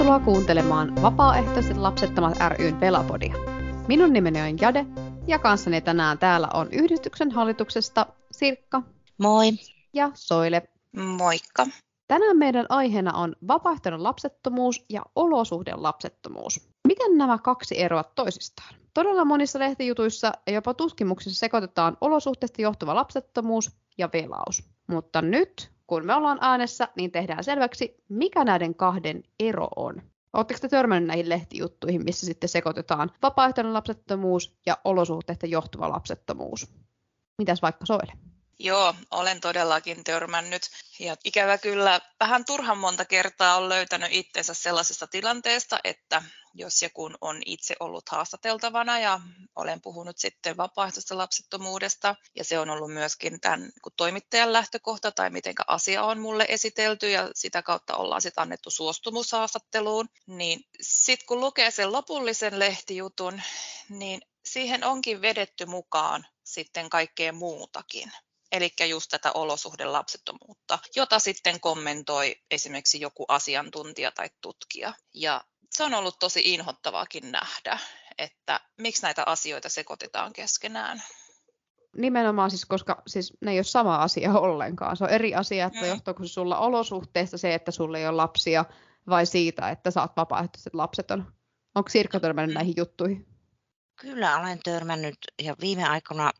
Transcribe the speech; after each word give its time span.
Tervetuloa 0.00 0.24
kuuntelemaan 0.24 1.02
Vapaaehtoiset 1.02 1.76
lapsettomat 1.76 2.38
ryn 2.58 2.80
Velapodia. 2.80 3.34
Minun 3.88 4.12
nimeni 4.12 4.40
on 4.40 4.58
Jade 4.60 4.86
ja 5.26 5.38
kanssani 5.38 5.80
tänään 5.80 6.18
täällä 6.18 6.48
on 6.54 6.68
yhdistyksen 6.72 7.30
hallituksesta 7.30 8.06
Sirkka. 8.30 8.82
Moi. 9.18 9.52
Ja 9.92 10.10
Soile. 10.14 10.62
Moikka. 10.96 11.66
Tänään 12.08 12.36
meidän 12.36 12.66
aiheena 12.68 13.12
on 13.12 13.36
vapaaehtoinen 13.48 14.02
lapsettomuus 14.02 14.84
ja 14.88 15.02
olosuhde 15.16 15.72
lapsettomuus. 15.74 16.68
Miten 16.88 17.18
nämä 17.18 17.38
kaksi 17.38 17.80
eroavat 17.80 18.14
toisistaan? 18.14 18.74
Todella 18.94 19.24
monissa 19.24 19.58
lehtijutuissa 19.58 20.32
ja 20.46 20.52
jopa 20.52 20.74
tutkimuksissa 20.74 21.40
sekoitetaan 21.40 21.96
olosuhteista 22.00 22.62
johtuva 22.62 22.94
lapsettomuus 22.94 23.70
ja 23.98 24.08
velaus. 24.12 24.62
Mutta 24.86 25.22
nyt, 25.22 25.70
kun 25.90 26.06
me 26.06 26.14
ollaan 26.14 26.38
äänessä, 26.40 26.88
niin 26.96 27.10
tehdään 27.10 27.44
selväksi, 27.44 28.04
mikä 28.08 28.44
näiden 28.44 28.74
kahden 28.74 29.22
ero 29.40 29.68
on. 29.76 30.02
Oletteko 30.32 30.60
te 30.60 30.68
törmänneet 30.68 31.08
näihin 31.08 31.28
lehtijuttuihin, 31.28 32.04
missä 32.04 32.26
sitten 32.26 32.48
sekoitetaan 32.48 33.10
vapaaehtoinen 33.22 33.72
lapsettomuus 33.72 34.58
ja 34.66 34.78
olosuhteista 34.84 35.46
johtuva 35.46 35.88
lapsettomuus? 35.88 36.72
Mitäs 37.38 37.62
vaikka 37.62 37.86
Soile? 37.86 38.12
Joo, 38.62 38.94
olen 39.10 39.40
todellakin 39.40 40.04
törmännyt. 40.04 40.62
Ja 40.98 41.16
ikävä 41.24 41.58
kyllä 41.58 42.00
vähän 42.20 42.44
turhan 42.44 42.78
monta 42.78 43.04
kertaa 43.04 43.56
on 43.56 43.68
löytänyt 43.68 44.08
itsensä 44.12 44.54
sellaisesta 44.54 45.06
tilanteesta, 45.06 45.78
että 45.84 46.22
jos 46.54 46.82
ja 46.82 46.90
kun 46.90 47.18
on 47.20 47.42
itse 47.46 47.76
ollut 47.80 48.08
haastateltavana 48.08 48.98
ja 48.98 49.20
olen 49.56 49.80
puhunut 49.80 50.18
sitten 50.18 50.56
vapaaehtoisesta 50.56 51.18
lapsettomuudesta 51.18 52.14
ja 52.34 52.44
se 52.44 52.58
on 52.58 52.70
ollut 52.70 52.92
myöskin 52.92 53.40
tämän 53.40 53.70
toimittajan 53.96 54.52
lähtökohta 54.52 55.12
tai 55.12 55.30
miten 55.30 55.54
asia 55.66 56.02
on 56.02 56.20
mulle 56.20 56.46
esitelty 56.48 57.10
ja 57.10 57.30
sitä 57.34 57.62
kautta 57.62 57.96
ollaan 57.96 58.22
sitten 58.22 58.42
annettu 58.42 58.70
suostumus 58.70 59.32
haastatteluun, 59.32 60.08
niin 60.26 60.60
sitten 60.80 61.26
kun 61.26 61.40
lukee 61.40 61.70
sen 61.70 61.92
lopullisen 61.92 62.58
lehtijutun, 62.58 63.42
niin 63.88 64.20
siihen 64.44 64.84
onkin 64.84 65.22
vedetty 65.22 65.66
mukaan 65.66 66.26
sitten 66.44 66.90
kaikkea 66.90 67.32
muutakin 67.32 68.12
eli 68.52 68.70
just 68.88 69.10
tätä 69.10 69.32
olosuhdelapsettomuutta, 69.32 70.78
jota 70.96 71.18
sitten 71.18 71.60
kommentoi 71.60 72.36
esimerkiksi 72.50 73.00
joku 73.00 73.24
asiantuntija 73.28 74.12
tai 74.12 74.30
tutkija. 74.40 74.94
Ja 75.14 75.44
se 75.70 75.84
on 75.84 75.94
ollut 75.94 76.18
tosi 76.18 76.40
inhottavaakin 76.44 77.32
nähdä, 77.32 77.78
että 78.18 78.60
miksi 78.78 79.02
näitä 79.02 79.22
asioita 79.26 79.68
sekoitetaan 79.68 80.32
keskenään. 80.32 81.02
Nimenomaan 81.96 82.50
siis, 82.50 82.64
koska 82.64 83.02
siis 83.06 83.32
ne 83.40 83.50
ei 83.50 83.58
ole 83.58 83.64
sama 83.64 83.96
asia 83.96 84.32
ollenkaan. 84.38 84.96
Se 84.96 85.04
on 85.04 85.10
eri 85.10 85.34
asia, 85.34 85.66
että 85.66 85.80
mm. 85.80 85.86
johtuuko 85.86 86.24
se 86.26 86.32
sulla 86.32 86.58
olosuhteista 86.58 87.38
se, 87.38 87.54
että 87.54 87.70
sulla 87.70 87.98
ei 87.98 88.06
ole 88.06 88.16
lapsia, 88.16 88.64
vai 89.08 89.26
siitä, 89.26 89.70
että 89.70 89.90
saat 89.90 90.12
vapaaehtoiset 90.16 90.74
lapseton. 90.74 91.32
Onko 91.74 91.88
Sirkka 91.88 92.20
törmännyt 92.20 92.54
mm. 92.54 92.58
näihin 92.58 92.74
juttuihin? 92.76 93.26
Kyllä 94.00 94.38
olen 94.38 94.60
törmännyt 94.64 95.18
ja 95.42 95.56
viime 95.60 95.84
aikoina 95.84 96.32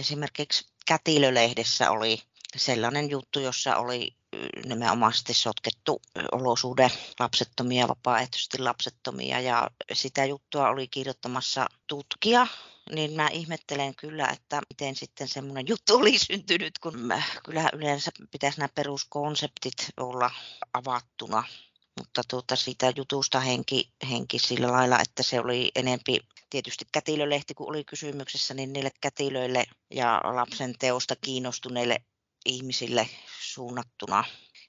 esimerkiksi 0.00 0.75
Kätilölehdessä 0.86 1.90
oli 1.90 2.22
sellainen 2.56 3.10
juttu, 3.10 3.40
jossa 3.40 3.76
oli 3.76 4.16
nimenomaisesti 4.64 5.34
sotkettu 5.34 6.02
olosuhde 6.32 6.90
lapsettomia, 7.20 7.88
vapaaehtoisesti 7.88 8.58
lapsettomia 8.58 9.40
ja 9.40 9.70
sitä 9.92 10.24
juttua 10.24 10.68
oli 10.68 10.88
kirjoittamassa 10.88 11.66
tutkija, 11.86 12.46
niin 12.92 13.12
mä 13.12 13.28
ihmettelen 13.28 13.94
kyllä, 13.94 14.28
että 14.28 14.60
miten 14.70 14.96
sitten 14.96 15.28
semmoinen 15.28 15.68
juttu 15.68 15.96
oli 15.96 16.18
syntynyt, 16.18 16.78
kun 16.78 16.98
mä, 16.98 17.22
kyllä 17.44 17.70
yleensä 17.72 18.10
pitäisi 18.30 18.58
nämä 18.58 18.68
peruskonseptit 18.74 19.86
olla 19.96 20.30
avattuna. 20.72 21.44
Mutta 21.98 22.22
tuota, 22.28 22.56
siitä 22.56 22.92
jutusta 22.96 23.40
henki, 23.40 23.90
henki 24.10 24.38
sillä 24.38 24.72
lailla, 24.72 25.00
että 25.00 25.22
se 25.22 25.40
oli 25.40 25.70
enempi 25.74 26.20
tietysti 26.50 26.84
kätilölehti, 26.92 27.54
kun 27.54 27.68
oli 27.68 27.84
kysymyksessä, 27.84 28.54
niin 28.54 28.72
niille 28.72 28.90
kätilöille 29.00 29.64
ja 29.90 30.20
lapsen 30.24 30.74
teosta 30.78 31.16
kiinnostuneille 31.16 32.00
ihmisille 32.44 33.08
suunnattuna. 33.40 34.24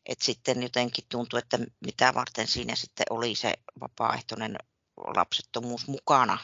Et 0.05 0.21
sitten 0.21 0.63
jotenkin 0.63 1.05
tuntui, 1.09 1.39
että 1.39 1.59
mitä 1.85 2.13
varten 2.13 2.47
siinä 2.47 2.75
sitten 2.75 3.05
oli 3.09 3.35
se 3.35 3.53
vapaaehtoinen 3.79 4.55
lapsettomuus 4.97 5.87
mukana. 5.87 6.37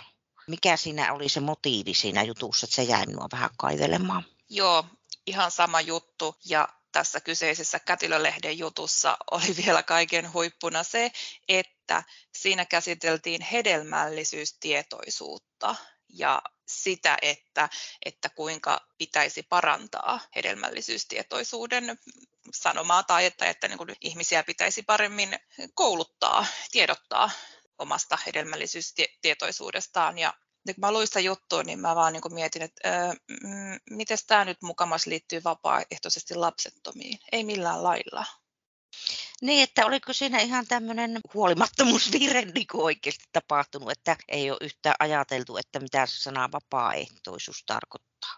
Mikä 0.47 0.77
siinä 0.77 1.13
oli 1.13 1.29
se 1.29 1.39
motiivi 1.39 1.93
siinä 1.93 2.23
jutussa, 2.23 2.65
että 2.65 2.75
se 2.75 2.83
jäi 2.83 3.05
minua 3.05 3.27
vähän 3.31 3.49
kaivelemaan? 3.57 4.25
Joo, 4.49 4.85
ihan 5.27 5.51
sama 5.51 5.81
juttu. 5.81 6.35
Ja 6.45 6.69
tässä 6.91 7.19
kyseisessä 7.19 7.79
Kätilölehden 7.79 8.57
jutussa 8.57 9.17
oli 9.31 9.55
vielä 9.65 9.83
kaiken 9.83 10.33
huippuna 10.33 10.83
se, 10.83 11.11
että 11.49 11.72
siinä 12.37 12.65
käsiteltiin 12.65 13.41
hedelmällisyystietoisuutta 13.41 15.75
ja 16.09 16.41
sitä, 16.67 17.17
että, 17.21 17.69
että 18.05 18.29
kuinka 18.29 18.87
pitäisi 18.97 19.43
parantaa 19.43 20.19
hedelmällisyystietoisuuden 20.35 21.99
sanomaa 22.53 23.03
tai 23.03 23.25
että, 23.25 23.45
että 23.45 23.67
niin 23.67 23.77
kuin 23.77 23.95
ihmisiä 24.01 24.43
pitäisi 24.43 24.83
paremmin 24.83 25.39
kouluttaa, 25.73 26.45
tiedottaa 26.71 27.31
omasta 27.77 28.17
hedelmällisyystietoisuudestaan. 28.25 30.19
Ja 30.19 30.33
kun 30.65 30.75
mä 30.77 30.91
luin 30.91 31.07
sitä 31.07 31.19
juttua, 31.19 31.63
niin 31.63 31.79
mä 31.79 31.95
vaan 31.95 32.13
niin 32.13 32.33
mietin, 32.33 32.61
että 32.61 32.89
öö, 32.89 33.13
miten 33.89 34.17
tämä 34.27 34.45
nyt 34.45 34.61
mukamas 34.61 35.05
liittyy 35.05 35.41
vapaaehtoisesti 35.43 36.35
lapsettomiin. 36.35 37.19
Ei 37.31 37.43
millään 37.43 37.83
lailla. 37.83 38.25
Niin, 39.43 39.63
että 39.63 39.85
oliko 39.85 40.13
siinä 40.13 40.39
ihan 40.39 40.67
tämmöinen 40.67 41.19
huolimattomuusvirhe 41.33 42.41
niin 42.41 42.67
kuin 42.71 42.83
oikeasti 42.83 43.25
tapahtunut, 43.31 43.91
että 43.91 44.15
ei 44.27 44.51
ole 44.51 44.57
yhtään 44.61 44.95
ajateltu, 44.99 45.57
että 45.57 45.79
mitä 45.79 46.05
se 46.05 46.17
sana 46.17 46.51
vapaaehtoisuus 46.51 47.63
tarkoittaa. 47.65 48.37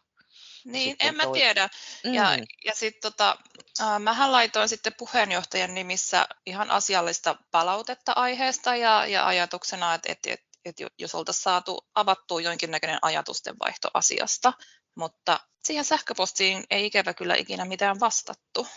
Niin, 0.65 0.89
sitten 0.89 1.07
en 1.07 1.15
mä 1.15 1.23
toi... 1.23 1.33
tiedä. 1.33 1.69
Mm. 2.03 2.13
Ja, 2.13 2.29
ja 2.65 2.75
sitten 2.75 3.11
tota, 3.11 3.37
äh, 3.81 3.99
mähän 3.99 4.31
laitoin 4.31 4.69
sitten 4.69 4.93
puheenjohtajan 4.97 5.73
nimissä 5.73 6.27
ihan 6.45 6.71
asiallista 6.71 7.35
palautetta 7.51 8.13
aiheesta 8.15 8.75
ja, 8.75 9.05
ja 9.05 9.27
ajatuksena, 9.27 9.93
että, 9.93 10.11
että, 10.11 10.33
että, 10.33 10.45
että 10.65 10.83
jos 10.97 11.15
oltaisiin 11.15 11.43
saatu 11.43 11.87
avattua 11.95 12.41
jonkinnäköinen 12.41 12.99
ajatusten 13.01 13.55
vaihto 13.59 13.87
asiasta, 13.93 14.53
mutta 14.95 15.39
siihen 15.63 15.85
sähköpostiin 15.85 16.63
ei 16.69 16.85
ikävä 16.85 17.13
kyllä 17.13 17.35
ikinä 17.35 17.65
mitään 17.65 17.99
vastattu. 17.99 18.67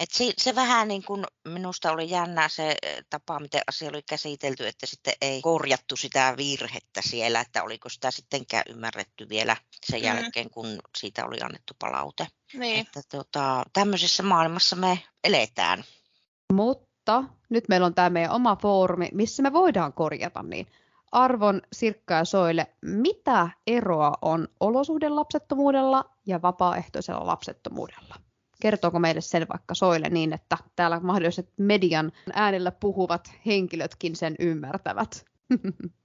Et 0.00 0.10
se, 0.10 0.32
se 0.38 0.54
vähän 0.54 0.88
niin 0.88 1.04
kuin 1.04 1.24
minusta 1.48 1.92
oli 1.92 2.10
jännää 2.10 2.48
se 2.48 2.76
eh, 2.82 3.04
tapa, 3.10 3.40
miten 3.40 3.62
asia 3.66 3.88
oli 3.88 4.02
käsitelty, 4.02 4.66
että 4.66 4.86
sitten 4.86 5.14
ei 5.20 5.42
korjattu 5.42 5.96
sitä 5.96 6.34
virhettä 6.36 7.02
siellä, 7.02 7.40
että 7.40 7.62
oliko 7.62 7.88
sitä 7.88 8.10
sittenkään 8.10 8.64
ymmärretty 8.68 9.28
vielä 9.28 9.56
sen 9.86 10.00
mm. 10.00 10.04
jälkeen, 10.04 10.50
kun 10.50 10.66
siitä 10.98 11.26
oli 11.26 11.40
annettu 11.40 11.74
palaute. 11.78 12.26
Niin. 12.54 12.80
Että 12.80 13.00
tota, 13.10 13.62
tämmöisessä 13.72 14.22
maailmassa 14.22 14.76
me 14.76 14.98
eletään. 15.24 15.84
Mutta 16.52 17.24
nyt 17.48 17.68
meillä 17.68 17.86
on 17.86 17.94
tämä 17.94 18.10
meidän 18.10 18.30
oma 18.30 18.56
foorumi, 18.56 19.08
missä 19.12 19.42
me 19.42 19.52
voidaan 19.52 19.92
korjata 19.92 20.42
niin. 20.42 20.66
Arvon 21.12 21.62
Sirkka 21.72 22.14
ja 22.14 22.24
Soille, 22.24 22.66
mitä 22.82 23.50
eroa 23.66 24.12
on 24.22 24.48
olosuhdelapsettomuudella 24.60 26.04
ja 26.26 26.42
vapaaehtoisella 26.42 27.26
lapsettomuudella? 27.26 28.23
Kertooko 28.62 28.98
meille 28.98 29.20
sen 29.20 29.46
vaikka 29.48 29.74
Soille 29.74 30.08
niin, 30.10 30.32
että 30.32 30.58
täällä 30.76 31.00
mahdolliset 31.00 31.48
median 31.58 32.12
äänellä 32.32 32.70
puhuvat 32.70 33.32
henkilötkin 33.46 34.16
sen 34.16 34.34
ymmärtävät? 34.38 35.24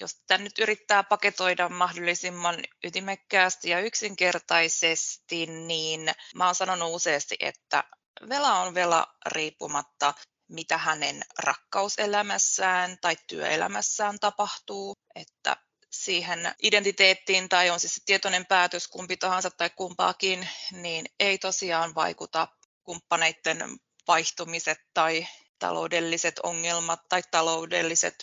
Jos 0.00 0.22
tämä 0.26 0.44
nyt 0.44 0.58
yrittää 0.58 1.02
paketoida 1.02 1.68
mahdollisimman 1.68 2.56
ytimekkäästi 2.84 3.70
ja 3.70 3.80
yksinkertaisesti, 3.80 5.46
niin 5.46 6.10
mä 6.34 6.46
oon 6.46 6.54
sanonut 6.54 6.94
useasti, 6.94 7.36
että 7.40 7.84
vela 8.28 8.60
on 8.60 8.74
vela 8.74 9.06
riippumatta 9.26 10.14
mitä 10.50 10.78
hänen 10.78 11.22
rakkauselämässään 11.38 12.98
tai 13.00 13.16
työelämässään 13.26 14.18
tapahtuu, 14.20 14.94
että 15.14 15.56
siihen 15.90 16.54
identiteettiin 16.62 17.48
tai 17.48 17.70
on 17.70 17.80
siis 17.80 18.02
tietoinen 18.06 18.46
päätös 18.46 18.88
kumpi 18.88 19.16
tahansa 19.16 19.50
tai 19.50 19.70
kumpaakin, 19.70 20.48
niin 20.72 21.06
ei 21.20 21.38
tosiaan 21.38 21.94
vaikuta 21.94 22.48
kumppaneiden 22.82 23.78
vaihtumiset 24.08 24.78
tai 24.94 25.26
taloudelliset 25.58 26.38
ongelmat 26.38 27.00
tai 27.08 27.22
taloudelliset 27.30 28.14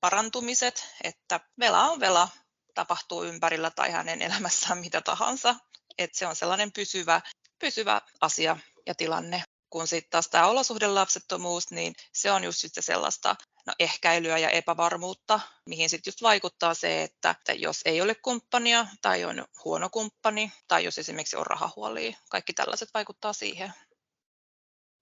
parantumiset, 0.00 0.88
että 1.04 1.40
vela 1.60 1.90
on 1.90 2.00
vela, 2.00 2.28
tapahtuu 2.74 3.24
ympärillä 3.24 3.70
tai 3.70 3.90
hänen 3.90 4.22
elämässään 4.22 4.78
mitä 4.78 5.00
tahansa. 5.00 5.54
Että 5.98 6.18
se 6.18 6.26
on 6.26 6.36
sellainen 6.36 6.72
pysyvä, 6.72 7.20
pysyvä 7.58 8.00
asia 8.20 8.56
ja 8.86 8.94
tilanne. 8.94 9.42
Kun 9.70 9.86
sitten 9.86 10.10
taas 10.10 10.28
tämä 10.28 10.46
olosuhdelapsettomuus, 10.46 11.70
niin 11.70 11.94
se 12.12 12.32
on 12.32 12.44
just 12.44 12.58
sitten 12.58 12.82
sellaista 12.82 13.36
no, 13.66 13.72
ehkäilyä 13.78 14.38
ja 14.38 14.50
epävarmuutta, 14.50 15.40
mihin 15.68 15.90
sitten 15.90 16.10
just 16.10 16.22
vaikuttaa 16.22 16.74
se, 16.74 17.02
että, 17.02 17.30
että 17.30 17.52
jos 17.52 17.80
ei 17.84 18.00
ole 18.00 18.14
kumppania 18.14 18.86
tai 19.02 19.24
on 19.24 19.44
huono 19.64 19.88
kumppani 19.90 20.52
tai 20.68 20.84
jos 20.84 20.98
esimerkiksi 20.98 21.36
on 21.36 21.46
rahahuolia, 21.46 22.16
kaikki 22.30 22.52
tällaiset 22.52 22.88
vaikuttaa 22.94 23.32
siihen. 23.32 23.72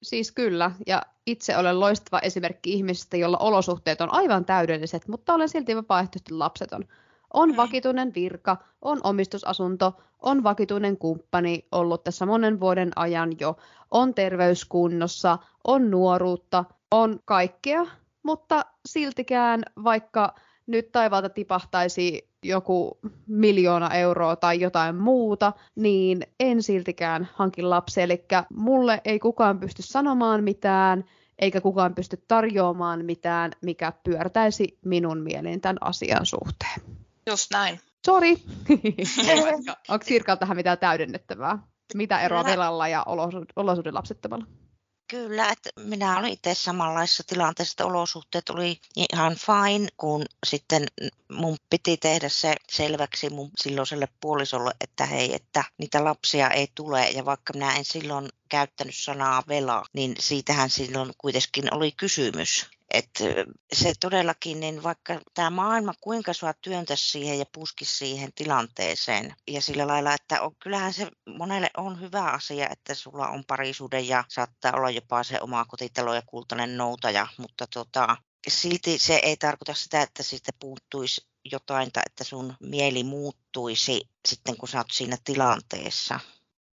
Siis 0.03 0.33
kyllä, 0.33 0.71
ja 0.87 1.03
itse 1.27 1.57
olen 1.57 1.81
loistava 1.81 2.19
esimerkki 2.19 2.73
ihmisestä, 2.73 3.17
jolla 3.17 3.39
olosuhteet 3.39 4.01
on 4.01 4.13
aivan 4.13 4.45
täydelliset, 4.45 5.09
mutta 5.09 5.35
olen 5.35 5.49
silti 5.49 5.77
vapaaehtoisesti 5.77 6.35
lapseton. 6.35 6.85
On 7.35 7.51
mm. 7.51 7.57
vakituinen 7.57 8.15
virka, 8.15 8.57
on 8.83 9.01
omistusasunto, 9.03 10.03
on 10.25 10.43
vakituinen 10.43 10.97
kumppani 10.97 11.67
ollut 11.73 12.05
tässä 12.05 12.27
monen 12.27 12.61
vuoden 12.61 12.91
ajan 12.97 13.33
jo, 13.41 13.57
on 13.91 14.15
terveyskunnossa, 14.15 15.39
on 15.65 15.91
nuoruutta, 15.91 16.65
on 16.91 17.21
kaikkea, 17.25 17.87
mutta 18.23 18.65
siltikään 18.87 19.63
vaikka 19.85 20.35
nyt 20.67 20.93
taivaalta 20.93 21.29
tipahtaisi 21.29 22.29
joku 22.45 22.99
miljoona 23.27 23.95
euroa 23.95 24.37
tai 24.37 24.61
jotain 24.61 24.97
muuta, 24.97 25.53
niin 25.75 26.23
en 26.41 26.63
siltikään 26.63 27.29
hankin 27.35 27.71
lapsia. 27.71 28.05
Eli 28.05 28.25
mulle 28.55 29.01
ei 29.05 29.19
kukaan 29.19 29.61
pysty 29.61 29.83
sanomaan 29.83 30.45
mitään, 30.45 31.05
eikä 31.39 31.61
kukaan 31.61 31.95
pysty 31.95 32.25
tarjoamaan 32.29 33.05
mitään, 33.05 33.53
mikä 33.63 33.93
pyörtäisi 34.05 34.79
minun 34.85 35.19
mieliin 35.19 35.61
tämän 35.61 35.77
asian 35.81 36.27
suhteen. 36.27 36.81
Just 37.27 37.51
näin. 37.53 37.81
Sori. 38.07 38.37
Onko 39.89 40.05
Sirkalla 40.05 40.37
tähän 40.37 40.57
mitään 40.57 40.79
täydennettävää? 40.79 41.59
Mitä 41.95 42.21
eroa 42.21 42.45
velalla 42.45 42.89
ja 42.89 43.05
olosuuden 43.57 43.95
lapsettomalla? 43.95 44.47
Kyllä, 45.11 45.49
että 45.49 45.71
minä 45.81 46.19
olin 46.19 46.33
itse 46.33 46.55
samanlaisessa 46.55 47.23
tilanteessa, 47.27 47.73
että 47.73 47.87
olosuhteet 47.87 48.49
oli 48.51 48.81
ihan 49.13 49.37
fine, 49.37 49.89
kun 49.97 50.25
sitten 50.47 50.87
mun 51.33 51.57
piti 51.71 51.97
tehdä 51.97 52.29
se 52.29 52.55
selväksi 52.73 53.31
mun 53.31 53.51
silloiselle 53.63 54.09
puolisolle, 54.21 54.71
että 54.81 55.07
hei, 55.07 55.35
että 55.35 55.65
niitä 55.79 56.05
lapsia 56.05 56.51
ei 56.51 56.69
tule. 56.75 57.11
Ja 57.11 57.25
vaikka 57.25 57.53
minä 57.53 57.77
en 57.77 57.85
silloin 57.85 58.29
käyttänyt 58.49 58.97
sanaa 58.97 59.43
vela, 59.49 59.85
niin 59.93 60.15
siitähän 60.19 60.71
silloin 60.71 61.13
kuitenkin 61.19 61.75
oli 61.75 61.93
kysymys. 61.93 62.67
Että 62.91 63.25
se 63.73 63.93
todellakin, 64.01 64.61
niin 64.61 64.83
vaikka 64.83 65.21
tämä 65.35 65.51
maailma 65.51 65.95
kuinka 66.01 66.33
sua 66.33 66.53
työntäisi 66.53 67.11
siihen 67.11 67.39
ja 67.39 67.45
puski 67.53 67.85
siihen 67.85 68.33
tilanteeseen 68.35 69.35
ja 69.49 69.61
sillä 69.61 69.87
lailla, 69.87 70.15
että 70.15 70.43
on, 70.43 70.57
kyllähän 70.63 70.93
se 70.93 71.09
monelle 71.39 71.71
on 71.77 72.01
hyvä 72.01 72.25
asia, 72.25 72.69
että 72.69 72.95
sulla 72.95 73.29
on 73.29 73.45
parisuuden 73.47 74.09
ja 74.09 74.25
saattaa 74.29 74.73
olla 74.77 74.91
jopa 74.91 75.23
se 75.23 75.39
oma 75.41 75.65
kotitalo 75.65 76.15
ja 76.15 76.23
kultainen 76.27 76.77
noutaja, 76.77 77.27
mutta 77.39 77.67
tota, 77.67 78.17
silti 78.49 78.99
se 78.99 79.15
ei 79.23 79.37
tarkoita 79.37 79.75
sitä, 79.75 80.03
että 80.03 80.23
siitä 80.23 80.53
puuttuisi 80.59 81.27
jotain 81.45 81.93
tai 81.93 82.03
että 82.07 82.25
sun 82.25 82.55
mieli 82.61 83.05
muuttuisi 83.05 84.01
sitten, 84.29 84.57
kun 84.57 84.69
sä 84.69 84.79
oot 84.79 84.91
siinä 84.93 85.17
tilanteessa. 85.25 86.21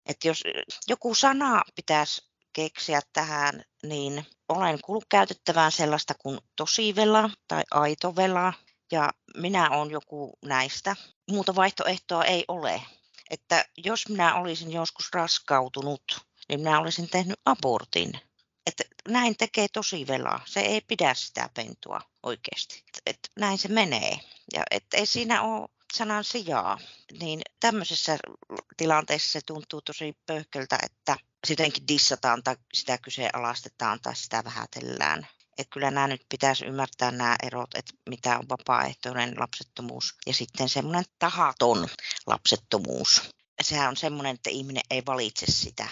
Että 0.05 0.27
jos 0.27 0.43
joku 0.87 1.15
sana 1.15 1.61
pitäisi 1.75 2.30
keksiä 2.53 3.00
tähän, 3.13 3.63
niin 3.83 4.25
olen 4.50 4.80
kuullut 4.83 5.06
käytettävään 5.09 5.71
sellaista 5.71 6.13
kuin 6.13 6.39
tosivela 6.56 7.30
tai 7.48 7.63
aitovela, 7.71 8.53
ja 8.92 9.09
minä 9.38 9.69
olen 9.69 9.92
joku 9.92 10.33
näistä. 10.45 10.95
Muuta 11.31 11.56
vaihtoehtoa 11.56 12.25
ei 12.25 12.45
ole. 12.48 12.81
Että 13.30 13.65
jos 13.77 14.09
minä 14.09 14.36
olisin 14.36 14.71
joskus 14.71 15.09
raskautunut, 15.13 16.03
niin 16.50 16.59
minä 16.59 16.80
olisin 16.80 17.09
tehnyt 17.09 17.39
abortin. 17.45 18.12
Että 18.68 18.83
näin 19.07 19.38
tekee 19.38 19.68
tosivela. 19.74 20.39
Se 20.45 20.59
ei 20.59 20.81
pidä 20.81 21.13
sitä 21.13 21.50
pentua 21.53 22.01
oikeasti. 22.24 22.83
Että 23.06 23.30
näin 23.39 23.57
se 23.57 23.68
menee. 23.68 24.19
Ja 24.53 24.63
että 24.71 24.98
ei 24.98 25.06
siinä 25.06 25.42
ole 25.42 25.69
sanan 25.94 26.24
sijaa. 26.24 26.80
Niin 27.19 27.42
tämmöisessä 27.59 28.18
tilanteessa 28.77 29.31
se 29.31 29.39
tuntuu 29.45 29.81
tosi 29.81 30.13
pöyhköltä, 30.25 30.77
että 30.83 31.18
sitenkin 31.47 31.88
dissataan 31.88 32.43
tai 32.43 32.55
sitä 32.73 32.97
kyseenalaistetaan 32.97 33.99
tai 34.01 34.15
sitä 34.15 34.43
vähätellään. 34.43 35.27
Et 35.57 35.67
kyllä 35.69 35.91
nämä 35.91 36.07
nyt 36.07 36.25
pitäisi 36.29 36.65
ymmärtää 36.65 37.11
nämä 37.11 37.35
erot, 37.43 37.75
että 37.75 37.93
mitä 38.09 38.38
on 38.39 38.49
vapaaehtoinen 38.49 39.39
lapsettomuus 39.39 40.15
ja 40.27 40.33
sitten 40.33 40.69
semmoinen 40.69 41.05
tahaton 41.19 41.88
lapsettomuus. 42.27 43.21
Sehän 43.61 43.89
on 43.89 43.97
semmoinen, 43.97 44.35
että 44.35 44.49
ihminen 44.49 44.83
ei 44.89 45.01
valitse 45.05 45.45
sitä, 45.49 45.88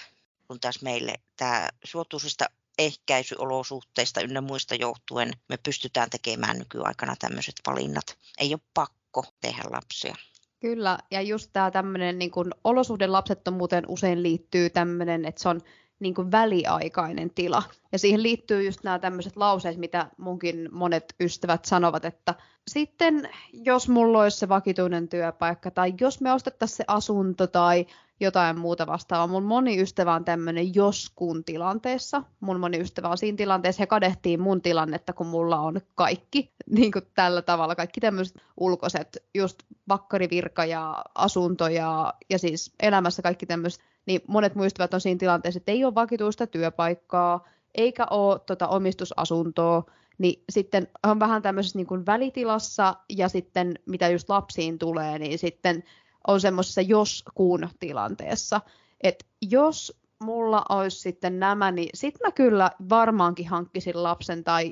kun 0.48 0.60
taas 0.60 0.82
meille 0.82 1.14
tämä 1.38 1.70
suotuisista 1.84 2.46
ehkäisyolosuhteista 2.78 4.22
ynnä 4.22 4.42
muista 4.42 4.76
johtuen 4.76 5.32
me 5.50 5.58
pystytään 5.58 6.10
tekemään 6.10 6.58
nykyaikana 6.58 7.16
tämmöiset 7.16 7.56
valinnat. 7.68 8.18
Ei 8.38 8.54
ole 8.54 8.62
pakko 8.74 9.26
tehdä 9.42 9.64
lapsia. 9.72 10.16
Kyllä, 10.60 10.98
ja 11.12 11.22
just 11.22 11.50
tämä 11.54 11.72
tämmöinen 11.72 12.20
niin 12.20 12.32
olosuhde 12.64 13.08
lapsettomuuteen 13.08 13.84
usein 13.88 14.24
liittyy 14.24 14.70
tämmöinen, 14.70 15.26
että 15.26 15.42
se 15.42 15.50
on 15.50 15.62
niin 16.00 16.14
kuin 16.14 16.32
väliaikainen 16.32 17.30
tila. 17.30 17.64
Ja 17.92 18.00
siihen 18.00 18.24
liittyy 18.24 18.64
just 18.64 18.84
nämä 18.84 19.00
tämmöiset 19.00 19.38
lauseet, 19.38 19.78
mitä 19.78 20.10
munkin 20.18 20.70
monet 20.72 21.16
ystävät 21.20 21.66
sanovat, 21.66 22.06
että 22.06 22.36
sitten 22.68 23.30
jos 23.54 23.90
mulla 23.90 24.22
olisi 24.22 24.38
se 24.38 24.50
vakituinen 24.50 25.08
työpaikka, 25.08 25.72
tai 25.72 25.94
jos 26.02 26.22
me 26.22 26.34
ostettaisiin 26.34 26.78
se 26.78 26.84
asunto, 26.88 27.48
tai 27.48 27.86
jotain 28.20 28.60
muuta 28.60 28.88
vastaavaa. 28.88 29.28
Mun 29.28 29.44
moni 29.44 29.82
ystävä 29.82 30.14
on 30.14 30.26
tämmöinen 30.26 30.76
jos-kun 30.76 31.44
tilanteessa. 31.44 32.24
Mun 32.40 32.60
moni 32.60 32.80
ystävä 32.80 33.10
on 33.10 33.18
siinä 33.18 33.36
tilanteessa. 33.36 33.82
He 33.82 33.88
kadehtiin 33.88 34.42
mun 34.42 34.62
tilannetta, 34.62 35.14
kun 35.14 35.28
mulla 35.28 35.60
on 35.60 35.82
kaikki 35.96 36.52
niin 36.78 36.92
kuin 36.92 37.06
tällä 37.14 37.42
tavalla. 37.42 37.76
Kaikki 37.76 38.02
tämmöiset 38.02 38.38
ulkoiset, 38.58 39.24
just 39.34 39.64
vakkarivirka 39.88 40.66
ja 40.66 41.06
asunto 41.16 41.68
ja, 41.68 42.14
ja 42.30 42.40
siis 42.40 42.74
elämässä 42.80 43.22
kaikki 43.22 43.46
tämmöiset. 43.46 43.82
Niin 44.06 44.22
monet 44.28 44.56
muistavat 44.56 44.94
on 44.94 45.02
siinä 45.02 45.18
tilanteessa, 45.18 45.58
että 45.58 45.72
ei 45.72 45.86
ole 45.86 45.96
vakituista 45.96 46.48
työpaikkaa, 46.48 47.48
eikä 47.76 48.06
ole 48.10 48.40
tota, 48.40 48.68
omistusasuntoa, 48.68 49.84
niin 50.18 50.44
sitten 50.50 50.88
on 51.04 51.20
vähän 51.20 51.42
tämmöisessä 51.42 51.80
niin 51.80 51.88
kuin 51.88 52.06
välitilassa 52.06 52.96
ja 53.10 53.30
sitten 53.30 53.74
mitä 53.86 54.08
just 54.08 54.30
lapsiin 54.30 54.80
tulee, 54.80 55.20
niin 55.20 55.40
sitten 55.40 55.84
on 56.28 56.42
semmoisessa 56.42 56.82
jos-kun 56.82 57.70
tilanteessa. 57.80 58.62
Että 59.02 59.26
jos 59.42 60.00
mulla 60.20 60.66
olisi 60.70 61.00
sitten 61.00 61.40
nämä, 61.40 61.72
niin 61.72 61.90
sitten 61.94 62.28
mä 62.28 62.32
kyllä 62.32 62.72
varmaankin 62.90 63.48
hankkisin 63.48 64.04
lapsen 64.04 64.44
tai 64.44 64.72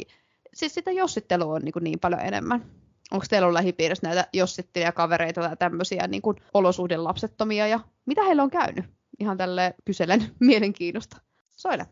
siis 0.53 0.74
sitä 0.74 0.91
jossittelua 0.91 1.53
on 1.53 1.62
niin, 1.62 1.74
kuin 1.74 1.83
niin 1.83 2.00
paljon 2.00 2.22
enemmän. 2.22 2.65
Onko 3.12 3.25
teillä 3.29 3.45
ollut 3.45 3.60
lähipiirissä 3.60 4.07
näitä 4.07 4.27
jossittelijakavereita 4.33 5.41
tai 5.41 5.57
tämmöisiä 5.57 6.07
niin 6.07 6.22
kuin 6.22 6.38
olosuhdelapsettomia 6.53 7.67
ja 7.67 7.79
mitä 8.05 8.24
heillä 8.24 8.43
on 8.43 8.50
käynyt? 8.50 8.86
Ihan 9.19 9.38
tälle 9.38 9.74
kyselen 9.86 10.31
mielenkiinnosta. 10.39 11.17
Soile. 11.55 11.86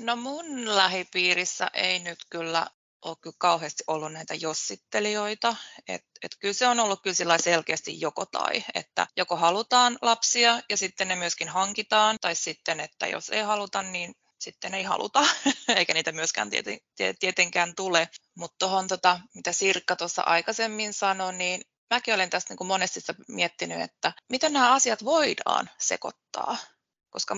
No 0.00 0.16
mun 0.16 0.76
lähipiirissä 0.76 1.70
ei 1.74 1.98
nyt 1.98 2.18
kyllä 2.30 2.66
ole 3.04 3.16
kyllä 3.20 3.36
kauheasti 3.38 3.84
ollut 3.86 4.12
näitä 4.12 4.34
jossittelijoita. 4.34 5.56
Et, 5.88 6.04
et 6.22 6.36
kyllä 6.38 6.54
se 6.54 6.66
on 6.68 6.80
ollut 6.80 7.02
kyllä 7.02 7.38
selkeästi 7.38 8.00
joko 8.00 8.26
tai, 8.26 8.64
että 8.74 9.06
joko 9.16 9.36
halutaan 9.36 9.98
lapsia 10.02 10.60
ja 10.70 10.76
sitten 10.76 11.08
ne 11.08 11.16
myöskin 11.16 11.48
hankitaan, 11.48 12.16
tai 12.20 12.34
sitten, 12.34 12.80
että 12.80 13.06
jos 13.06 13.30
ei 13.30 13.42
haluta, 13.42 13.82
niin 13.82 14.14
sitten 14.38 14.74
ei 14.74 14.82
haluta, 14.82 15.26
eikä 15.76 15.94
niitä 15.94 16.12
myöskään 16.12 16.50
tieten, 16.50 16.78
tietenkään 17.18 17.74
tule. 17.74 18.08
Mutta 18.34 18.56
tuohon, 18.58 18.88
tota, 18.88 19.20
mitä 19.34 19.52
Sirkka 19.52 19.96
tuossa 19.96 20.22
aikaisemmin 20.22 20.92
sanoi, 20.92 21.34
niin 21.34 21.62
mäkin 21.90 22.14
olen 22.14 22.30
tästä 22.30 22.54
niin 22.54 22.66
monesti 22.66 23.00
miettinyt, 23.28 23.80
että 23.80 24.12
miten 24.28 24.52
nämä 24.52 24.72
asiat 24.72 25.04
voidaan 25.04 25.70
sekoittaa. 25.78 26.56
Koska 27.10 27.36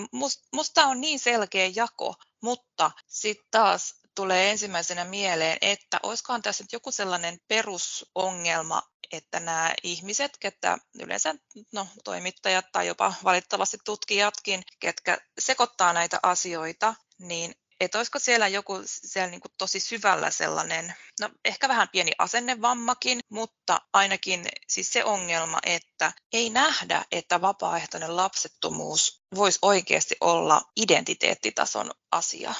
musta 0.53 0.85
on 0.85 1.01
niin 1.01 1.19
selkeä 1.19 1.71
jako, 1.75 2.15
mutta 2.41 2.91
sitten 3.07 3.47
taas 3.51 3.96
tulee 4.17 4.51
ensimmäisenä 4.51 5.05
mieleen, 5.05 5.57
että 5.61 5.99
olisikohan 6.03 6.41
tässä 6.41 6.63
nyt 6.63 6.73
joku 6.73 6.91
sellainen 6.91 7.39
perusongelma, 7.47 8.81
että 9.11 9.39
nämä 9.39 9.73
ihmiset, 9.83 10.37
ketkä 10.39 10.77
yleensä 10.99 11.35
no, 11.71 11.87
toimittajat 12.03 12.65
tai 12.71 12.87
jopa 12.87 13.13
valitettavasti 13.23 13.77
tutkijatkin, 13.85 14.63
ketkä 14.79 15.17
sekoittaa 15.39 15.93
näitä 15.93 16.19
asioita, 16.23 16.95
niin 17.19 17.55
että 17.79 17.97
olisiko 17.97 18.19
siellä 18.19 18.47
joku 18.47 18.81
siellä 18.85 19.29
niin 19.29 19.41
tosi 19.57 19.79
syvällä 19.79 20.31
sellainen, 20.31 20.93
no 21.19 21.29
ehkä 21.45 21.67
vähän 21.67 21.89
pieni 21.91 22.11
asennevammakin, 22.17 23.19
mutta 23.29 23.81
ainakin 23.93 24.45
siis 24.67 24.93
se 24.93 25.03
ongelma, 25.03 25.59
että 25.63 26.11
ei 26.33 26.49
nähdä, 26.49 27.05
että 27.11 27.41
vapaaehtoinen 27.41 28.15
lapsettomuus 28.15 29.21
voisi 29.35 29.59
oikeasti 29.61 30.15
olla 30.21 30.61
identiteettitason 30.75 31.91
asia. 32.11 32.53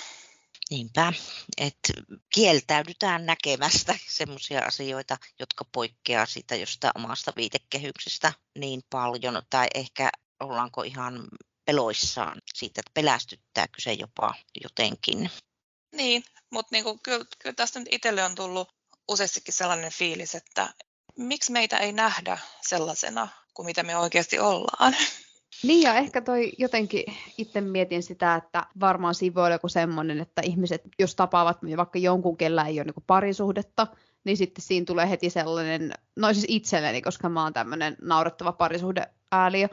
Niinpä, 0.69 1.13
että 1.57 1.93
kieltäydytään 2.33 3.25
näkemästä 3.25 3.95
sellaisia 4.07 4.61
asioita, 4.61 5.17
jotka 5.39 5.65
poikkeaa 5.71 6.25
siitä 6.25 6.55
jostain 6.55 6.91
omasta 6.95 7.33
viitekehyksestä 7.35 8.33
niin 8.59 8.81
paljon, 8.89 9.41
tai 9.49 9.67
ehkä 9.75 10.09
ollaanko 10.39 10.83
ihan 10.83 11.27
peloissaan 11.65 12.41
siitä, 12.53 12.79
että 12.79 12.91
pelästyttääkö 12.93 13.81
se 13.81 13.93
jopa 13.93 14.33
jotenkin. 14.63 15.29
Niin, 15.95 16.23
mutta 16.49 16.69
niinku, 16.75 16.99
kyllä, 17.03 17.25
kyllä 17.39 17.53
tästä 17.53 17.79
nyt 17.79 17.87
itselle 17.91 18.23
on 18.23 18.35
tullut 18.35 18.69
useastikin 19.07 19.53
sellainen 19.53 19.91
fiilis, 19.91 20.35
että 20.35 20.73
miksi 21.17 21.51
meitä 21.51 21.77
ei 21.77 21.91
nähdä 21.91 22.37
sellaisena 22.61 23.27
kuin 23.53 23.65
mitä 23.65 23.83
me 23.83 23.97
oikeasti 23.97 24.39
ollaan. 24.39 24.95
Niin 25.63 25.81
ja 25.81 25.95
ehkä 25.95 26.21
toi 26.21 26.51
jotenkin, 26.57 27.03
itse 27.37 27.61
mietin 27.61 28.03
sitä, 28.03 28.35
että 28.35 28.65
varmaan 28.79 29.15
siinä 29.15 29.35
voi 29.35 29.43
olla 29.43 29.55
joku 29.55 29.67
semmoinen, 29.67 30.19
että 30.19 30.41
ihmiset, 30.45 30.81
jos 30.99 31.15
tapaavat 31.15 31.57
vaikka 31.77 31.99
jonkun, 31.99 32.37
kellä 32.37 32.65
ei 32.65 32.79
ole 32.79 32.83
niin 32.83 33.03
parisuhdetta, 33.07 33.87
niin 34.23 34.37
sitten 34.37 34.61
siinä 34.61 34.85
tulee 34.85 35.09
heti 35.09 35.29
sellainen, 35.29 35.93
no 36.15 36.33
siis 36.33 36.45
itselleni, 36.49 37.01
koska 37.01 37.29
mä 37.29 37.43
oon 37.43 37.53
tämmöinen 37.53 37.95
naurettava 38.01 38.51
parisuhdeääliö, 38.51 39.67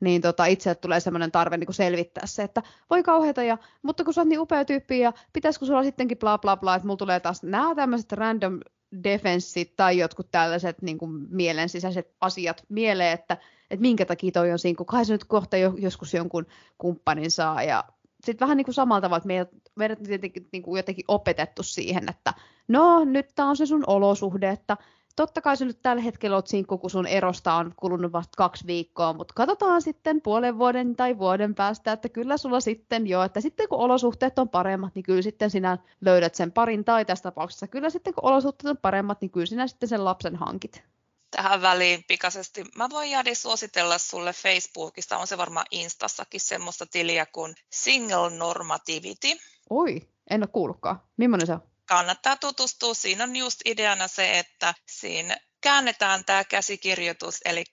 niin 0.00 0.22
tota, 0.22 0.46
itselle 0.46 0.74
tulee 0.74 1.00
semmoinen 1.00 1.32
tarve 1.32 1.56
niin 1.56 1.66
kuin 1.66 1.74
selvittää 1.74 2.26
se, 2.26 2.42
että 2.42 2.62
voi 2.90 3.02
kauheata, 3.02 3.42
ja, 3.42 3.58
mutta 3.82 4.04
kun 4.04 4.14
sä 4.14 4.20
oot 4.20 4.28
niin 4.28 4.40
upea 4.40 4.64
tyyppi, 4.64 4.98
ja 4.98 5.12
pitäisikö 5.32 5.66
sulla 5.66 5.82
sittenkin 5.82 6.18
bla 6.18 6.38
bla 6.38 6.56
bla, 6.56 6.74
että 6.74 6.86
mulla 6.86 6.96
tulee 6.96 7.20
taas 7.20 7.42
nämä 7.42 7.74
tämmöiset 7.74 8.12
random 8.12 8.60
defenssit 9.04 9.76
tai 9.76 9.98
jotkut 9.98 10.30
tällaiset 10.30 10.82
niin 10.82 10.98
kuin 10.98 11.26
mielen 11.30 11.68
sisäiset 11.68 12.14
asiat 12.20 12.64
mieleen, 12.68 13.12
että, 13.12 13.36
että 13.70 13.80
minkä 13.80 14.04
takia 14.04 14.32
toi 14.32 14.52
on 14.52 14.58
siinä, 14.58 14.76
kun 14.76 14.86
kai 14.86 15.04
se 15.04 15.12
nyt 15.12 15.24
kohta 15.24 15.56
joskus 15.56 16.14
jonkun 16.14 16.46
kumppanin 16.78 17.30
saa, 17.30 17.62
ja 17.62 17.84
sitten 18.24 18.46
vähän 18.46 18.56
niin 18.56 18.64
kuin 18.64 18.74
samalla 18.74 19.00
tavalla, 19.00 19.16
että 19.16 19.26
meidät, 19.26 19.50
meidät 19.74 20.02
tietenkin 20.02 20.48
niin 20.52 20.62
kuin 20.62 20.78
jotenkin 20.78 21.04
opetettu 21.08 21.62
siihen, 21.62 22.08
että 22.08 22.34
no 22.68 23.04
nyt 23.04 23.26
tämä 23.34 23.48
on 23.48 23.56
se 23.56 23.66
sun 23.66 23.84
olosuhde, 23.86 24.50
että 24.50 24.76
totta 25.16 25.40
kai 25.40 25.56
sä 25.56 25.64
nyt 25.64 25.82
tällä 25.82 26.02
hetkellä 26.02 26.36
oot 26.36 26.46
sinkku, 26.46 26.78
kun 26.78 26.90
sun 26.90 27.06
erosta 27.06 27.54
on 27.54 27.72
kulunut 27.76 28.12
vasta 28.12 28.36
kaksi 28.36 28.66
viikkoa, 28.66 29.12
mutta 29.12 29.34
katsotaan 29.34 29.82
sitten 29.82 30.22
puolen 30.22 30.58
vuoden 30.58 30.96
tai 30.96 31.18
vuoden 31.18 31.54
päästä, 31.54 31.92
että 31.92 32.08
kyllä 32.08 32.36
sulla 32.36 32.60
sitten 32.60 33.06
jo, 33.06 33.22
että 33.22 33.40
sitten 33.40 33.68
kun 33.68 33.78
olosuhteet 33.78 34.38
on 34.38 34.48
paremmat, 34.48 34.94
niin 34.94 35.02
kyllä 35.02 35.22
sitten 35.22 35.50
sinä 35.50 35.78
löydät 36.00 36.34
sen 36.34 36.52
parin, 36.52 36.84
tai 36.84 37.04
tässä 37.04 37.22
tapauksessa 37.22 37.66
kyllä 37.66 37.90
sitten 37.90 38.14
kun 38.14 38.24
olosuhteet 38.24 38.70
on 38.70 38.78
paremmat, 38.82 39.20
niin 39.20 39.30
kyllä 39.30 39.46
sinä 39.46 39.66
sitten 39.66 39.88
sen 39.88 40.04
lapsen 40.04 40.36
hankit 40.36 40.82
tähän 41.30 41.62
väliin 41.62 42.04
pikaisesti. 42.08 42.64
Mä 42.76 42.90
voin 42.90 43.10
Jari 43.10 43.34
suositella 43.34 43.98
sulle 43.98 44.32
Facebookista, 44.32 45.18
on 45.18 45.26
se 45.26 45.38
varmaan 45.38 45.66
Instassakin 45.70 46.40
semmoista 46.40 46.86
tiliä 46.86 47.26
kuin 47.26 47.54
Single 47.70 48.30
Normativity. 48.30 49.28
Oi, 49.70 50.08
en 50.30 50.42
ole 50.42 50.48
kuullutkaan. 50.52 51.00
Millainen 51.16 51.46
se 51.46 51.52
on? 51.52 51.75
Kannattaa 51.86 52.36
tutustua. 52.36 52.94
Siinä 52.94 53.24
on 53.24 53.36
just 53.36 53.60
ideana 53.64 54.08
se, 54.08 54.38
että 54.38 54.74
siinä 54.90 55.36
käännetään 55.60 56.24
tämä 56.24 56.44
käsikirjoitus, 56.44 57.40
eli 57.44 57.64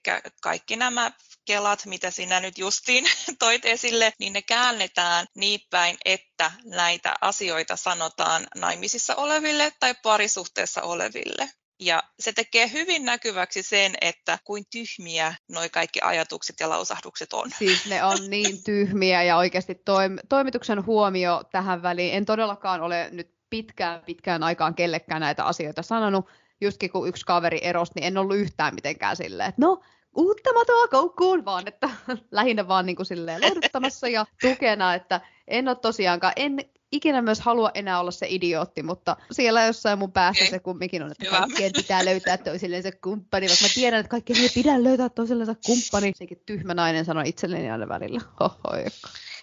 kaikki 0.42 0.76
nämä 0.76 1.10
kelat, 1.44 1.86
mitä 1.86 2.10
sinä 2.10 2.40
nyt 2.40 2.58
justiin 2.58 3.04
toit 3.38 3.64
esille, 3.64 4.12
niin 4.18 4.32
ne 4.32 4.42
käännetään 4.42 5.26
niin 5.34 5.60
päin, 5.70 5.96
että 6.04 6.52
näitä 6.64 7.14
asioita 7.20 7.76
sanotaan 7.76 8.46
naimisissa 8.54 9.14
oleville 9.16 9.72
tai 9.80 9.94
parisuhteessa 10.02 10.82
oleville. 10.82 11.50
Ja 11.80 12.02
se 12.20 12.32
tekee 12.32 12.70
hyvin 12.72 13.04
näkyväksi 13.04 13.62
sen, 13.62 13.94
että 14.00 14.38
kuin 14.44 14.64
tyhmiä 14.70 15.34
noi 15.48 15.70
kaikki 15.70 16.00
ajatukset 16.02 16.60
ja 16.60 16.68
lausahdukset 16.68 17.32
on. 17.32 17.50
Siis 17.58 17.86
ne 17.86 18.04
on 18.04 18.30
niin 18.30 18.64
tyhmiä 18.64 19.22
ja 19.22 19.36
oikeasti 19.36 19.72
toim- 19.72 20.26
toimituksen 20.28 20.86
huomio 20.86 21.42
tähän 21.52 21.82
väliin. 21.82 22.14
En 22.14 22.24
todellakaan 22.24 22.80
ole 22.80 23.08
nyt 23.12 23.33
pitkään 23.54 24.00
pitkään 24.06 24.42
aikaan 24.42 24.74
kellekään 24.74 25.20
näitä 25.20 25.44
asioita 25.44 25.82
sanonut. 25.82 26.26
Justkin 26.60 26.90
kun 26.90 27.08
yksi 27.08 27.26
kaveri 27.26 27.58
erosi, 27.62 27.92
niin 27.94 28.04
en 28.04 28.18
ollut 28.18 28.36
yhtään 28.36 28.74
mitenkään 28.74 29.16
silleen, 29.16 29.48
että 29.48 29.62
no, 29.62 29.80
uutta 30.16 30.52
matoa 30.52 30.88
koukkuun, 30.88 31.44
vaan 31.44 31.68
että 31.68 31.90
lähinnä 32.30 32.68
vaan 32.68 32.86
niin 32.86 32.96
kuin 32.96 33.06
silleen 33.06 33.42
lohduttamassa 33.42 34.08
ja 34.08 34.26
tukena, 34.40 34.94
että 34.94 35.20
en 35.48 35.68
ole 35.68 35.76
tosiaankaan, 35.76 36.32
en 36.36 36.58
ikinä 36.92 37.22
myös 37.22 37.40
halua 37.40 37.70
enää 37.74 38.00
olla 38.00 38.10
se 38.10 38.26
idiootti, 38.28 38.82
mutta 38.82 39.16
siellä 39.32 39.64
jossain 39.64 39.98
mun 39.98 40.12
päässä 40.12 40.44
okay. 40.44 40.50
se 40.50 40.58
kumminkin 40.58 41.02
on, 41.02 41.12
että 41.12 41.30
kaikkien 41.30 41.72
pitää 41.76 42.04
löytää 42.04 42.38
toisilleen 42.38 42.82
se 42.82 42.92
kumppani, 42.92 43.46
vaikka 43.48 43.64
mä 43.64 43.68
tiedän, 43.74 44.00
että 44.00 44.10
kaikkien 44.10 44.40
ei 44.40 44.48
pidä 44.54 44.84
löytää 44.84 45.08
toisilleen 45.08 45.56
kumppani. 45.66 46.12
Sekin 46.16 46.42
tyhmä 46.46 46.74
nainen 46.74 47.04
sanoi 47.04 47.28
itselleni 47.28 47.70
aina 47.70 47.88
välillä. 47.88 48.20
Hoho, 48.40 48.76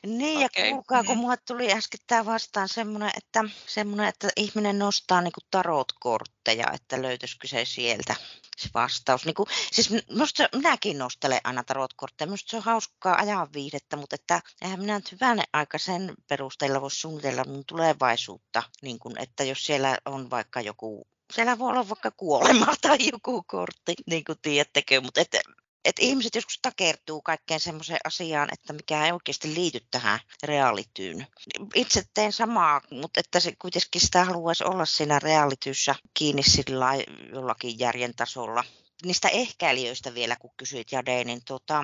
niin, 0.06 0.46
okay. 0.46 0.66
ja 0.66 0.72
kuulkaa, 0.72 1.04
kun 1.04 1.16
mm. 1.16 1.22
mulle 1.22 1.38
tuli 1.38 1.72
äsken 1.72 2.26
vastaan 2.26 2.70
semmoinen, 2.70 3.12
että, 3.18 3.44
semmoinen, 3.68 4.08
että 4.08 4.30
ihminen 4.36 4.80
nostaa 4.80 5.22
niin 5.22 5.32
tarotkortteja, 5.52 6.72
että 6.74 7.02
löytyisikö 7.02 7.48
se 7.48 7.66
sieltä 7.66 8.16
se 8.58 8.70
vastaus. 8.74 9.26
Niin 9.26 9.34
kuin, 9.34 9.48
siis 9.72 9.90
musta, 10.12 10.50
minäkin 10.56 10.98
nostelen 10.98 11.40
aina 11.44 11.64
tarotkortteja, 11.64 12.28
minusta 12.28 12.50
se 12.50 12.58
on 12.58 12.64
hauskaa 12.64 13.16
ajan 13.16 13.54
viihdettä, 13.54 13.98
mutta 13.98 14.16
että 14.16 14.42
eihän 14.62 14.80
minä 14.80 14.96
nyt 14.96 15.12
hyvänä 15.12 15.44
aika 15.54 15.78
sen 15.78 16.14
perusteella 16.30 16.82
voi 16.82 16.92
suunnitella 16.92 17.44
mun 17.44 17.64
tulevaisuutta, 17.68 18.64
niin 18.82 19.00
kuin, 19.00 19.18
että 19.18 19.44
jos 19.44 19.66
siellä 19.66 19.98
on 20.06 20.30
vaikka 20.30 20.62
joku 20.62 21.08
siellä 21.34 21.60
voi 21.60 21.70
olla 21.70 21.90
vaikka 21.90 22.12
kuolema 22.12 22.66
tai 22.82 22.98
joku 23.14 23.44
kortti, 23.48 23.94
niin 24.06 24.24
kuin 24.24 24.38
tiedättekö, 24.42 25.02
mutta 25.02 25.22
että 25.22 25.40
että 25.86 26.02
ihmiset 26.02 26.36
joskus 26.36 26.60
takertuu 26.62 27.22
kaikkeen 27.22 27.60
semmoiseen 27.60 28.00
asiaan, 28.04 28.50
että 28.54 28.74
mikä 28.74 29.06
ei 29.06 29.12
oikeasti 29.12 29.54
liity 29.54 29.80
tähän 29.92 30.20
reaalityyn. 30.44 31.28
Itse 31.76 32.04
teen 32.14 32.32
samaa, 32.32 32.82
mutta 32.92 33.20
että 33.20 33.40
se 33.40 33.54
kuitenkin 33.62 34.02
sitä 34.02 34.26
haluaisi 34.26 34.64
olla 34.64 34.86
siinä 34.86 35.20
reaalityssä 35.20 35.96
kiinni 36.14 36.44
sillä 36.44 36.92
jollakin 37.34 37.80
järjen 37.80 38.16
tasolla. 38.16 38.64
Niistä 39.06 39.30
ehkäilijöistä 39.30 40.14
vielä, 40.14 40.36
kun 40.36 40.52
kysyit 40.58 40.92
Jade, 40.92 41.24
niin 41.24 41.42
tota, 41.46 41.84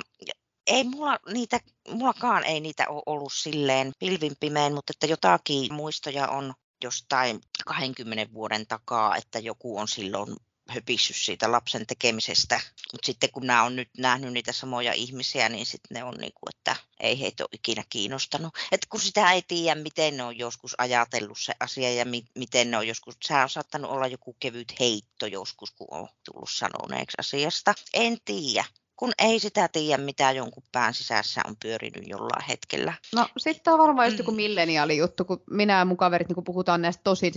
ei 0.68 0.84
mulla 0.84 1.20
niitä, 1.34 1.60
mullakaan 1.90 2.44
ei 2.44 2.60
niitä 2.60 2.90
ole 2.90 3.04
ollut 3.06 3.34
silleen 3.34 3.92
pilvin 4.00 4.36
pimein, 4.40 4.74
mutta 4.74 4.92
että 4.96 5.06
jotakin 5.06 5.74
muistoja 5.74 6.28
on 6.28 6.54
jostain 6.84 7.42
20 7.66 8.34
vuoden 8.34 8.68
takaa, 8.68 9.16
että 9.16 9.40
joku 9.40 9.78
on 9.78 9.88
silloin 9.88 10.36
höpissyt 10.70 11.16
siitä 11.16 11.52
lapsen 11.52 11.88
tekemisestä. 11.88 12.60
Mutta 12.92 13.06
sitten 13.06 13.32
kun 13.32 13.48
nämä 13.48 13.64
on 13.64 13.76
nyt 13.76 13.90
nähnyt 13.98 14.34
niitä 14.34 14.52
samoja 14.52 14.94
ihmisiä, 14.94 15.50
niin 15.50 15.66
sitten 15.66 15.96
ne 15.96 16.04
on 16.04 16.14
niin 16.18 16.34
kuin, 16.36 16.56
että 16.56 16.76
ei 17.00 17.20
heitä 17.20 17.44
ole 17.44 17.50
ikinä 17.52 17.84
kiinnostanut. 17.90 18.54
Et 18.72 18.86
kun 18.86 19.00
sitä 19.00 19.32
ei 19.32 19.42
tiedä, 19.48 19.82
miten 19.82 20.18
ne 20.18 20.24
on 20.24 20.38
joskus 20.38 20.76
ajatellut 20.78 21.38
se 21.40 21.54
asia 21.60 21.94
ja 21.94 22.06
mi- 22.06 22.26
miten 22.36 22.72
ne 22.72 22.78
on 22.78 22.88
joskus, 22.88 23.18
se 23.24 23.34
on 23.34 23.50
saattanut 23.50 23.92
olla 23.92 24.08
joku 24.08 24.36
kevyt 24.40 24.80
heitto 24.80 25.26
joskus, 25.26 25.72
kun 25.72 25.88
on 25.92 26.08
tullut 26.24 26.50
sanoneeksi 26.52 27.18
asiasta. 27.20 27.74
En 27.94 28.18
tiedä 28.26 28.66
kun 28.98 29.12
ei 29.18 29.40
sitä 29.40 29.68
tiedä, 29.68 30.04
mitä 30.04 30.32
jonkun 30.32 30.64
pään 30.72 30.94
sisässä 30.94 31.42
on 31.48 31.56
pyörinyt 31.62 32.08
jollain 32.08 32.46
hetkellä. 32.50 32.94
No 33.16 33.28
sitten 33.38 33.74
on 33.74 33.80
varmaan 33.80 34.08
just 34.08 34.18
joku 34.18 34.32
mm. 34.32 34.36
milleniaali 34.36 34.98
juttu, 34.98 35.26
kun 35.26 35.44
minä 35.50 35.78
ja 35.78 35.86
mun 35.86 35.98
kaverit 35.98 36.30
niin 36.30 36.44
puhutaan 36.44 36.82
näistä 36.82 37.04
tosi 37.04 37.32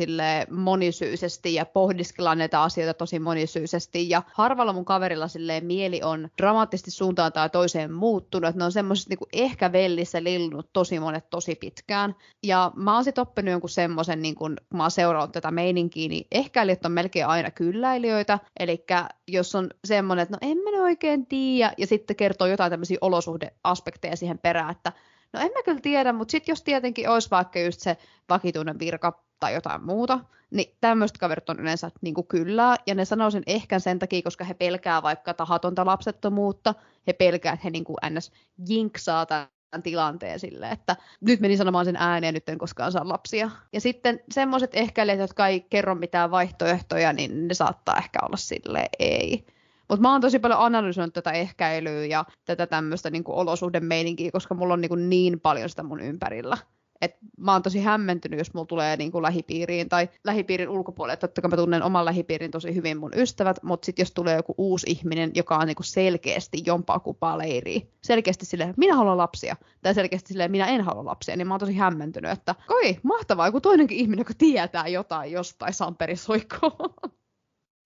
monisyisesti 0.51 1.55
ja 1.55 1.65
pohdiskellaan 1.65 2.39
näitä 2.39 2.63
asioita 2.63 2.95
tosi 2.95 3.19
monisyisesti. 3.19 4.09
Ja 4.09 4.23
harvalla 4.35 4.73
mun 4.73 4.85
kaverilla 4.85 5.29
silleen 5.29 5.67
mieli 5.67 6.03
on 6.03 6.29
dramaattisesti 6.39 6.91
suuntaan 6.91 7.33
tai 7.33 7.51
toiseen 7.51 7.93
muuttunut, 7.93 8.49
että 8.49 8.59
ne 8.59 8.65
on 8.65 8.73
semmoiset 8.73 9.09
niin 9.09 9.19
ehkä 9.33 9.73
vellissä 9.73 10.23
lillunut 10.23 10.73
tosi 10.73 11.01
monet 11.01 11.31
tosi 11.31 11.55
pitkään. 11.55 12.17
Ja 12.43 12.73
mä 12.77 12.95
oon 12.95 13.05
sitten 13.05 13.23
oppinut 13.23 13.53
jonkun 13.53 13.71
semmoisen, 13.71 14.23
niin 14.23 14.35
kun 14.35 14.57
mä 14.75 14.83
oon 14.83 14.91
seurannut 14.91 15.33
tätä 15.33 15.51
meininkiä, 15.51 16.09
niin 16.09 16.27
ehkäilijät 16.33 16.85
on 16.85 16.93
melkein 16.93 17.27
aina 17.27 17.51
kylläilijöitä. 17.51 18.39
Eli 18.61 18.85
jos 19.29 19.55
on 19.55 19.71
semmoinen, 19.85 20.23
että 20.23 20.37
no 20.37 20.51
en 20.51 20.59
mä 20.59 20.71
oikein 20.83 21.27
tiedä, 21.27 21.50
tiedä, 21.51 21.73
ja 21.79 21.87
sitten 21.87 22.17
kertoo 22.17 22.47
jotain 22.47 22.71
tämmöisiä 22.71 22.99
olosuhdeaspekteja 23.01 24.17
siihen 24.17 24.39
perään, 24.39 24.71
että 24.71 24.93
no 25.33 25.41
en 25.41 25.51
mä 25.57 25.63
kyllä 25.65 25.81
tiedä, 25.81 26.13
mutta 26.13 26.33
sitten 26.33 26.53
jos 26.53 26.63
tietenkin 26.63 27.09
olisi 27.09 27.31
vaikka 27.31 27.59
just 27.61 27.81
se 27.81 27.97
vakituinen 28.29 28.79
virka 28.79 29.23
tai 29.41 29.55
jotain 29.55 29.85
muuta, 29.85 30.21
niin 30.51 30.77
tämmöiset 30.81 31.19
kaverit 31.19 31.51
on 31.51 31.61
yleensä 31.61 31.91
niin 32.01 32.15
kuin 32.15 32.27
kyllä, 32.27 32.77
ja 32.87 32.95
ne 32.95 33.05
sanoo 33.05 33.31
sen 33.31 33.43
ehkä 33.47 33.79
sen 33.79 33.99
takia, 33.99 34.23
koska 34.23 34.45
he 34.45 34.55
pelkää 34.55 35.03
vaikka 35.03 35.35
tahatonta 35.35 35.87
lapsettomuutta, 35.87 36.75
he 37.07 37.13
pelkää, 37.13 37.53
että 37.53 37.65
he 37.65 37.71
niin 37.71 37.85
kuin 37.85 37.97
ns. 38.11 38.33
jinksaa 38.69 39.27
tämän 39.27 39.49
tilanteen 39.83 40.41
sille, 40.41 40.71
että 40.71 40.97
nyt 41.21 41.41
meni 41.41 41.57
sanomaan 41.57 41.85
sen 41.85 41.97
ääneen, 41.97 42.35
nyt 42.35 42.49
en 42.49 42.59
koskaan 42.59 42.93
saa 42.93 43.09
lapsia. 43.09 43.51
Ja 43.73 43.81
sitten 43.81 44.21
semmoiset 44.31 44.71
ehkäilijät, 44.75 45.21
jotka 45.21 45.47
ei 45.47 45.61
kerro 45.61 45.95
mitään 45.95 46.31
vaihtoehtoja, 46.31 47.13
niin 47.13 47.49
ne 47.49 47.55
saattaa 47.55 47.97
ehkä 47.97 48.19
olla 48.23 48.37
sille 48.37 48.89
ei. 48.99 49.47
Mutta 49.91 50.03
mä 50.03 50.13
oon 50.13 50.21
tosi 50.21 50.39
paljon 50.39 50.61
analysoinut 50.61 51.15
tätä 51.15 51.33
ehkäilyä 51.33 52.05
ja 52.05 52.25
tätä 52.45 52.67
tämmöistä 52.67 53.11
niin 53.11 53.25
olosuhdemeininkiä, 53.27 54.31
koska 54.31 54.55
mulla 54.55 54.75
on 54.75 54.81
niin, 54.81 54.89
kuin 54.89 55.11
niin 55.11 55.41
paljon 55.41 55.69
sitä 55.69 55.83
mun 55.83 56.01
ympärillä. 56.01 56.57
Et 57.01 57.17
mä 57.39 57.53
oon 57.53 57.63
tosi 57.63 57.81
hämmentynyt, 57.81 58.39
jos 58.39 58.55
mulla 58.55 58.67
tulee 58.67 58.97
niin 58.97 59.13
kuin 59.13 59.23
lähipiiriin 59.23 59.89
tai 59.89 60.09
lähipiirin 60.25 60.69
ulkopuolelle. 60.69 61.17
Totta 61.17 61.41
kai 61.41 61.51
mä 61.51 61.57
tunnen 61.57 61.83
oman 61.83 62.05
lähipiirin 62.05 62.51
tosi 62.51 62.75
hyvin 62.75 62.99
mun 62.99 63.13
ystävät, 63.17 63.63
mutta 63.63 63.87
sitten 63.87 64.03
jos 64.03 64.13
tulee 64.13 64.37
joku 64.37 64.55
uusi 64.59 64.87
ihminen, 64.91 65.31
joka 65.35 65.57
on 65.57 65.67
niin 65.67 65.77
kuin 65.77 65.87
selkeästi 65.87 66.63
jompaa 66.67 67.01
kupaa 67.01 67.39
leiriä, 67.39 67.81
selkeästi 68.03 68.47
silleen, 68.47 68.75
minä 68.77 68.97
haluan 68.97 69.19
lapsia, 69.19 69.57
tai 69.83 69.95
selkeästi 69.95 70.29
silleen, 70.29 70.51
minä 70.51 70.67
en 70.67 70.81
halua 70.81 71.05
lapsia, 71.05 71.37
niin 71.37 71.47
mä 71.47 71.55
oon 71.55 71.61
tosi 71.61 71.75
hämmentynyt, 71.75 72.31
että 72.31 72.55
oi, 72.69 72.97
mahtavaa, 73.03 73.49
joku 73.49 73.61
toinenkin 73.61 73.99
ihminen, 73.99 74.21
joka 74.21 74.35
tietää 74.39 74.89
jotain 74.89 75.33
jostain 75.33 75.75
Samperi 75.75 76.15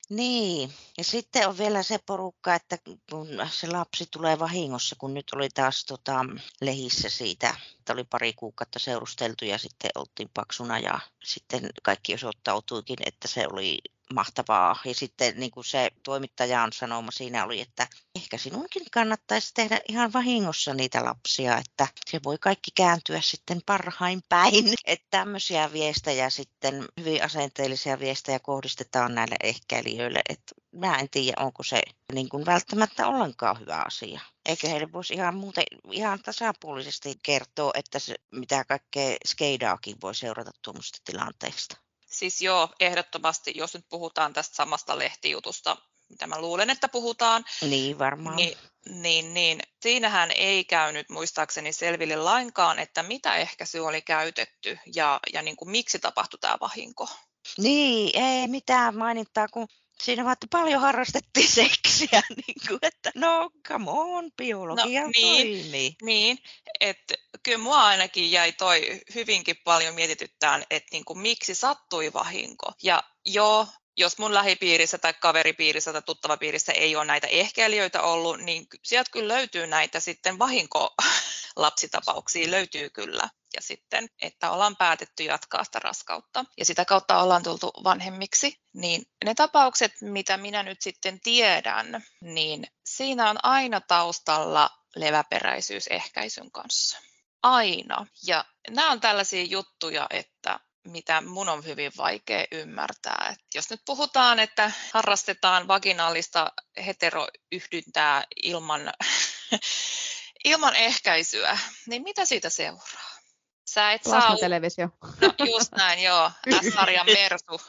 Niin, 0.09 0.73
ja 0.99 1.05
sitten 1.05 1.49
on 1.49 1.59
vielä 1.59 1.83
se 1.83 1.99
porukka, 2.07 2.55
että 2.55 2.79
kun 3.11 3.29
se 3.51 3.67
lapsi 3.67 4.07
tulee 4.11 4.39
vahingossa, 4.39 4.97
kun 4.99 5.15
nyt 5.15 5.27
oli 5.35 5.49
taas 5.49 5.85
tota, 5.85 6.27
lehissä 6.61 7.09
siitä, 7.09 7.55
että 7.79 7.93
oli 7.93 8.05
pari 8.05 8.33
kuukautta 8.33 8.79
seurusteltu 8.79 9.45
ja 9.45 9.59
sitten 9.59 9.91
oltiin 9.95 10.31
paksuna 10.35 10.79
ja 10.79 11.01
sitten 11.25 11.71
kaikki 11.83 12.15
osoittautuikin, 12.15 12.97
että 13.07 13.29
se 13.29 13.47
oli 13.53 13.79
mahtavaa. 14.15 14.77
Ja 14.85 14.95
sitten 14.95 15.35
niin 15.37 15.51
kuin 15.51 15.65
se 15.65 15.91
toimittajan 16.03 16.73
sanoma 16.73 17.11
siinä 17.11 17.45
oli, 17.45 17.61
että 17.61 17.89
ehkä 18.17 18.39
sinunkin 18.39 18.83
kannattaisi 18.93 19.55
tehdä 19.55 19.81
ihan 19.89 20.13
vahingossa 20.13 20.75
niitä 20.75 21.05
lapsia, 21.05 21.59
että 21.59 21.87
se 22.07 22.21
voi 22.25 22.39
kaikki 22.39 22.71
kääntyä 22.75 23.21
sitten 23.21 23.61
parhain 23.67 24.23
päin. 24.29 24.75
Että 24.85 25.07
tämmöisiä 25.11 25.73
viestejä 25.73 26.31
sitten, 26.31 26.85
hyvin 27.01 27.25
asenteellisia 27.25 28.01
viestejä 28.01 28.39
kohdistetaan 28.39 29.15
näille 29.15 29.37
ehkäilijöille. 29.43 30.21
Että 30.29 30.55
mä 30.73 30.99
en 30.99 31.09
tiedä, 31.11 31.43
onko 31.43 31.63
se 31.63 31.83
niin 32.13 32.29
kuin 32.29 32.47
välttämättä 32.47 33.07
ollenkaan 33.07 33.61
hyvä 33.61 33.83
asia. 33.87 34.21
Eikö 34.47 34.69
heille 34.69 34.93
voisi 34.93 35.15
ihan 35.15 35.35
muuten 35.35 35.65
ihan 35.93 36.19
tasapuolisesti 36.23 37.15
kertoa, 37.23 37.71
että 37.75 37.99
se, 37.99 38.15
mitä 38.33 38.65
kaikkea 38.65 39.17
skeidaakin 39.27 39.97
voi 40.03 40.15
seurata 40.15 40.51
tuommoista 40.63 40.99
tilanteesta. 41.05 41.77
Siis 42.15 42.43
joo, 42.43 42.69
ehdottomasti, 42.81 43.53
jos 43.57 43.75
nyt 43.75 43.85
puhutaan 43.89 44.33
tästä 44.33 44.57
samasta 44.57 44.99
lehtijutusta, 44.99 45.77
mitä 46.09 46.27
mä 46.27 46.41
luulen, 46.41 46.71
että 46.71 46.89
puhutaan. 46.89 47.45
Niin, 47.61 47.99
varmaan. 47.99 48.37
Niin, 48.37 48.59
niin, 48.89 49.35
niin 49.35 49.61
siinähän 49.83 50.31
ei 50.31 50.65
käynyt 50.65 51.09
muistaakseni 51.09 51.73
selville 51.73 52.17
lainkaan, 52.17 52.79
että 52.79 53.03
mitä 53.03 53.37
ehkäisy 53.37 53.79
oli 53.79 54.03
käytetty 54.03 54.79
ja, 54.95 55.21
ja 55.33 55.43
niin 55.43 55.57
kuin, 55.57 55.71
miksi 55.71 55.99
tapahtui 55.99 56.39
tämä 56.41 56.57
vahinko. 56.61 57.09
Niin, 57.59 58.11
ei 58.15 58.49
mitään 58.49 58.97
mainittaa, 58.97 59.49
kun 59.49 59.69
siinä 60.05 60.25
vaan, 60.25 60.33
paljon 60.51 60.81
harrastettiin 60.81 61.49
seksiä, 61.63 62.23
niin 62.37 62.69
kuin, 62.69 62.79
että 62.83 63.13
no 63.15 63.51
come 63.69 63.91
on, 63.91 64.31
biologia 64.37 65.03
no, 65.03 65.11
niin, 65.15 65.63
toimii. 65.63 65.97
Niin, 66.03 66.39
että 66.81 67.15
kyllä 67.43 67.59
mua 67.59 67.85
ainakin 67.85 68.31
jäi 68.31 68.53
toi 68.53 69.01
hyvinkin 69.15 69.57
paljon 69.65 69.95
mietityttään, 69.95 70.65
että 70.71 70.89
niin 70.93 71.05
kuin, 71.05 71.19
miksi 71.19 71.55
sattui 71.55 72.13
vahinko. 72.13 72.73
Ja 72.83 73.03
joo, 73.27 73.67
jos 73.97 74.19
mun 74.19 74.35
lähipiirissä 74.35 74.99
tai 74.99 75.15
kaveripiirissä 75.21 75.93
tai 75.93 76.03
tuttavapiirissä 76.03 76.73
ei 76.73 76.97
ole 76.97 77.05
näitä 77.05 77.27
ehkäilijöitä 77.27 78.03
ollut, 78.03 78.41
niin 78.41 78.67
sieltä 78.83 79.11
kyllä 79.11 79.35
löytyy 79.35 79.67
näitä 79.67 80.01
sitten 80.01 80.39
vahinkolapsitapauksia, 80.39 82.51
löytyy 82.57 82.91
kyllä. 82.91 83.29
Ja 83.55 83.63
sitten, 83.63 84.09
että 84.23 84.51
ollaan 84.51 84.77
päätetty 84.77 85.23
jatkaa 85.23 85.65
sitä 85.65 85.79
raskautta 85.79 86.45
ja 86.57 86.65
sitä 86.65 86.85
kautta 86.85 87.23
ollaan 87.23 87.43
tultu 87.43 87.71
vanhemmiksi, 87.85 88.59
niin 88.73 89.03
ne 89.25 89.35
tapaukset, 89.35 89.93
mitä 90.01 90.37
minä 90.37 90.63
nyt 90.63 90.83
sitten 90.83 91.21
tiedän, 91.21 92.05
niin 92.21 92.67
siinä 92.85 93.31
on 93.31 93.37
aina 93.43 93.81
taustalla 93.81 94.71
leväperäisyys 94.97 95.87
ehkäisyn 95.87 96.51
kanssa. 96.51 96.99
Aina. 97.43 98.07
Ja 98.27 98.45
nämä 98.71 98.91
on 98.91 99.01
tällaisia 99.01 99.45
juttuja, 99.45 100.07
että 100.11 100.61
mitä 100.85 101.21
mun 101.21 101.49
on 101.49 101.65
hyvin 101.65 101.93
vaikea 101.97 102.47
ymmärtää. 102.53 103.29
Et 103.33 103.55
jos 103.55 103.71
nyt 103.71 103.81
puhutaan, 103.87 104.39
että 104.39 104.73
harrastetaan 104.93 105.69
vaginaalista 105.69 106.53
heteroyhdyntää 106.87 108.25
ilman, 108.43 108.93
ilman 110.45 110.77
ehkäisyä, 110.77 111.59
niin 111.87 112.03
mitä 112.03 112.25
siitä 112.25 112.51
seuraa? 112.51 113.15
Sä 113.67 113.93
et 113.93 114.03
saa... 114.05 114.37
televisio. 114.37 114.89
No 115.21 115.35
just 115.47 115.73
näin, 115.73 116.03
joo. 116.03 116.31
S-sarjan 116.71 117.07
Mersu. 117.07 117.61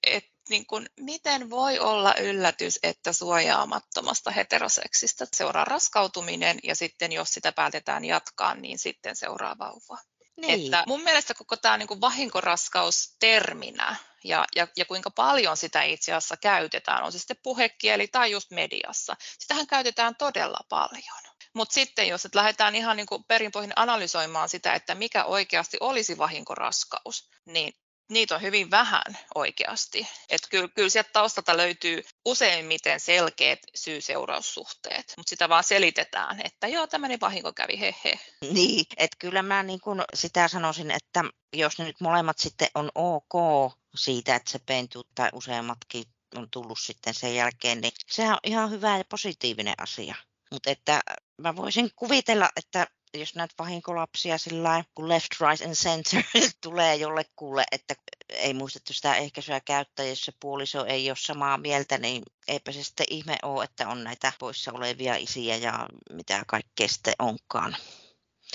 Et 0.06 0.33
niin 0.48 0.66
kun, 0.66 0.86
miten 1.00 1.50
voi 1.50 1.78
olla 1.78 2.14
yllätys, 2.14 2.78
että 2.82 3.12
suojaamattomasta 3.12 4.30
heteroseksistä 4.30 5.26
seuraa 5.36 5.64
raskautuminen 5.64 6.58
ja 6.62 6.76
sitten 6.76 7.12
jos 7.12 7.28
sitä 7.28 7.52
päätetään 7.52 8.04
jatkaa, 8.04 8.54
niin 8.54 8.78
sitten 8.78 9.16
seuraa 9.16 9.58
vauva. 9.58 9.98
Niin. 10.36 10.64
Että 10.64 10.84
mun 10.86 11.02
mielestä 11.02 11.34
koko 11.34 11.56
tämä 11.56 11.78
niin 11.78 12.00
vahinkoraskaus 12.00 13.16
terminä 13.20 13.96
ja, 14.24 14.44
ja, 14.56 14.68
ja 14.76 14.84
kuinka 14.84 15.10
paljon 15.10 15.56
sitä 15.56 15.82
itse 15.82 16.12
asiassa 16.12 16.36
käytetään, 16.36 17.04
on 17.04 17.12
se 17.12 17.18
sitten 17.18 17.36
puhekieli 17.42 18.08
tai 18.08 18.30
just 18.30 18.50
mediassa, 18.50 19.16
sitähän 19.38 19.66
käytetään 19.66 20.16
todella 20.16 20.60
paljon. 20.68 21.24
Mutta 21.54 21.74
sitten 21.74 22.08
jos 22.08 22.24
et 22.24 22.34
lähdetään 22.34 22.74
ihan 22.74 22.96
niin 22.96 23.06
perinpohjin 23.28 23.72
analysoimaan 23.76 24.48
sitä, 24.48 24.74
että 24.74 24.94
mikä 24.94 25.24
oikeasti 25.24 25.76
olisi 25.80 26.18
vahinkoraskaus, 26.18 27.30
niin 27.46 27.72
niitä 28.10 28.34
on 28.34 28.42
hyvin 28.42 28.70
vähän 28.70 29.18
oikeasti. 29.34 30.08
Että 30.28 30.48
kyllä, 30.50 30.68
kyllä 30.68 30.88
sieltä 30.88 31.10
taustalta 31.12 31.56
löytyy 31.56 32.02
useimmiten 32.24 33.00
selkeät 33.00 33.58
syy-seuraussuhteet, 33.74 35.14
mutta 35.16 35.30
sitä 35.30 35.48
vaan 35.48 35.64
selitetään, 35.64 36.40
että 36.46 36.68
joo, 36.68 36.86
tämmöinen 36.86 37.20
vahinko 37.20 37.52
kävi, 37.52 37.80
he 37.80 37.94
he. 38.04 38.18
Niin, 38.40 38.86
että 38.96 39.16
kyllä 39.18 39.42
mä 39.42 39.62
niin 39.62 39.80
kuin 39.80 40.02
sitä 40.14 40.48
sanoisin, 40.48 40.90
että 40.90 41.24
jos 41.52 41.78
nyt 41.78 42.00
molemmat 42.00 42.38
sitten 42.38 42.68
on 42.74 42.90
ok 42.94 43.34
siitä, 43.94 44.36
että 44.36 44.50
se 44.50 44.58
pentuu 44.66 45.04
tai 45.14 45.28
useammatkin 45.32 46.04
on 46.34 46.50
tullut 46.50 46.78
sitten 46.80 47.14
sen 47.14 47.34
jälkeen, 47.34 47.80
niin 47.80 47.92
sehän 48.06 48.32
on 48.32 48.40
ihan 48.44 48.70
hyvä 48.70 48.98
ja 48.98 49.04
positiivinen 49.08 49.74
asia. 49.78 50.14
Mutta 50.52 50.70
että 50.70 51.00
mä 51.40 51.56
voisin 51.56 51.90
kuvitella, 51.96 52.50
että 52.56 52.86
jos 53.18 53.34
näitä 53.34 53.54
vahinkolapsia 53.58 54.38
sillä 54.38 54.84
kun 54.94 55.08
left, 55.08 55.28
right 55.40 55.64
and 55.64 55.74
center 55.74 56.22
tulee 56.62 56.96
jollekulle, 56.96 57.64
että 57.72 57.94
ei 58.28 58.54
muistettu 58.54 58.92
sitä 58.92 59.14
ehkäisyä 59.14 59.60
käyttää, 59.60 60.06
jos 60.06 60.24
se 60.24 60.32
puoliso 60.40 60.84
ei 60.84 61.10
ole 61.10 61.16
samaa 61.20 61.58
mieltä, 61.58 61.98
niin 61.98 62.22
eipä 62.48 62.72
se 62.72 62.82
sitten 62.82 63.06
ihme 63.10 63.36
ole, 63.42 63.64
että 63.64 63.88
on 63.88 64.04
näitä 64.04 64.32
poissa 64.38 64.72
olevia 64.72 65.16
isiä 65.16 65.56
ja 65.56 65.88
mitä 66.12 66.42
kaikkea 66.46 66.88
sitten 66.88 67.14
onkaan. 67.18 67.76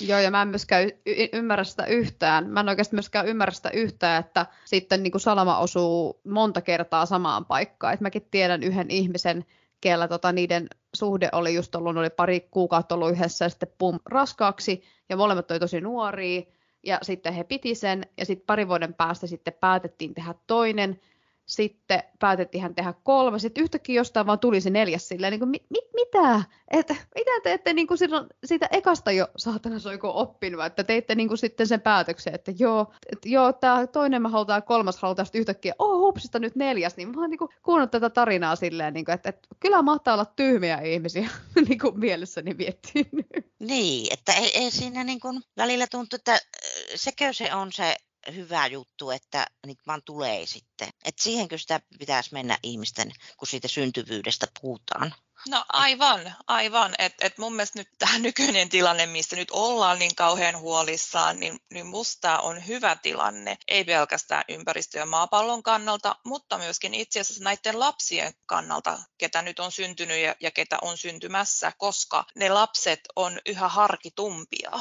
Joo, 0.01 0.19
ja 0.19 0.31
mä 0.31 0.41
en 0.41 0.47
myöskään 0.47 0.83
y- 1.05 1.29
ymmärrä 1.33 1.63
sitä 1.63 1.85
yhtään. 1.85 2.49
Mä 2.49 2.59
en 2.59 2.69
oikeasti 2.69 2.95
myöskään 2.95 3.27
ymmärrä 3.27 3.53
sitä 3.53 3.69
yhtään, 3.69 4.19
että 4.19 4.45
sitten 4.65 5.03
niin 5.03 5.11
kuin 5.11 5.21
salama 5.21 5.57
osuu 5.57 6.21
monta 6.27 6.61
kertaa 6.61 7.05
samaan 7.05 7.45
paikkaan. 7.45 7.93
Et 7.93 8.01
mäkin 8.01 8.27
tiedän 8.31 8.63
yhden 8.63 8.91
ihmisen, 8.91 9.45
kellä 9.81 10.07
tota, 10.07 10.31
niiden 10.31 10.67
suhde 10.95 11.29
oli 11.31 11.53
just 11.53 11.75
ollut, 11.75 11.97
oli 11.97 12.09
pari 12.09 12.39
kuukautta 12.39 12.95
ollut 12.95 13.11
yhdessä 13.11 13.45
ja 13.45 13.49
sitten 13.49 13.73
pum, 13.77 13.99
raskaaksi. 14.05 14.83
Ja 15.09 15.17
molemmat 15.17 15.51
oli 15.51 15.59
tosi 15.59 15.81
nuoria. 15.81 16.41
Ja 16.83 16.99
sitten 17.01 17.33
he 17.33 17.43
piti 17.43 17.75
sen. 17.75 18.01
Ja 18.17 18.25
sitten 18.25 18.45
pari 18.45 18.67
vuoden 18.67 18.93
päästä 18.93 19.27
sitten 19.27 19.53
päätettiin 19.53 20.13
tehdä 20.13 20.35
toinen 20.47 21.01
sitten 21.49 22.03
päätettiin 22.19 22.61
hän 22.61 22.75
tehdä 22.75 22.93
kolme, 23.03 23.39
sitten 23.39 23.63
yhtäkkiä 23.63 23.95
jostain 23.95 24.25
vaan 24.25 24.39
tuli 24.39 24.61
se 24.61 24.69
neljäs 24.69 25.07
silleen, 25.07 25.31
niin 25.31 25.39
kuin, 25.39 25.49
mit, 25.49 25.65
mit, 25.69 25.85
mitä? 25.93 26.43
Että, 26.71 26.95
mitä 27.15 27.31
te 27.43 27.53
ette 27.53 27.73
niin 27.73 27.87
kuin 27.87 27.97
silloin, 27.97 28.27
siitä 28.45 28.67
ekasta 28.71 29.11
jo 29.11 29.27
saatana 29.37 29.79
soiko 29.79 30.11
oppinut, 30.15 30.65
että 30.65 30.83
teitte 30.83 31.15
niin 31.15 31.27
kuin 31.27 31.37
sitten 31.37 31.67
sen 31.67 31.81
päätöksen, 31.81 32.35
että 32.35 32.51
joo, 32.59 32.93
että 33.11 33.29
joo 33.29 33.53
tämä 33.53 33.87
toinen 33.87 34.21
mä 34.21 34.29
halutaan, 34.29 34.63
kolmas 34.63 34.97
halutaan 34.97 35.25
sitten 35.25 35.39
yhtäkkiä, 35.39 35.73
oh 35.79 35.99
hupsista 35.99 36.39
nyt 36.39 36.55
neljäs, 36.55 36.97
niin 36.97 37.09
mä 37.09 37.21
oon 37.21 37.29
niin 37.29 37.39
kuin 37.63 37.89
tätä 37.91 38.09
tarinaa 38.09 38.55
silleen, 38.55 38.93
niin 38.93 39.05
kuin, 39.05 39.15
että, 39.15 39.29
että 39.29 39.47
kyllä 39.59 39.81
mahtaa 39.81 40.13
olla 40.13 40.25
tyhmiä 40.25 40.77
ihmisiä, 40.77 41.29
niin 41.67 41.79
kuin 41.79 41.99
mielessäni 41.99 42.53
miettii. 42.53 43.09
Niin, 43.59 44.13
että 44.13 44.33
ei, 44.33 44.57
ei 44.57 44.71
siinä 44.71 45.03
niin 45.03 45.19
kuin 45.19 45.41
välillä 45.57 45.87
tuntuu, 45.87 46.17
että 46.17 46.39
sekö 46.95 47.33
se 47.33 47.53
on 47.53 47.71
se 47.71 47.95
hyvä 48.35 48.67
juttu, 48.67 49.11
että 49.11 49.47
niitä 49.65 49.83
vaan 49.87 50.01
tulee 50.05 50.45
sitten. 50.45 50.89
Et 51.05 51.19
siihenkö 51.19 51.57
sitä 51.57 51.81
pitäisi 51.99 52.33
mennä 52.33 52.57
ihmisten, 52.63 53.11
kun 53.37 53.47
siitä 53.47 53.67
syntyvyydestä 53.67 54.47
puhutaan? 54.61 55.15
No 55.47 55.65
aivan, 55.73 56.35
aivan. 56.47 56.95
Et, 56.99 57.13
et 57.21 57.37
mun 57.37 57.55
mielestä 57.55 57.79
nyt 57.79 57.89
tämä 57.99 58.19
nykyinen 58.29 58.69
tilanne, 58.69 59.05
mistä 59.05 59.35
nyt 59.35 59.51
ollaan 59.51 59.99
niin 59.99 60.15
kauhean 60.15 60.57
huolissaan, 60.57 61.39
niin, 61.39 61.59
niin 61.73 61.85
musta 61.85 62.39
on 62.39 62.67
hyvä 62.67 62.95
tilanne, 62.95 63.57
ei 63.67 63.83
pelkästään 63.83 64.43
ympäristö- 64.49 64.99
ja 64.99 65.05
maapallon 65.05 65.63
kannalta, 65.63 66.15
mutta 66.25 66.57
myöskin 66.57 66.93
itse 66.93 67.19
asiassa 67.19 67.43
näiden 67.43 67.79
lapsien 67.79 68.33
kannalta, 68.45 68.99
ketä 69.17 69.41
nyt 69.41 69.59
on 69.59 69.71
syntynyt 69.71 70.17
ja, 70.17 70.35
ja 70.39 70.51
ketä 70.51 70.77
on 70.81 70.97
syntymässä, 70.97 71.71
koska 71.77 72.25
ne 72.35 72.49
lapset 72.49 72.99
on 73.15 73.39
yhä 73.45 73.67
harkitumpia 73.67 74.71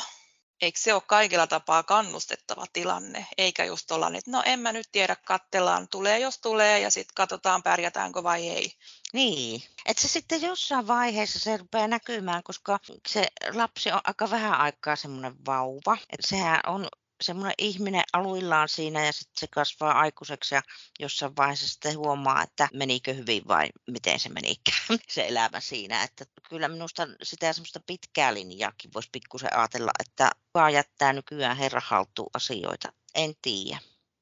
eikö 0.62 0.78
se 0.78 0.94
ole 0.94 1.02
kaikilla 1.06 1.46
tapaa 1.46 1.82
kannustettava 1.82 2.64
tilanne, 2.72 3.26
eikä 3.38 3.64
just 3.64 3.86
tuollainen, 3.86 4.18
että 4.18 4.30
no 4.30 4.42
en 4.46 4.60
mä 4.60 4.72
nyt 4.72 4.88
tiedä, 4.92 5.16
kattellaan, 5.16 5.88
tulee 5.88 6.18
jos 6.18 6.38
tulee 6.38 6.80
ja 6.80 6.90
sitten 6.90 7.14
katsotaan 7.14 7.62
pärjätäänkö 7.62 8.22
vai 8.22 8.48
ei. 8.48 8.72
Niin, 9.12 9.62
että 9.86 10.02
se 10.02 10.08
sitten 10.08 10.42
jossain 10.42 10.86
vaiheessa 10.86 11.38
se 11.38 11.56
rupeaa 11.56 11.88
näkymään, 11.88 12.42
koska 12.42 12.78
se 13.08 13.26
lapsi 13.54 13.92
on 13.92 14.00
aika 14.04 14.30
vähän 14.30 14.60
aikaa 14.60 14.96
semmoinen 14.96 15.46
vauva. 15.46 15.98
Et 16.10 16.20
sehän 16.20 16.60
on 16.66 16.88
semmoinen 17.20 17.54
ihminen 17.58 18.04
aluillaan 18.12 18.68
siinä 18.68 19.06
ja 19.06 19.12
sitten 19.12 19.40
se 19.40 19.46
kasvaa 19.46 19.98
aikuiseksi 20.00 20.54
ja 20.54 20.62
jossain 20.98 21.36
vaiheessa 21.36 21.68
sitten 21.68 21.98
huomaa, 21.98 22.42
että 22.42 22.68
menikö 22.72 23.14
hyvin 23.14 23.42
vai 23.48 23.68
miten 23.90 24.20
se 24.20 24.28
menikään 24.28 24.78
se 25.08 25.26
elämä 25.28 25.60
siinä. 25.60 26.02
Että 26.02 26.24
kyllä 26.48 26.68
minusta 26.68 27.08
sitä 27.22 27.52
semmoista 27.52 27.80
pitkää 27.86 28.34
linjaakin 28.34 28.90
voisi 28.94 29.08
pikkusen 29.12 29.56
ajatella, 29.56 29.90
että 30.00 30.30
kuka 30.46 30.70
jättää 30.70 31.12
nykyään 31.12 31.56
herra 31.56 31.82
haltuun 31.84 32.30
asioita. 32.34 32.92
En 33.14 33.34
tiedä 33.42 33.78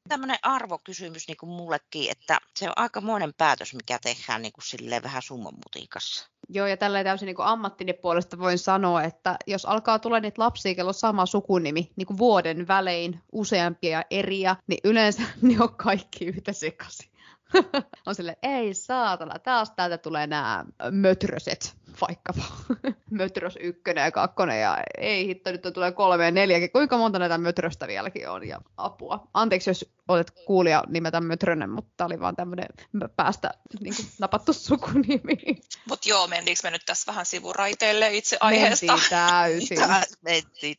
tämmöinen 0.08 0.38
arvokysymys 0.42 1.28
niin 1.28 1.36
kuin 1.36 1.50
mullekin, 1.50 2.10
että 2.10 2.40
se 2.56 2.68
on 2.68 2.72
aikamoinen 2.76 3.34
päätös, 3.34 3.74
mikä 3.74 3.98
tehdään 3.98 4.42
niin 4.42 4.52
kuin 4.52 4.64
silleen 4.64 5.02
vähän 5.02 5.22
summan 5.22 5.54
mutikassa. 5.54 6.30
Joo, 6.48 6.66
ja 6.66 6.76
tällä 6.76 7.04
täysin 7.04 7.26
niin 7.26 7.36
ammattini 7.38 7.92
puolesta 7.92 8.38
voin 8.38 8.58
sanoa, 8.58 9.02
että 9.02 9.36
jos 9.46 9.64
alkaa 9.64 9.98
tulla 9.98 10.20
niitä 10.20 10.42
lapsia, 10.42 10.74
kello 10.74 10.88
on 10.88 10.94
sama 10.94 11.26
sukunimi, 11.26 11.90
niin 11.96 12.06
kuin 12.06 12.18
vuoden 12.18 12.68
välein 12.68 13.20
useampia 13.32 14.02
eriä, 14.10 14.56
niin 14.66 14.80
yleensä 14.84 15.22
ne 15.42 15.56
on 15.60 15.74
kaikki 15.76 16.24
yhtä 16.24 16.52
sekaisin. 16.52 17.15
on 18.06 18.14
sille, 18.14 18.36
ei 18.42 18.74
saatana, 18.74 19.38
taas 19.38 19.70
täältä 19.70 19.98
tulee 19.98 20.26
nämä 20.26 20.64
mötröset, 20.90 21.74
vaikkapa. 22.00 22.42
Mötrös 23.10 23.58
ykkönen 23.60 24.04
ja 24.04 24.10
kakkonen, 24.10 24.60
ja 24.60 24.78
ei 24.98 25.26
hitto, 25.26 25.52
nyt 25.52 25.62
tulee 25.74 25.92
kolme 25.92 26.24
ja 26.24 26.30
neljäkin. 26.30 26.72
Kuinka 26.72 26.98
monta 26.98 27.18
näitä 27.18 27.38
mötröstä 27.38 27.86
vieläkin 27.86 28.28
on, 28.28 28.48
ja 28.48 28.60
apua. 28.76 29.28
Anteeksi, 29.34 29.70
jos 29.70 29.92
olet 30.08 30.30
kuulija 30.30 30.84
nimetä 30.88 31.20
mötrönen, 31.20 31.70
mutta 31.70 32.04
oli 32.04 32.20
vaan 32.20 32.36
tämmöinen 32.36 32.68
päästä 33.16 33.50
niin 33.80 33.96
kuin, 33.96 34.08
napattu 34.18 34.52
sukunimi. 34.52 35.38
Mutta 35.88 36.08
joo, 36.08 36.26
mentiinkö 36.26 36.60
me 36.64 36.70
nyt 36.70 36.82
tässä 36.86 37.12
vähän 37.12 37.26
sivuraiteille 37.26 38.16
itse 38.16 38.36
aiheesta? 38.40 38.86
Mentiin 38.86 39.10
täysin. 39.10 39.78
Mentiin, 40.22 40.76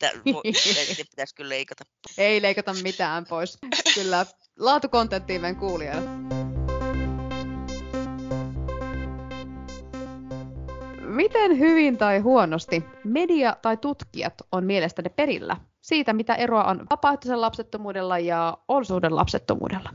pitäisi 1.10 1.36
kyllä 1.36 1.50
leikata. 1.50 1.84
Ei 2.18 2.42
leikata 2.42 2.74
mitään 2.74 3.26
pois. 3.26 3.58
Kyllä 3.96 4.26
laatukontenttiin 4.60 5.42
meidän 5.42 5.60
kuulijoille. 5.60 6.37
Miten 11.18 11.60
hyvin 11.60 11.98
tai 11.98 12.20
huonosti 12.20 12.84
media 13.04 13.56
tai 13.62 13.78
tutkijat 13.78 14.34
on 14.52 14.64
mielestäni 14.64 15.10
perillä 15.10 15.58
siitä, 15.82 16.14
mitä 16.14 16.36
eroa 16.36 16.64
on 16.64 16.86
vapaaehtoisen 16.90 17.42
lapsettomuudella 17.42 18.20
ja 18.20 18.58
olosuuden 18.68 19.16
lapsettomuudella? 19.16 19.94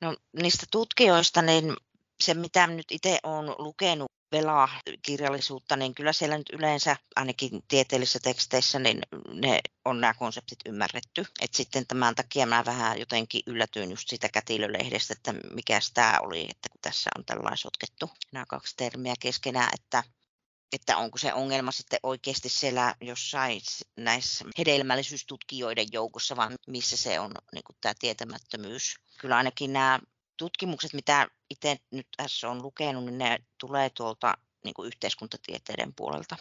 No, 0.00 0.16
niistä 0.42 0.66
tutkijoista, 0.70 1.42
niin 1.42 1.74
se 2.20 2.34
mitä 2.34 2.66
nyt 2.66 2.86
itse 2.90 3.18
olen 3.22 3.54
lukenut 3.58 4.12
Vela-kirjallisuutta, 4.32 5.76
niin 5.76 5.94
kyllä 5.94 6.12
siellä 6.12 6.38
nyt 6.38 6.50
yleensä 6.52 6.96
ainakin 7.16 7.62
tieteellisissä 7.68 8.18
teksteissä 8.22 8.78
niin 8.78 8.98
ne 9.32 9.60
on 9.84 10.00
nämä 10.00 10.14
konseptit 10.14 10.58
ymmärretty. 10.66 11.24
Et 11.40 11.54
sitten 11.54 11.86
tämän 11.86 12.14
takia 12.14 12.46
mä 12.46 12.64
vähän 12.64 12.98
jotenkin 12.98 13.42
yllätyin 13.46 13.90
just 13.90 14.08
siitä 14.08 14.28
kätilölehdestä, 14.28 15.14
että 15.18 15.34
mikä 15.54 15.78
tämä 15.94 16.18
oli, 16.22 16.40
että 16.40 16.68
kun 16.72 16.80
tässä 16.82 17.10
on 17.18 17.24
tällainen 17.24 17.58
sotkettu 17.58 18.10
nämä 18.32 18.44
kaksi 18.48 18.76
termiä 18.76 19.14
keskenään, 19.20 19.68
että 19.74 20.02
että 20.74 20.96
onko 20.96 21.18
se 21.18 21.34
ongelma 21.34 21.72
sitten 21.72 21.98
oikeasti 22.02 22.48
siellä 22.48 22.94
jossain 23.00 23.60
näissä 23.96 24.44
hedelmällisyystutkijoiden 24.58 25.86
joukossa, 25.92 26.36
vaan 26.36 26.54
missä 26.66 26.96
se 26.96 27.20
on 27.20 27.34
niin 27.52 27.64
kuin 27.64 27.76
tämä 27.80 27.94
tietämättömyys. 27.98 28.96
Kyllä 29.20 29.36
ainakin 29.36 29.72
nämä 29.72 30.00
tutkimukset, 30.36 30.92
mitä 30.92 31.28
itse 31.50 31.76
nyt 31.90 32.06
tässä 32.16 32.50
on 32.50 32.62
lukenut, 32.62 33.04
niin 33.04 33.18
ne 33.18 33.38
tulee 33.58 33.90
tuolta 33.90 34.34
niin 34.64 34.74
kuin 34.74 34.86
yhteiskuntatieteiden 34.86 35.94
puolelta. 35.94 36.36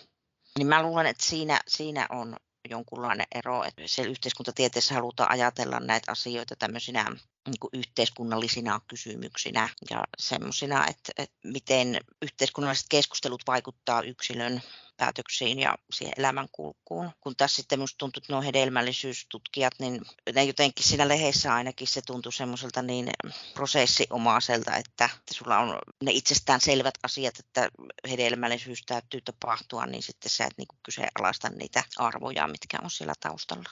Niin 0.58 0.67
mä 0.67 0.84
luulen, 0.84 1.06
että 1.06 1.26
siinä, 1.26 1.60
siinä 1.67 2.08
on 2.10 2.38
jonkunlainen 2.69 3.28
ero, 3.36 3.63
että 3.63 3.82
siellä 3.86 4.12
yhteiskuntatieteessä 4.12 4.93
halutaan 4.93 5.32
ajatella 5.32 5.80
näitä 5.80 6.12
asioita 6.12 6.56
tämmöisinä 6.56 7.06
niin 7.47 7.60
kuin 7.60 7.69
yhteiskunnallisina 7.73 8.82
kysymyksinä 8.88 9.69
ja 9.89 10.04
semmoisina, 10.17 10.88
että, 10.88 11.12
että 11.17 11.36
miten 11.43 11.99
yhteiskunnalliset 12.21 12.86
keskustelut 12.89 13.43
vaikuttaa 13.47 14.02
yksilön 14.02 14.62
päätöksiin 14.98 15.60
ja 15.60 15.78
siihen 15.94 16.14
elämänkulkuun. 16.18 17.12
Kun 17.22 17.36
tässä 17.36 17.56
sitten 17.56 17.80
minusta 17.80 17.98
tuntuu, 17.98 18.20
että 18.20 18.34
nuo 18.34 18.42
hedelmällisyystutkijat, 18.42 19.74
niin 19.80 20.02
ne 20.34 20.44
jotenkin 20.44 20.86
siinä 20.86 21.08
lehdessä 21.08 21.54
ainakin 21.54 21.88
se 21.88 22.02
tuntui 22.02 22.34
semmoiselta 22.34 22.82
niin 22.82 23.10
prosessiomaiselta, 23.54 24.76
että 24.76 25.10
sulla 25.32 25.60
on 25.60 25.80
ne 26.04 26.12
itsestään 26.12 26.62
selvät 26.62 26.96
asiat, 27.04 27.40
että 27.40 27.70
hedelmällisyys 28.10 28.84
täytyy 28.86 29.22
tapahtua, 29.22 29.86
niin 29.86 30.04
sitten 30.04 30.30
sä 30.30 30.46
et 30.46 30.58
niin 30.58 30.68
kyseenalaista 30.84 31.50
niitä 31.50 31.84
arvoja, 31.98 32.48
mitkä 32.48 32.80
on 32.84 32.92
siellä 32.92 33.14
taustalla. 33.20 33.70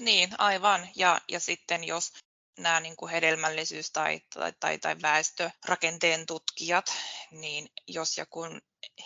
Niin, 0.00 0.30
aivan. 0.38 0.88
Ja, 0.96 1.20
ja 1.28 1.40
sitten 1.40 1.84
jos 1.84 2.12
nämä 2.58 2.80
niin 2.80 2.96
kuin 2.96 3.12
hedelmällisyys- 3.12 3.92
tai, 3.92 4.20
tai, 4.34 4.52
tai, 4.60 4.78
tai 4.78 4.96
väestörakenteen 5.02 6.26
tutkijat, 6.26 6.92
niin 7.30 7.68
jos 7.88 8.18
ja 8.18 8.26
kun 8.26 8.60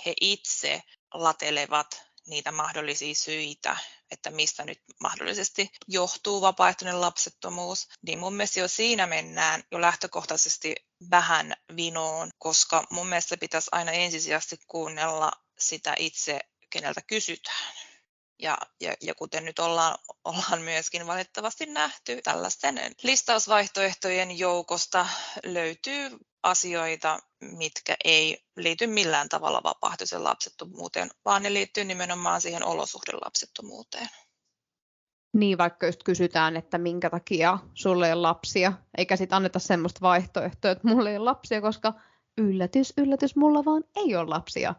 he 0.07 0.15
itse 0.21 0.83
latelevat 1.14 2.09
niitä 2.29 2.53
mahdollisia 2.53 3.14
syitä, 3.14 3.77
että 4.11 4.31
mistä 4.31 4.64
nyt 4.64 4.83
mahdollisesti 5.01 5.71
johtuu 5.88 6.40
vapaaehtoinen 6.40 7.01
lapsettomuus, 7.01 7.88
niin 8.03 8.18
mun 8.18 8.35
mielestä 8.35 8.61
jo 8.61 8.68
siinä 8.68 9.07
mennään 9.07 9.62
jo 9.73 9.81
lähtökohtaisesti 9.81 10.75
vähän 11.11 11.55
vinoon, 11.77 12.31
koska 12.38 12.85
mun 12.90 13.07
mielestä 13.07 13.37
pitäisi 13.37 13.68
aina 13.73 13.92
ensisijaisesti 13.92 14.57
kuunnella 14.66 15.33
sitä 15.59 15.94
itse, 15.99 16.40
keneltä 16.71 17.01
kysytään. 17.07 17.75
Ja, 18.38 18.59
ja, 18.81 18.94
ja 19.01 19.14
kuten 19.14 19.44
nyt 19.44 19.59
ollaan, 19.59 19.99
ollaan 20.25 20.61
myöskin 20.61 21.07
valitettavasti 21.07 21.66
nähty, 21.66 22.23
tällaisten 22.23 22.81
listausvaihtoehtojen 23.03 24.38
joukosta 24.38 25.09
löytyy 25.44 26.11
asioita, 26.42 27.18
mitkä 27.40 27.96
ei 28.05 28.44
liity 28.57 28.87
millään 28.87 29.29
tavalla 29.29 29.61
vapaaehtoisen 29.64 30.24
lapsettomuuteen, 30.24 31.11
vaan 31.24 31.42
ne 31.42 31.53
liittyy 31.53 31.85
nimenomaan 31.85 32.40
siihen 32.40 32.64
olosuhdelapsettomuuteen. 32.64 34.09
Niin, 35.33 35.59
vaikka 35.59 35.87
just 35.87 36.03
kysytään, 36.03 36.57
että 36.57 36.79
minkä 36.79 37.11
takia 37.11 37.59
sulle 37.74 38.07
ei 38.07 38.12
ole 38.12 38.20
lapsia, 38.20 38.72
eikä 38.98 39.16
sitten 39.16 39.37
anneta 39.37 39.59
semmoista 39.59 40.01
vaihtoehtoa, 40.01 40.70
että 40.70 40.88
mulla 40.88 41.11
ei 41.11 41.16
ole 41.16 41.24
lapsia, 41.24 41.61
koska 41.61 41.94
yllätys, 42.38 42.92
yllätys, 42.96 43.37
mulla 43.37 43.64
vaan 43.64 43.85
ei 43.96 44.16
ole 44.16 44.29
lapsia. 44.29 44.74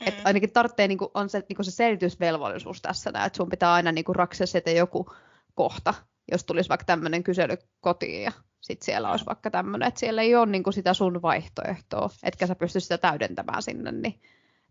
Mm. 0.00 0.08
Et 0.08 0.14
ainakin 0.24 0.52
tarvitsee, 0.52 0.88
niin 0.88 0.98
on 1.14 1.28
se, 1.28 1.42
niin 1.48 1.64
se 1.64 1.70
selitysvelvollisuus 1.70 2.82
tässä, 2.82 3.10
että 3.10 3.36
sun 3.36 3.48
pitää 3.48 3.72
aina 3.72 3.92
niin 3.92 4.04
raksia 4.08 4.46
sieltä 4.46 4.70
joku 4.70 5.12
kohta, 5.54 5.94
jos 6.32 6.44
tulisi 6.44 6.68
vaikka 6.68 6.84
tämmöinen 6.84 7.22
kysely 7.22 7.56
kotiin 7.80 8.22
ja 8.22 8.32
sitten 8.62 8.84
siellä 8.84 9.10
olisi 9.10 9.26
vaikka 9.26 9.50
tämmöinen, 9.50 9.88
että 9.88 10.00
siellä 10.00 10.22
ei 10.22 10.34
ole 10.34 10.46
niin 10.46 10.62
kuin 10.62 10.74
sitä 10.74 10.94
sun 10.94 11.22
vaihtoehtoa, 11.22 12.10
etkä 12.22 12.46
sä 12.46 12.54
pysty 12.54 12.80
sitä 12.80 12.98
täydentämään 12.98 13.62
sinne, 13.62 13.92
niin 13.92 14.20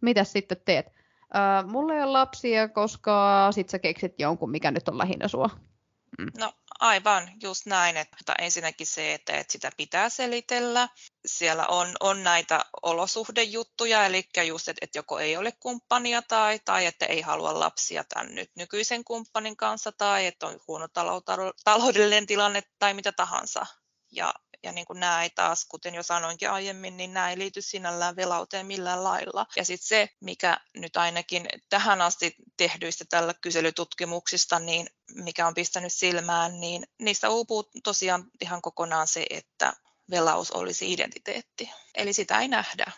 mitä 0.01 0.23
sitten 0.23 0.61
teet? 0.65 0.85
Öö, 1.35 1.67
mulla 1.67 1.93
ei 1.93 2.03
ole 2.03 2.11
lapsia, 2.11 2.69
koska 2.69 3.47
sit 3.51 3.69
sä 3.69 3.79
keksit 3.79 4.19
jonkun, 4.19 4.51
mikä 4.51 4.71
nyt 4.71 4.87
on 4.87 4.97
lähinnä 4.97 5.27
sua. 5.27 5.49
Mm. 6.19 6.31
No 6.37 6.53
aivan, 6.79 7.29
just 7.43 7.65
näin. 7.65 7.97
Että 7.97 8.35
ensinnäkin 8.39 8.87
se, 8.87 9.13
että, 9.13 9.33
että 9.33 9.51
sitä 9.51 9.71
pitää 9.77 10.09
selitellä. 10.09 10.89
Siellä 11.25 11.67
on, 11.67 11.87
on 11.99 12.23
näitä 12.23 12.65
olosuhdejuttuja, 12.81 14.05
eli 14.05 14.23
just, 14.47 14.67
että, 14.67 14.79
että 14.85 14.97
joko 14.97 15.19
ei 15.19 15.37
ole 15.37 15.51
kumppania 15.59 16.21
tai, 16.21 16.59
tai 16.65 16.85
että 16.85 17.05
ei 17.05 17.21
halua 17.21 17.59
lapsia 17.59 18.03
tämän 18.03 18.35
nyt 18.35 18.51
nykyisen 18.55 19.03
kumppanin 19.03 19.57
kanssa 19.57 19.91
tai 19.91 20.25
että 20.25 20.47
on 20.47 20.59
huono 20.67 20.87
taloudellinen 21.63 22.27
tilanne 22.27 22.63
tai 22.79 22.93
mitä 22.93 23.11
tahansa. 23.11 23.65
Ja, 24.11 24.33
ja 24.63 24.71
niin 24.71 24.85
kuin 24.85 24.99
nämä 24.99 25.23
ei 25.23 25.29
taas, 25.29 25.65
kuten 25.65 25.95
jo 25.95 26.03
sanoinkin 26.03 26.49
aiemmin, 26.49 26.97
niin 26.97 27.13
nämä 27.13 27.29
ei 27.29 27.37
liity 27.37 27.61
sinällään 27.61 28.15
velauteen 28.15 28.65
millään 28.65 29.03
lailla. 29.03 29.45
Ja 29.55 29.65
sitten 29.65 29.87
se, 29.87 30.09
mikä 30.21 30.57
nyt 30.75 30.97
ainakin 30.97 31.47
tähän 31.69 32.01
asti 32.01 32.35
tehdyistä 32.57 33.05
tällä 33.09 33.33
kyselytutkimuksista, 33.41 34.59
niin 34.59 34.87
mikä 35.15 35.47
on 35.47 35.53
pistänyt 35.53 35.93
silmään, 35.93 36.59
niin 36.59 36.83
niistä 36.99 37.29
uupuu 37.29 37.69
tosiaan 37.83 38.23
ihan 38.41 38.61
kokonaan 38.61 39.07
se, 39.07 39.25
että 39.29 39.73
velaus 40.09 40.51
olisi 40.51 40.93
identiteetti. 40.93 41.71
Eli 41.95 42.13
sitä 42.13 42.39
ei 42.39 42.47
nähdä. 42.47 42.91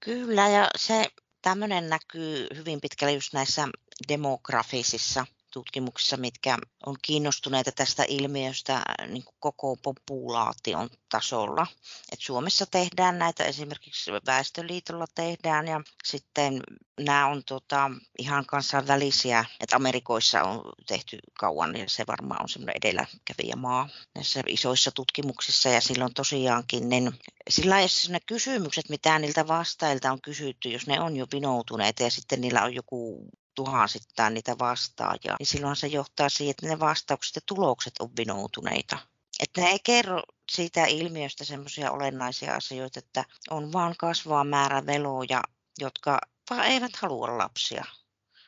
Kyllä, 0.00 0.48
ja 0.48 0.68
se 0.76 1.06
tämmöinen 1.42 1.88
näkyy 1.88 2.46
hyvin 2.54 2.80
pitkälle 2.80 3.12
just 3.12 3.32
näissä 3.32 3.68
demografisissa 4.08 5.26
tutkimuksissa, 5.50 6.16
mitkä 6.16 6.58
on 6.86 6.96
kiinnostuneita 7.02 7.72
tästä 7.72 8.04
ilmiöstä 8.08 8.82
niin 9.06 9.24
koko 9.40 9.76
populaation 9.76 10.90
tasolla. 11.08 11.66
Et 12.12 12.20
Suomessa 12.20 12.66
tehdään 12.66 13.18
näitä 13.18 13.44
esimerkiksi 13.44 14.12
Väestöliitolla 14.26 15.06
tehdään 15.14 15.68
ja 15.68 15.80
sitten 16.04 16.62
nämä 17.00 17.26
on 17.26 17.42
tota, 17.44 17.90
ihan 18.18 18.46
kansainvälisiä, 18.46 19.44
että 19.60 19.76
Amerikoissa 19.76 20.42
on 20.42 20.72
tehty 20.86 21.18
kauan 21.38 21.76
ja 21.76 21.84
se 21.88 22.04
varmaan 22.06 22.42
on 22.42 22.48
semmoinen 22.48 22.76
edelläkävijämaa 22.84 23.88
näissä 24.14 24.42
isoissa 24.46 24.90
tutkimuksissa 24.90 25.68
ja 25.68 25.80
silloin 25.80 26.14
tosiaankin 26.14 26.88
niin 26.88 27.12
sillä 27.48 27.80
jos 27.80 28.08
ne 28.08 28.20
kysymykset, 28.26 28.88
mitä 28.88 29.18
niiltä 29.18 29.48
vastailta 29.48 30.12
on 30.12 30.20
kysytty, 30.20 30.68
jos 30.68 30.86
ne 30.86 31.00
on 31.00 31.16
jo 31.16 31.26
vinoutuneita 31.32 32.02
ja 32.02 32.10
sitten 32.10 32.40
niillä 32.40 32.62
on 32.64 32.74
joku 32.74 33.28
tuhansittain 33.58 34.34
niitä 34.34 34.58
vastaajia, 34.58 35.36
niin 35.38 35.46
silloin 35.46 35.76
se 35.76 35.86
johtaa 35.86 36.28
siihen, 36.28 36.50
että 36.50 36.66
ne 36.66 36.80
vastaukset 36.80 37.36
ja 37.36 37.40
tulokset 37.46 37.94
on 38.00 38.10
vinoutuneita. 38.16 38.98
Että 39.40 39.60
ne 39.60 39.66
ei 39.66 39.78
kerro 39.84 40.22
siitä 40.50 40.86
ilmiöstä 40.86 41.44
semmoisia 41.44 41.90
olennaisia 41.90 42.54
asioita, 42.54 42.98
että 42.98 43.24
on 43.50 43.72
vaan 43.72 43.94
kasvaa 43.98 44.44
määrä 44.44 44.86
veloja, 44.86 45.42
jotka 45.78 46.18
vaan 46.50 46.66
eivät 46.66 46.96
halua 46.96 47.38
lapsia. 47.38 47.84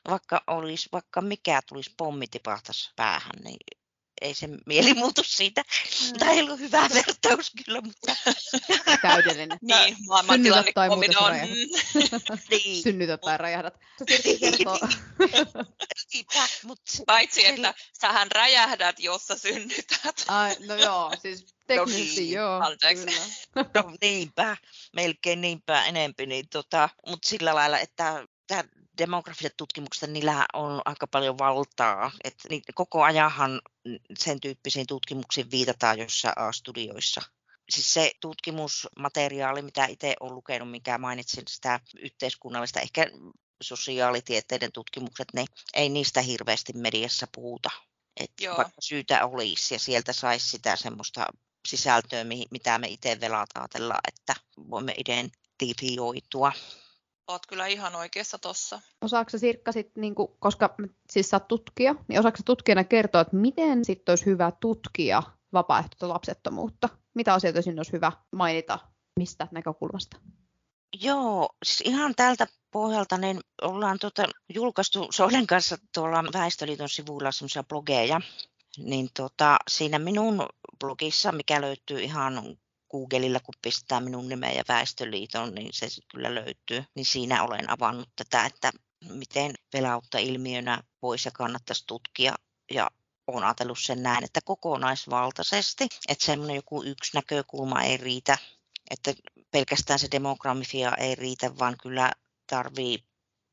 Vaikka 0.09 0.43
olisi, 0.47 0.89
vaikka 0.93 1.21
mikä 1.21 1.61
tulisi 1.69 1.95
pommi 1.97 2.27
tipahtaisi 2.27 2.91
päähän, 2.97 3.37
niin 3.45 3.80
ei 4.21 4.35
se 4.35 4.49
mieli 4.67 4.95
muutu 4.95 5.23
siitä. 5.25 5.63
Mm. 5.63 6.19
Tämä 6.19 6.31
ei 6.31 6.41
ollut 6.41 6.61
hyvä 6.61 6.89
vertaus 6.95 7.53
kyllä, 7.65 7.81
mutta... 7.81 8.17
Täydellinen. 9.03 9.59
niin, 9.63 9.97
maailmantilanne 10.07 10.73
tai 10.75 10.89
on. 10.89 11.01
niin. 12.51 12.83
Synnytät 12.83 13.21
tai 13.21 13.39
räjähdät. 13.39 13.75
Se 13.99 14.39
kertoo. 14.41 14.79
Paitsi, 17.07 17.47
että 17.47 17.75
sähän 18.01 18.31
räjähdät, 18.31 19.01
jos 19.01 19.27
sä 19.27 19.39
synnytät. 19.39 20.25
Ai, 20.29 20.57
no 20.67 20.75
joo, 20.75 21.13
siis 21.23 21.47
teknisesti 21.67 22.21
no 22.21 22.21
niin, 22.21 22.33
joo. 22.33 22.61
Anteeksi. 22.61 23.07
No 23.55 23.65
niinpä, 24.01 24.57
melkein 24.93 25.41
niinpä 25.41 25.85
enempi. 25.85 26.27
Niin 26.27 26.49
tota, 26.49 26.89
mutta 27.07 27.29
sillä 27.29 27.55
lailla, 27.55 27.79
että 27.79 28.27
tämä 28.47 28.65
demografiset 28.99 29.57
tutkimukset, 29.57 30.11
niillä 30.11 30.47
on 30.53 30.83
aika 30.85 31.07
paljon 31.07 31.39
valtaa. 31.39 32.13
että 32.25 32.49
niin 32.49 32.63
koko 32.75 33.03
ajanhan 33.03 33.61
sen 34.19 34.41
tyyppisiin 34.41 34.87
tutkimuksiin 34.87 35.51
viitataan 35.51 35.99
jossain 35.99 36.39
A-studioissa. 36.39 37.21
Siis 37.71 37.95
se 37.95 38.13
tutkimusmateriaali, 38.21 39.63
mitä 39.63 39.87
itse 39.87 40.15
olen 40.21 40.35
lukenut, 40.35 40.71
mikä 40.71 40.99
mainitsin 40.99 41.45
sitä 41.49 41.81
yhteiskunnallista, 41.99 42.81
ehkä 42.81 43.11
sosiaalitieteiden 43.63 44.73
tutkimukset, 44.73 45.29
niin 45.35 45.47
ei 45.75 45.89
niistä 45.89 46.21
hirveästi 46.21 46.73
mediassa 46.73 47.27
puhuta. 47.35 47.71
Että 48.17 48.57
vaikka 48.57 48.81
syytä 48.81 49.27
olisi 49.27 49.75
ja 49.75 49.79
sieltä 49.79 50.13
saisi 50.13 50.49
sitä 50.49 50.77
semmoista 50.77 51.27
sisältöä, 51.69 52.25
mitä 52.51 52.79
me 52.79 52.89
itse 52.89 53.21
velat 53.21 53.51
ajatellaan, 53.55 54.01
että 54.09 54.35
voimme 54.71 54.95
identifioitua. 54.99 56.53
Oot 57.31 57.47
kyllä 57.47 57.67
ihan 57.67 57.97
oikeassa 57.97 58.39
tossa. 58.39 58.81
Osaatko 59.03 59.39
Sirkka 59.39 59.73
sit, 59.73 59.97
niin 59.97 60.15
kuin, 60.15 60.29
koska 60.39 60.75
siis 61.11 61.31
sä 61.31 61.37
oot 61.37 61.49
tutkija, 61.49 61.95
niin 62.09 62.21
osaatko 62.21 62.41
tutkijana 62.45 62.85
kertoa, 62.85 63.21
että 63.21 63.37
miten 63.37 63.85
sitten 63.85 64.13
olisi 64.13 64.27
hyvä 64.27 64.53
tutkia 64.61 65.23
vapaaehtoista 65.53 66.09
lapsettomuutta? 66.09 66.89
Mitä 67.15 67.35
asioita 67.35 67.63
sinne 67.63 67.79
olisi 67.79 67.93
hyvä 67.93 68.13
mainita, 68.33 68.79
mistä 69.19 69.49
näkökulmasta? 69.51 70.17
Joo, 71.03 71.49
siis 71.65 71.81
ihan 71.81 72.15
tältä 72.15 72.47
pohjalta 72.71 73.19
niin 73.19 73.41
ollaan 73.63 73.99
tuota, 73.99 74.25
julkaistu 74.55 75.07
Soilen 75.11 75.47
kanssa 75.47 75.77
tuolla 75.95 76.25
Väestöliiton 76.33 76.89
sivuilla 76.89 77.33
semmoisia 77.33 77.65
blogeja, 77.65 78.21
niin 78.79 79.09
tota, 79.17 79.57
siinä 79.71 79.99
minun 79.99 80.47
blogissa, 80.81 81.33
mikä 81.33 81.61
löytyy 81.61 82.01
ihan 82.01 82.57
Googlella, 82.91 83.41
kun 83.41 83.55
pistää 83.63 84.01
minun 84.01 84.29
nimeä 84.29 84.53
ja 84.53 84.63
Väestöliiton, 84.69 85.55
niin 85.55 85.71
se 85.73 85.87
kyllä 86.11 86.35
löytyy. 86.35 86.85
Niin 86.95 87.07
siinä 87.07 87.43
olen 87.43 87.71
avannut 87.71 88.09
tätä, 88.17 88.47
että 88.47 88.71
miten 89.09 89.55
velautta 89.73 90.19
ilmiönä 90.19 90.83
voisi 91.03 91.29
ja 91.29 91.33
kannattaisi 91.33 91.87
tutkia. 91.87 92.35
Ja 92.71 92.91
olen 93.27 93.45
ajatellut 93.45 93.79
sen 93.79 94.03
näin, 94.03 94.25
että 94.25 94.41
kokonaisvaltaisesti, 94.45 95.89
että 96.09 96.25
semmoinen 96.25 96.57
joku 96.57 96.83
yksi 96.83 97.11
näkökulma 97.17 97.83
ei 97.83 97.97
riitä, 97.97 98.39
että 98.91 99.15
pelkästään 99.51 99.99
se 99.99 100.09
demografia 100.11 100.93
ei 100.99 101.15
riitä, 101.15 101.59
vaan 101.59 101.77
kyllä 101.83 102.13
tarvii 102.47 102.99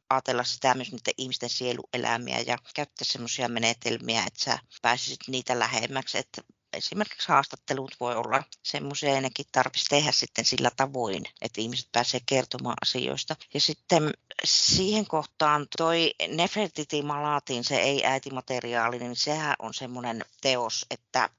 ajatella 0.09 0.43
sitä 0.43 0.73
myös 0.73 0.91
niiden 0.91 1.13
ihmisten 1.17 1.49
sieluelämiä 1.49 2.39
ja 2.39 2.57
käyttää 2.75 3.05
semmoisia 3.05 3.49
menetelmiä, 3.49 4.23
että 4.27 4.43
sä 4.43 4.59
pääsisit 4.81 5.19
niitä 5.27 5.59
lähemmäksi. 5.59 6.17
Että 6.17 6.41
esimerkiksi 6.77 7.27
haastattelut 7.27 7.95
voi 7.99 8.15
olla 8.15 8.43
semmoisia, 8.63 9.13
ja 9.13 9.21
nekin 9.21 9.45
tarvitsisi 9.51 9.89
tehdä 9.89 10.11
sitten 10.11 10.45
sillä 10.45 10.71
tavoin, 10.77 11.23
että 11.41 11.61
ihmiset 11.61 11.89
pääsee 11.91 12.19
kertomaan 12.25 12.77
asioista. 12.81 13.35
Ja 13.53 13.61
sitten 13.61 14.13
siihen 14.43 15.05
kohtaan 15.05 15.67
toi 15.77 16.13
Nefertiti 16.27 17.01
Malatin, 17.01 17.63
se 17.63 17.77
ei-äitimateriaali, 17.77 18.99
niin 18.99 19.15
sehän 19.15 19.55
on 19.59 19.73
semmoinen 19.73 20.25
teos, 20.41 20.85
että 20.91 21.29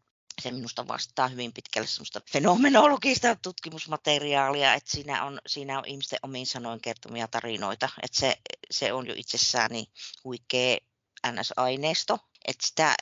se 0.42 0.50
minusta 0.50 0.88
vastaa 0.88 1.28
hyvin 1.28 1.52
pitkälle 1.52 1.86
semmoista 1.86 2.20
fenomenologista 2.32 3.36
tutkimusmateriaalia, 3.36 4.74
että 4.74 4.90
siinä 4.90 5.24
on, 5.24 5.40
siinä 5.46 5.78
on 5.78 5.84
ihmisten 5.86 6.18
omiin 6.22 6.46
sanoin 6.46 6.80
kertomia 6.80 7.28
tarinoita, 7.28 7.88
että 8.02 8.20
se, 8.20 8.36
se 8.70 8.92
on 8.92 9.06
jo 9.06 9.14
itsessään 9.16 9.70
niin 9.70 9.86
huikea 10.24 10.78
NS-aineisto, 11.26 12.18
että 12.44 12.66
sitä 12.66 12.94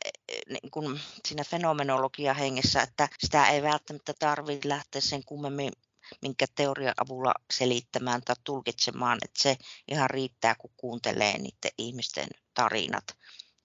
niin 0.49 0.71
kun 0.71 1.01
siinä 1.29 1.45
fenomenologia 1.45 2.35
hengessä, 2.35 2.83
että 2.83 3.09
sitä 3.19 3.49
ei 3.49 3.63
välttämättä 3.63 4.15
tarvitse 4.19 4.69
lähteä 4.69 5.01
sen 5.01 5.25
kummemmin 5.25 5.73
minkä 6.23 6.47
teorian 6.55 6.95
avulla 7.05 7.35
selittämään 7.53 8.23
tai 8.23 8.37
tulkitsemaan, 8.45 9.19
että 9.25 9.43
se 9.43 9.57
ihan 9.89 10.11
riittää, 10.11 10.55
kun 10.55 10.71
kuuntelee 10.77 11.39
niiden 11.39 11.71
ihmisten 11.79 12.29
tarinat 12.55 13.17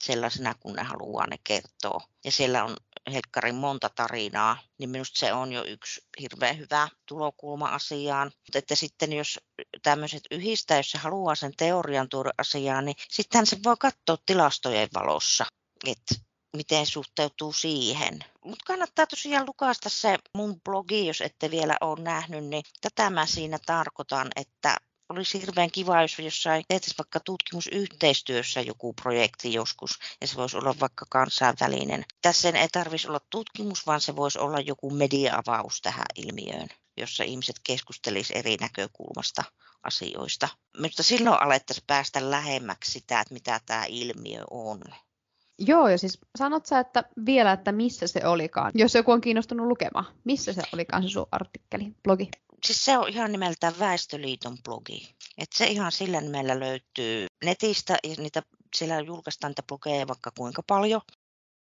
sellaisena, 0.03 0.55
kun 0.59 0.73
ne 0.73 0.83
haluaa 0.83 1.27
ne 1.27 1.37
kertoa. 1.43 2.01
Ja 2.23 2.31
siellä 2.31 2.63
on 2.63 2.77
helkkarin 3.13 3.55
monta 3.55 3.89
tarinaa, 3.89 4.57
niin 4.77 4.89
minusta 4.89 5.19
se 5.19 5.33
on 5.33 5.53
jo 5.53 5.63
yksi 5.63 6.01
hirveän 6.21 6.57
hyvä 6.57 6.87
tulokulma 7.05 7.65
asiaan. 7.65 8.27
Mutta 8.27 8.59
että 8.59 8.75
sitten 8.75 9.13
jos 9.13 9.39
tämmöiset 9.83 10.23
yhdistää, 10.31 10.77
jos 10.77 10.91
se 10.91 10.97
haluaa 10.97 11.35
sen 11.35 11.53
teorian 11.57 12.09
tuoda 12.09 12.31
asiaan, 12.37 12.85
niin 12.85 12.95
sitten 13.09 13.45
se 13.45 13.57
voi 13.63 13.75
katsoa 13.79 14.17
tilastojen 14.25 14.89
valossa, 14.93 15.45
että 15.87 16.15
miten 16.57 16.85
suhteutuu 16.85 17.53
siihen. 17.53 18.19
Mutta 18.45 18.65
kannattaa 18.67 19.07
tosiaan 19.07 19.45
lukasta 19.45 19.89
se 19.89 20.17
mun 20.37 20.61
blogi, 20.61 21.07
jos 21.07 21.21
ette 21.21 21.51
vielä 21.51 21.77
ole 21.81 22.01
nähnyt, 22.01 22.45
niin 22.45 22.63
tätä 22.81 23.09
mä 23.09 23.25
siinä 23.25 23.59
tarkoitan, 23.65 24.27
että 24.35 24.77
olisi 25.11 25.41
hirveän 25.41 25.71
kiva, 25.71 26.01
jos 26.01 26.19
jossain 26.19 26.63
tehtäisiin 26.67 26.97
vaikka 26.97 27.19
tutkimusyhteistyössä 27.19 28.61
joku 28.61 28.93
projekti 28.93 29.53
joskus, 29.53 29.99
ja 30.21 30.27
se 30.27 30.35
voisi 30.35 30.57
olla 30.57 30.75
vaikka 30.79 31.05
kansainvälinen. 31.09 32.05
Tässä 32.21 32.49
ei 32.49 32.67
tarvitsisi 32.71 33.07
olla 33.07 33.21
tutkimus, 33.29 33.87
vaan 33.87 34.01
se 34.01 34.15
voisi 34.15 34.39
olla 34.39 34.59
joku 34.59 34.89
media-avaus 34.89 35.81
tähän 35.81 36.05
ilmiöön, 36.15 36.67
jossa 36.97 37.23
ihmiset 37.23 37.55
keskustelisivat 37.63 38.39
eri 38.39 38.57
näkökulmasta 38.57 39.43
asioista. 39.83 40.47
Mutta 40.81 41.03
silloin 41.03 41.41
alettaisiin 41.41 41.85
päästä 41.87 42.31
lähemmäksi 42.31 42.91
sitä, 42.91 43.19
että 43.21 43.33
mitä 43.33 43.59
tämä 43.65 43.85
ilmiö 43.87 44.43
on. 44.51 44.81
Joo, 45.59 45.87
ja 45.87 45.97
siis 45.97 46.19
sanot 46.37 46.65
sä 46.65 46.79
että 46.79 47.03
vielä, 47.25 47.51
että 47.51 47.71
missä 47.71 48.07
se 48.07 48.27
olikaan, 48.27 48.71
jos 48.75 48.95
joku 48.95 49.11
on 49.11 49.21
kiinnostunut 49.21 49.67
lukemaan. 49.67 50.05
Missä 50.23 50.53
se 50.53 50.61
olikaan 50.73 51.03
se 51.03 51.09
sun 51.09 51.27
artikkeli, 51.31 51.95
blogi? 52.03 52.29
Siis 52.65 52.85
se 52.85 52.97
on 52.97 53.09
ihan 53.09 53.31
nimeltään 53.31 53.79
Väestöliiton 53.79 54.57
blogi. 54.63 55.15
Et 55.37 55.49
se 55.55 55.67
ihan 55.67 55.91
sillä 55.91 56.21
nimellä 56.21 56.59
löytyy 56.59 57.27
netistä 57.43 57.97
ja 58.03 58.15
niitä, 58.17 58.41
siellä 58.75 58.99
julkaistaan 58.99 59.51
niitä 59.51 59.63
blogeja 59.63 60.07
vaikka 60.07 60.31
kuinka 60.37 60.63
paljon. 60.67 61.01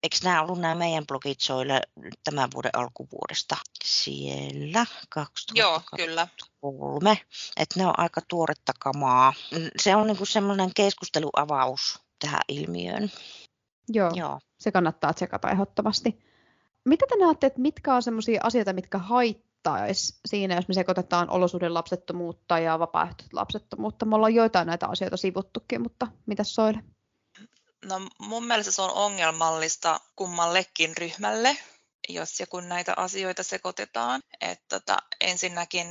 Eikö 0.03 0.17
nämä 0.25 0.43
ollut 0.43 0.61
nämä 0.61 0.75
meidän 0.75 1.07
blogit 1.07 1.41
Soille 1.41 1.81
tämän 2.25 2.51
vuoden 2.55 2.71
alkuvuodesta? 2.75 3.57
Siellä 3.85 4.87
2003. 5.09 5.61
Joo, 5.61 5.83
kyllä. 5.97 6.27
Että 7.57 7.81
ne 7.81 7.87
on 7.87 7.99
aika 7.99 8.21
tuoretta 8.29 8.73
kamaa. 8.81 9.33
Se 9.79 9.97
on 9.97 10.07
niinku 10.07 10.25
semmoinen 10.25 10.71
keskusteluavaus 10.75 11.99
tähän 12.19 12.41
ilmiöön. 12.49 13.11
Joo, 13.89 14.11
Joo, 14.15 14.39
se 14.61 14.73
kannattaa 14.73 15.15
tsekata 15.15 15.51
ehdottomasti. 15.51 16.25
Mitä 16.85 17.07
te 17.09 17.17
näette, 17.17 17.47
että 17.47 17.61
mitkä 17.61 17.95
on 17.95 18.03
sellaisia 18.03 18.41
asioita, 18.45 18.73
mitkä 18.73 18.99
haittaa 18.99 19.50
auttaisi 19.69 20.19
siinä, 20.27 20.55
jos 20.55 20.69
me 20.69 20.75
sekoitetaan 20.75 21.31
olosuuden 21.31 21.75
lapsettomuutta 21.75 22.59
ja 22.59 22.79
vapaaehtoista 22.79 23.37
lapsettomuutta. 23.37 24.07
Me 24.07 24.17
ollaan 24.17 24.35
joitain 24.35 24.67
näitä 24.67 24.87
asioita 24.87 25.17
sivuttukin, 25.17 25.83
mutta 25.83 26.07
mitä 26.27 26.45
Soile? 26.45 26.79
No 27.85 28.01
mun 28.19 28.47
mielestä 28.47 28.73
se 28.73 28.83
on 28.83 28.95
ongelmallista 28.95 30.01
kummallekin 30.17 30.97
ryhmälle, 30.97 31.57
jos 32.09 32.41
ja 32.41 32.47
kun 32.47 32.69
näitä 32.69 32.95
asioita 32.97 33.43
sekoitetaan. 33.43 34.21
Että 34.41 34.65
tota, 34.69 34.99
ensinnäkin 35.21 35.87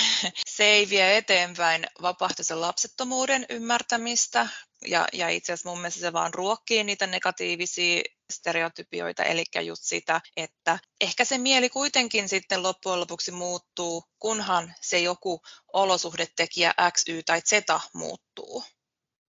se 0.56 0.64
ei 0.64 0.90
vie 0.90 1.16
eteenpäin 1.16 1.86
vapaaehtoisen 2.02 2.60
lapsettomuuden 2.60 3.46
ymmärtämistä, 3.48 4.48
ja, 4.86 5.08
ja 5.12 5.28
itse 5.28 5.52
asiassa 5.52 5.68
mun 5.68 5.78
mielestä 5.78 6.00
se 6.00 6.12
vaan 6.12 6.34
ruokkii 6.34 6.84
niitä 6.84 7.06
negatiivisia 7.06 8.02
stereotypioita, 8.32 9.22
eli 9.22 9.44
just 9.62 9.82
sitä, 9.82 10.20
että 10.36 10.78
ehkä 11.00 11.24
se 11.24 11.38
mieli 11.38 11.68
kuitenkin 11.68 12.28
sitten 12.28 12.62
loppujen 12.62 13.00
lopuksi 13.00 13.30
muuttuu, 13.30 14.04
kunhan 14.18 14.74
se 14.80 14.98
joku 14.98 15.40
olosuhdetekijä 15.72 16.74
X, 16.92 17.08
Y 17.08 17.22
tai 17.22 17.40
Z 17.40 17.52
muuttuu. 17.94 18.64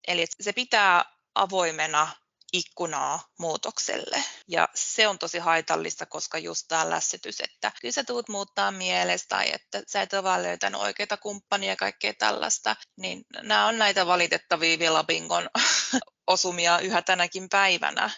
Eli 0.08 0.26
se 0.42 0.54
pitää 0.54 1.06
avoimena 1.36 2.08
ikkunaa 2.54 3.28
muutokselle. 3.40 4.24
Ja 4.48 4.70
se 4.76 5.08
on 5.08 5.20
tosi 5.20 5.40
haitallista, 5.40 6.06
koska 6.06 6.38
just 6.38 6.66
tämä 6.68 6.90
lässytys, 6.90 7.42
että 7.42 7.72
kyllä 7.82 7.92
sä 7.92 8.04
tuut 8.04 8.30
muuttaa 8.30 8.72
mielestä 8.72 9.28
tai 9.30 9.54
että 9.54 9.82
sä 9.88 10.02
et 10.02 10.14
ole 10.14 10.24
vaan 10.24 10.44
löytänyt 10.44 10.82
oikeita 10.82 11.18
kumppania 11.18 11.70
ja 11.70 11.76
kaikkea 11.76 12.14
tällaista, 12.14 12.76
niin 12.98 13.26
nämä 13.42 13.68
on 13.68 13.78
näitä 13.78 14.06
valitettavia 14.06 14.80
vilabingon 14.80 15.50
osumia 16.28 16.80
yhä 16.80 17.02
tänäkin 17.02 17.50
päivänä. 17.50 18.10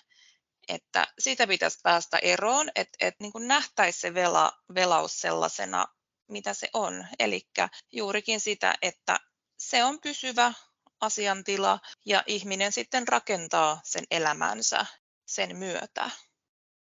Että 0.68 1.08
siitä 1.20 1.48
pitäisi 1.48 1.80
päästä 1.84 2.18
eroon, 2.18 2.70
että, 2.76 2.98
että 3.00 3.24
niin 3.24 3.48
nähtäisi 3.48 4.00
se 4.00 4.14
vela, 4.14 4.52
velaus 4.76 5.22
sellaisena, 5.22 5.88
mitä 6.28 6.54
se 6.54 6.70
on. 6.74 7.08
Eli 7.20 7.50
juurikin 7.92 8.40
sitä, 8.40 8.76
että 8.82 9.20
se 9.58 9.84
on 9.84 10.02
pysyvä 10.02 10.54
asiantila 11.02 11.80
ja 12.06 12.24
ihminen 12.28 12.72
sitten 12.72 13.08
rakentaa 13.08 13.82
sen 13.84 14.06
elämänsä 14.12 14.86
sen 15.26 15.58
myötä. 15.58 16.10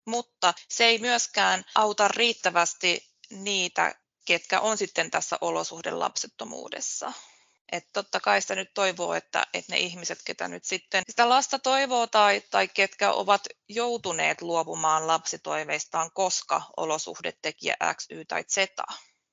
mutta 0.06 0.54
se 0.69 0.86
ei 0.86 1.00
myöskään 1.00 1.63
auta 1.76 2.08
riittävästi 2.08 3.10
niitä, 3.30 3.95
ketkä 4.26 4.60
on 4.60 4.78
sitten 4.78 5.12
tässä 5.12 5.38
olosuhdelapsettomuudessa. 5.41 7.13
Että 7.71 7.89
totta 7.93 8.19
kai 8.19 8.41
sitä 8.41 8.56
nyt 8.56 8.73
toivoo, 8.73 9.13
että, 9.13 9.47
että 9.54 9.73
ne 9.73 9.80
ihmiset, 9.80 10.19
ketä 10.25 10.47
nyt 10.47 10.65
sitten 10.65 11.04
sitä 11.10 11.30
lasta 11.30 11.60
toivoo 11.60 12.08
tai, 12.08 12.41
tai 12.51 12.67
ketkä 12.67 13.12
ovat 13.12 13.47
joutuneet 13.69 14.41
luopumaan 14.41 15.08
lapsitoiveistaan, 15.08 16.10
koska 16.13 16.62
olosuhdetekijä 16.78 17.75
X, 17.93 18.06
Y 18.10 18.25
tai 18.25 18.43
Z, 18.43 18.58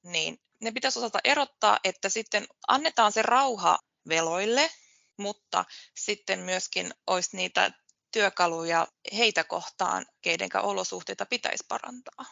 niin 0.05 0.40
ne 0.61 0.73
pitäisi 0.73 0.99
osata 0.99 1.18
erottaa, 1.25 1.79
että 1.85 2.09
sitten 2.09 2.47
annetaan 2.68 3.12
se 3.12 3.23
rauha 3.23 3.79
veloille, 4.09 4.71
mutta 5.16 5.64
sitten 5.97 6.40
myöskin 6.40 6.95
olisi 7.07 7.37
niitä 7.37 7.73
työkaluja 8.12 8.88
heitä 9.16 9.45
kohtaan, 9.45 10.07
keiden 10.23 10.49
olosuhteita 10.62 11.27
pitäisi 11.27 11.64
parantaa. 11.68 12.25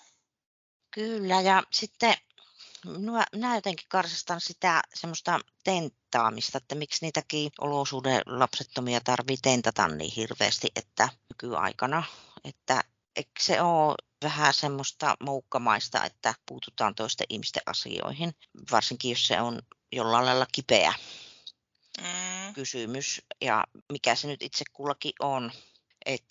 Kyllä, 0.91 1.41
ja 1.41 1.63
sitten 1.73 2.15
minä, 2.85 3.25
minä 3.33 3.55
jotenkin 3.55 3.87
karsastan 3.89 4.41
sitä 4.41 4.83
semmoista 4.95 5.41
tenttaamista, 5.65 6.59
että 6.59 6.75
miksi 6.75 7.07
niitäkin 7.07 7.51
olosuuden 7.61 8.23
lapsettomia 8.27 9.01
tarvii 9.01 9.37
tentata 9.43 9.89
niin 9.89 10.13
hirveästi, 10.17 10.69
että 10.77 11.09
nykyaikana, 11.29 12.03
että 12.45 12.85
eikö 13.17 13.31
se 13.41 13.63
ole 13.63 13.95
vähän 14.25 14.55
semmoista 14.55 15.17
moukkamaista, 15.21 16.05
että 16.05 16.35
puututaan 16.47 16.95
toisten 16.95 17.27
ihmisten 17.31 17.63
asioihin, 17.67 18.33
varsinkin 18.73 19.11
jos 19.11 19.27
se 19.27 19.41
on 19.41 19.63
jollain 19.93 20.27
lailla 20.27 20.47
kipeä 20.53 20.95
mm. 22.01 22.55
kysymys 22.55 23.23
ja 23.41 23.65
mikä 23.93 24.15
se 24.15 24.29
nyt 24.29 24.43
itse 24.43 24.65
kullakin 24.73 25.13
on. 25.21 25.53
Et 26.07 26.25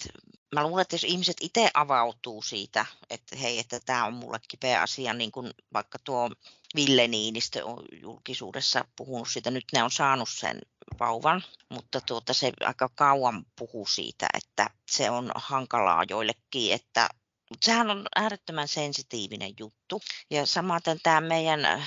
mä 0.55 0.63
luulen, 0.63 0.81
että 0.81 0.95
jos 0.95 1.03
ihmiset 1.03 1.37
itse 1.41 1.69
avautuu 1.73 2.41
siitä, 2.41 2.85
että 3.09 3.35
hei, 3.35 3.59
että 3.59 3.79
tämä 3.79 4.05
on 4.05 4.13
mulle 4.13 4.39
kipeä 4.47 4.81
asia, 4.81 5.13
niin 5.13 5.31
kuin 5.31 5.53
vaikka 5.73 5.99
tuo 6.03 6.29
Ville 6.75 7.07
Niinistö 7.07 7.65
on 7.65 7.83
julkisuudessa 8.01 8.85
puhunut 8.95 9.29
siitä, 9.29 9.51
nyt 9.51 9.65
ne 9.73 9.83
on 9.83 9.91
saanut 9.91 10.29
sen 10.29 10.59
vauvan, 10.99 11.43
mutta 11.69 12.01
tuota, 12.01 12.33
se 12.33 12.51
aika 12.59 12.89
kauan 12.95 13.45
puhuu 13.55 13.85
siitä, 13.85 14.27
että 14.33 14.69
se 14.91 15.09
on 15.09 15.31
hankalaa 15.35 16.03
joillekin, 16.09 16.73
että 16.73 17.09
mutta 17.49 17.65
sehän 17.65 17.89
on 17.89 18.05
äärettömän 18.15 18.67
sensitiivinen 18.67 19.53
juttu. 19.59 20.01
Ja 20.29 20.45
samaten 20.45 20.99
tämä 21.03 21.21
meidän 21.21 21.85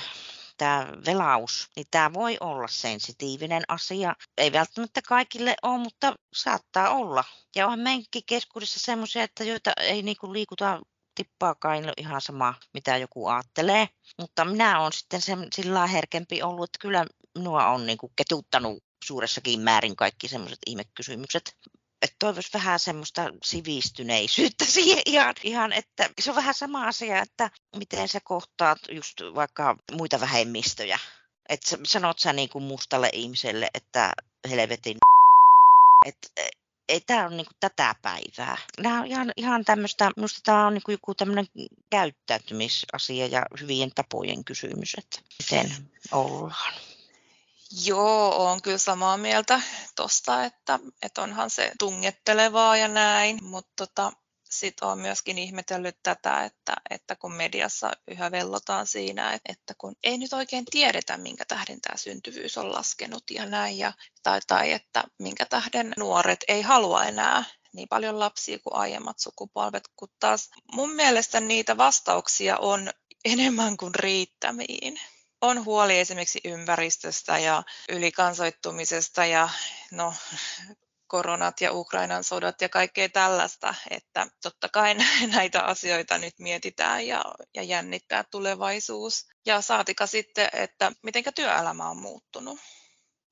tämä 0.57 0.87
velaus, 1.05 1.69
niin 1.75 1.85
tämä 1.91 2.13
voi 2.13 2.37
olla 2.39 2.67
sensitiivinen 2.67 3.63
asia. 3.67 4.15
Ei 4.37 4.51
välttämättä 4.51 5.01
kaikille 5.07 5.55
ole, 5.63 5.77
mutta 5.77 6.15
saattaa 6.33 6.89
olla. 6.89 7.23
Ja 7.55 7.67
on 7.67 7.79
meidänkin 7.79 8.23
keskuudessa 8.25 8.79
semmoisia, 8.79 9.23
että 9.23 9.43
joita 9.43 9.71
ei 9.81 10.01
niinku 10.01 10.33
liikuta 10.33 10.79
tippaakaan, 11.15 11.93
ihan 11.97 12.21
sama, 12.21 12.53
mitä 12.73 12.97
joku 12.97 13.27
ajattelee. 13.27 13.89
Mutta 14.21 14.45
minä 14.45 14.79
olen 14.79 14.93
sitten 14.93 15.21
sen, 15.21 15.47
sillä 15.55 15.87
herkempi 15.87 16.43
ollut, 16.43 16.63
että 16.63 16.79
kyllä 16.81 17.05
minua 17.37 17.67
on 17.67 17.85
niinku 17.85 18.11
ketuttanut 18.15 18.83
suuressakin 19.05 19.61
määrin 19.61 19.95
kaikki 19.95 20.27
semmoiset 20.27 20.59
ihmekysymykset 20.67 21.57
että 22.03 22.15
toivoisi 22.19 22.53
vähän 22.53 22.79
semmoista 22.79 23.33
sivistyneisyyttä 23.43 24.65
siihen 24.75 25.01
ihan, 25.05 25.35
ihan, 25.43 25.73
että 25.73 26.09
se 26.19 26.29
on 26.31 26.35
vähän 26.35 26.53
sama 26.53 26.87
asia, 26.87 27.21
että 27.21 27.49
miten 27.75 28.07
sä 28.07 28.19
kohtaat 28.19 28.79
just 28.91 29.21
vaikka 29.35 29.77
muita 29.91 30.19
vähemmistöjä. 30.19 30.99
Että 31.49 31.77
sanot 31.83 32.19
sä 32.19 32.33
niin 32.33 32.49
kuin 32.49 32.63
mustalle 32.63 33.09
ihmiselle, 33.13 33.69
että 33.73 34.13
helvetin 34.49 34.97
että 36.05 36.27
ei 36.89 37.01
tämä 37.01 37.25
ole 37.27 37.35
niinku 37.35 37.53
tätä 37.59 37.95
päivää. 38.01 38.57
Nämä 38.79 38.99
on 38.99 39.07
ihan, 39.07 39.31
ihan 39.37 39.65
tämmöistä, 39.65 40.11
minusta 40.15 40.39
tämä 40.43 40.67
on 40.67 40.73
niinku 40.73 40.91
joku 40.91 41.15
tämmöinen 41.15 41.47
käyttäytymisasia 41.89 43.27
ja 43.27 43.45
hyvien 43.61 43.91
tapojen 43.95 44.43
kysymys, 44.43 44.95
että 44.97 45.19
miten 45.39 45.89
ollaan. 46.11 46.73
Joo, 47.81 48.51
on 48.51 48.61
kyllä 48.61 48.77
samaa 48.77 49.17
mieltä 49.17 49.61
tuosta, 49.95 50.43
että, 50.43 50.79
että 51.01 51.21
onhan 51.21 51.49
se 51.49 51.71
tungettelevaa 51.79 52.77
ja 52.77 52.87
näin, 52.87 53.39
mutta 53.43 53.71
tota, 53.75 54.11
sitten 54.49 54.87
olen 54.87 54.99
myöskin 54.99 55.37
ihmetellyt 55.37 55.97
tätä, 56.03 56.43
että, 56.43 56.75
että 56.89 57.15
kun 57.15 57.33
mediassa 57.33 57.91
yhä 58.07 58.31
vellotaan 58.31 58.87
siinä, 58.87 59.39
että 59.49 59.73
kun 59.77 59.95
ei 60.03 60.17
nyt 60.17 60.33
oikein 60.33 60.65
tiedetä, 60.65 61.17
minkä 61.17 61.45
tähden 61.47 61.81
tämä 61.81 61.97
syntyvyys 61.97 62.57
on 62.57 62.73
laskenut 62.73 63.23
ja 63.31 63.45
näin, 63.45 63.77
ja, 63.77 63.93
tai, 64.23 64.39
tai 64.47 64.71
että 64.71 65.03
minkä 65.19 65.45
tähden 65.45 65.93
nuoret 65.97 66.39
ei 66.47 66.61
halua 66.61 67.03
enää 67.03 67.43
niin 67.73 67.87
paljon 67.87 68.19
lapsia 68.19 68.59
kuin 68.59 68.75
aiemmat 68.75 69.19
sukupolvet, 69.19 69.83
kun 69.95 70.09
taas 70.19 70.49
mun 70.71 70.95
mielestä 70.95 71.39
niitä 71.39 71.77
vastauksia 71.77 72.57
on 72.57 72.89
enemmän 73.25 73.77
kuin 73.77 73.95
riittämiin 73.95 74.99
on 75.43 75.65
huoli 75.65 75.99
esimerkiksi 75.99 76.41
ympäristöstä 76.45 77.37
ja 77.37 77.63
ylikansoittumisesta 77.89 79.25
ja 79.25 79.49
no, 79.91 80.13
koronat 81.07 81.61
ja 81.61 81.73
Ukrainan 81.73 82.23
sodat 82.23 82.61
ja 82.61 82.69
kaikkea 82.69 83.09
tällaista, 83.09 83.75
että 83.89 84.27
totta 84.41 84.69
kai 84.69 84.95
näitä 85.35 85.61
asioita 85.61 86.17
nyt 86.17 86.33
mietitään 86.39 87.07
ja, 87.07 87.25
ja 87.53 87.63
jännittää 87.63 88.23
tulevaisuus. 88.31 89.27
Ja 89.45 89.61
saatika 89.61 90.07
sitten, 90.07 90.49
että 90.53 90.91
miten 91.03 91.23
työelämä 91.35 91.89
on 91.89 91.97
muuttunut. 91.97 92.59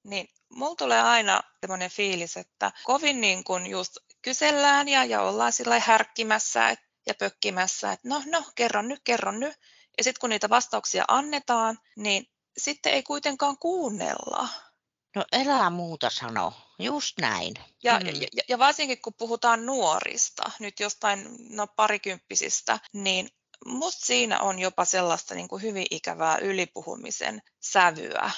Niin 0.04 0.28
mulla 0.50 0.76
tulee 0.76 1.02
aina 1.02 1.42
sellainen 1.62 1.90
fiilis, 1.90 2.38
että 2.38 2.72
kovin 2.84 3.22
niin 3.22 3.44
kuin 3.44 3.68
just 3.68 3.98
kysellään 4.22 4.88
ja, 4.88 5.06
ja 5.06 5.22
ollaan 5.22 5.52
sillä 5.52 5.80
härkkimässä 5.80 6.76
ja 7.08 7.14
pökkimässä, 7.20 7.92
että 7.92 8.10
no, 8.10 8.24
no, 8.26 8.44
kerron 8.56 8.88
nyt, 8.88 9.02
kerron 9.04 9.40
nyt. 9.40 9.56
Ja 9.98 10.04
sitten 10.04 10.20
kun 10.20 10.30
niitä 10.30 10.50
vastauksia 10.50 11.06
annetaan, 11.08 11.80
niin 11.96 12.28
sitten 12.58 12.94
ei 12.94 13.04
kuitenkaan 13.04 13.58
kuunnella. 13.58 14.48
No 15.16 15.26
elää 15.32 15.70
muuta 15.70 16.10
sano, 16.10 16.54
just 16.80 17.20
näin. 17.20 17.54
Ja, 17.84 18.00
mm. 18.00 18.06
ja, 18.06 18.44
ja 18.50 18.60
varsinkin 18.60 19.02
kun 19.02 19.14
puhutaan 19.14 19.66
nuorista, 19.66 20.52
nyt 20.60 20.80
jostain 20.80 21.28
no, 21.50 21.68
parikymppisistä, 21.68 22.80
niin 22.94 23.30
musta 23.66 24.06
siinä 24.06 24.40
on 24.40 24.60
jopa 24.60 24.86
sellaista 24.86 25.36
niin 25.36 25.48
kuin 25.48 25.62
hyvin 25.62 25.86
ikävää 25.92 26.38
ylipuhumisen 26.38 27.42
sävyä, 27.60 28.32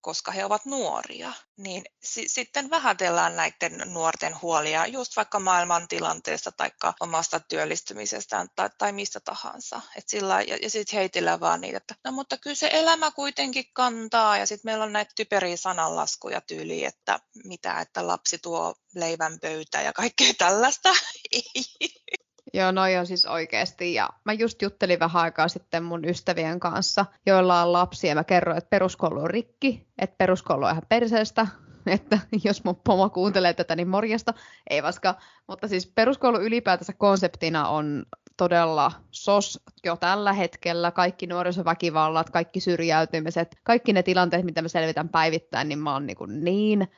koska 0.00 0.32
he 0.32 0.44
ovat 0.44 0.64
nuoria, 0.64 1.32
niin 1.56 1.84
si- 2.02 2.28
sitten 2.28 2.70
vähätellään 2.70 3.36
näiden 3.36 3.82
nuorten 3.84 4.42
huolia 4.42 4.86
just 4.86 5.16
vaikka 5.16 5.40
maailmantilanteesta 5.40 6.52
tai 6.52 6.70
omasta 7.00 7.40
työllistymisestään 7.40 8.48
tai, 8.56 8.70
tai 8.78 8.92
mistä 8.92 9.20
tahansa. 9.20 9.80
Et 9.96 10.08
sillä, 10.08 10.42
ja, 10.42 10.56
ja 10.62 10.70
sitten 10.70 10.96
heitillä 10.96 11.40
vaan 11.40 11.60
niitä, 11.60 11.76
että 11.76 11.94
no 12.04 12.12
mutta 12.12 12.36
kyllä 12.36 12.56
se 12.56 12.70
elämä 12.72 13.10
kuitenkin 13.10 13.64
kantaa 13.72 14.38
ja 14.38 14.46
sitten 14.46 14.68
meillä 14.68 14.84
on 14.84 14.92
näitä 14.92 15.12
typeriä 15.16 15.56
sananlaskuja 15.56 16.40
tyyliin, 16.40 16.86
että 16.86 17.20
mitä, 17.44 17.80
että 17.80 18.06
lapsi 18.06 18.38
tuo 18.38 18.74
leivän 18.94 19.40
pöytään 19.40 19.84
ja 19.84 19.92
kaikkea 19.92 20.34
tällaista. 20.38 20.88
Joo, 22.54 22.72
noi 22.72 22.96
on 22.96 23.06
siis 23.06 23.26
oikeasti. 23.26 23.94
Ja 23.94 24.08
mä 24.24 24.32
just 24.32 24.62
juttelin 24.62 24.98
vähän 24.98 25.22
aikaa 25.22 25.48
sitten 25.48 25.84
mun 25.84 26.04
ystävien 26.04 26.60
kanssa, 26.60 27.06
joilla 27.26 27.62
on 27.62 27.72
lapsia. 27.72 28.14
Mä 28.14 28.24
kerroin, 28.24 28.58
että 28.58 28.70
peruskoulu 28.70 29.20
on 29.20 29.30
rikki, 29.30 29.86
että 29.98 30.16
peruskoulu 30.18 30.64
on 30.64 30.70
ihan 30.70 30.82
perseestä, 30.88 31.46
että 31.86 32.18
jos 32.44 32.64
mun 32.64 32.80
pomo 32.84 33.10
kuuntelee 33.10 33.54
tätä, 33.54 33.76
niin 33.76 33.88
morjesta, 33.88 34.34
ei 34.70 34.82
vaska. 34.82 35.14
Mutta 35.46 35.68
siis 35.68 35.86
peruskoulu 35.86 36.38
ylipäätänsä 36.38 36.92
konseptina 36.92 37.68
on 37.68 38.06
todella 38.36 38.92
sos 39.10 39.60
jo 39.84 39.96
tällä 39.96 40.32
hetkellä. 40.32 40.90
Kaikki 40.90 41.26
nuorisoväkivallat, 41.26 42.30
kaikki 42.30 42.60
syrjäytymiset, 42.60 43.56
kaikki 43.62 43.92
ne 43.92 44.02
tilanteet, 44.02 44.44
mitä 44.44 44.62
mä 44.62 44.68
selvitän 44.68 45.08
päivittäin, 45.08 45.68
niin 45.68 45.78
mä 45.78 45.92
oon 45.92 46.06
niin, 46.06 46.44
niin 46.44 46.88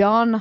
done 0.00 0.40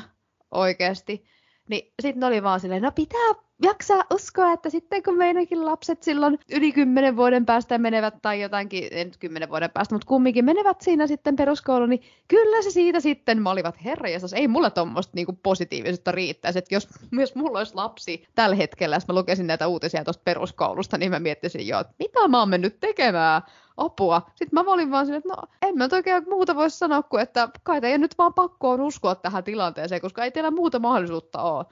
oikeasti. 0.51 1.25
Niin 1.69 1.93
sitten 2.01 2.23
oli 2.23 2.43
vaan 2.43 2.59
silleen, 2.59 2.81
no 2.81 2.91
pitää 2.91 3.50
jaksaa 3.61 4.03
uskoa, 4.13 4.53
että 4.53 4.69
sitten 4.69 5.03
kun 5.03 5.17
meidänkin 5.17 5.65
lapset 5.65 6.03
silloin 6.03 6.39
yli 6.51 6.71
kymmenen 6.71 7.15
vuoden 7.15 7.45
päästä 7.45 7.77
menevät 7.77 8.13
tai 8.21 8.41
jotainkin, 8.41 8.87
en 8.91 9.07
nyt 9.07 9.17
kymmenen 9.17 9.49
vuoden 9.49 9.71
päästä, 9.71 9.95
mutta 9.95 10.07
kumminkin 10.07 10.45
menevät 10.45 10.81
siinä 10.81 11.07
sitten 11.07 11.35
peruskouluun, 11.35 11.89
niin 11.89 12.03
kyllä 12.27 12.61
se 12.61 12.71
siitä 12.71 12.99
sitten, 12.99 13.41
mä 13.41 13.49
olivat 13.49 13.83
herra 13.85 14.09
Jesus, 14.09 14.33
ei 14.33 14.47
mulla 14.47 14.69
tuommoista 14.69 15.11
niinku 15.15 15.39
positiivisuutta 15.43 16.11
riittäisi, 16.11 16.59
että 16.59 16.75
jos 16.75 16.87
myös 17.11 17.35
mulla 17.35 17.57
olisi 17.57 17.75
lapsi 17.75 18.27
tällä 18.35 18.55
hetkellä, 18.55 18.95
jos 18.95 19.07
mä 19.07 19.15
lukesin 19.15 19.47
näitä 19.47 19.67
uutisia 19.67 20.03
tuosta 20.03 20.23
peruskoulusta, 20.25 20.97
niin 20.97 21.11
mä 21.11 21.19
miettisin 21.19 21.67
jo, 21.67 21.79
että 21.79 21.93
mitä 21.99 22.27
mä 22.27 22.39
oon 22.39 22.49
mennyt 22.49 22.79
tekemään, 22.79 23.41
apua. 23.77 24.21
Sitten 24.35 24.65
mä 24.65 24.71
olin 24.71 24.91
vaan 24.91 25.05
silleen, 25.05 25.23
että 25.25 25.33
no 25.35 25.43
en 25.61 25.77
mä 25.77 25.87
oikein 25.91 26.23
muuta 26.29 26.55
voisi 26.55 26.77
sanoa 26.77 27.03
kuin, 27.03 27.23
että 27.23 27.49
kai 27.63 27.81
teidän 27.81 28.01
nyt 28.01 28.17
vaan 28.17 28.33
pakko 28.33 28.69
on 28.69 28.81
uskoa 28.81 29.15
tähän 29.15 29.43
tilanteeseen, 29.43 30.01
koska 30.01 30.23
ei 30.23 30.31
teillä 30.31 30.51
muuta 30.51 30.79
mahdollisuutta 30.79 31.41
ole 31.41 31.65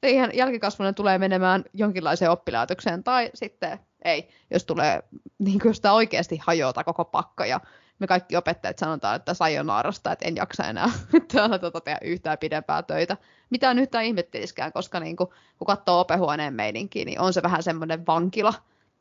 siihen 0.00 0.30
jälkikasvunen 0.34 0.94
tulee 0.94 1.18
menemään 1.18 1.64
jonkinlaiseen 1.74 2.30
oppilaitokseen 2.30 3.04
tai 3.04 3.30
sitten 3.34 3.78
ei, 4.04 4.28
jos 4.50 4.64
tulee, 4.64 5.02
niin 5.38 5.60
kuin 5.60 5.74
tämä 5.82 5.94
oikeasti 5.94 6.40
hajoaa 6.46 6.84
koko 6.84 7.04
pakka 7.04 7.46
ja 7.46 7.60
me 7.98 8.06
kaikki 8.06 8.36
opettajat 8.36 8.78
sanotaan, 8.78 9.16
että 9.16 9.34
sajonaarasta, 9.34 10.12
että 10.12 10.28
en 10.28 10.36
jaksa 10.36 10.64
enää 10.64 10.90
täällä 11.32 11.58
tuota 11.58 11.80
tehdä 11.80 11.98
yhtään 12.02 12.38
pidempää 12.38 12.82
töitä. 12.82 13.16
Mitä 13.50 13.70
on 13.70 13.78
yhtään 13.78 14.04
ihmetteliskään, 14.04 14.72
koska 14.72 15.00
niin 15.00 15.16
kuin, 15.16 15.28
kun 15.58 15.66
katsoo 15.66 16.00
opehuoneen 16.00 16.54
meininkiä, 16.54 17.04
niin 17.04 17.20
on 17.20 17.32
se 17.32 17.42
vähän 17.42 17.62
semmoinen 17.62 18.06
vankila. 18.06 18.54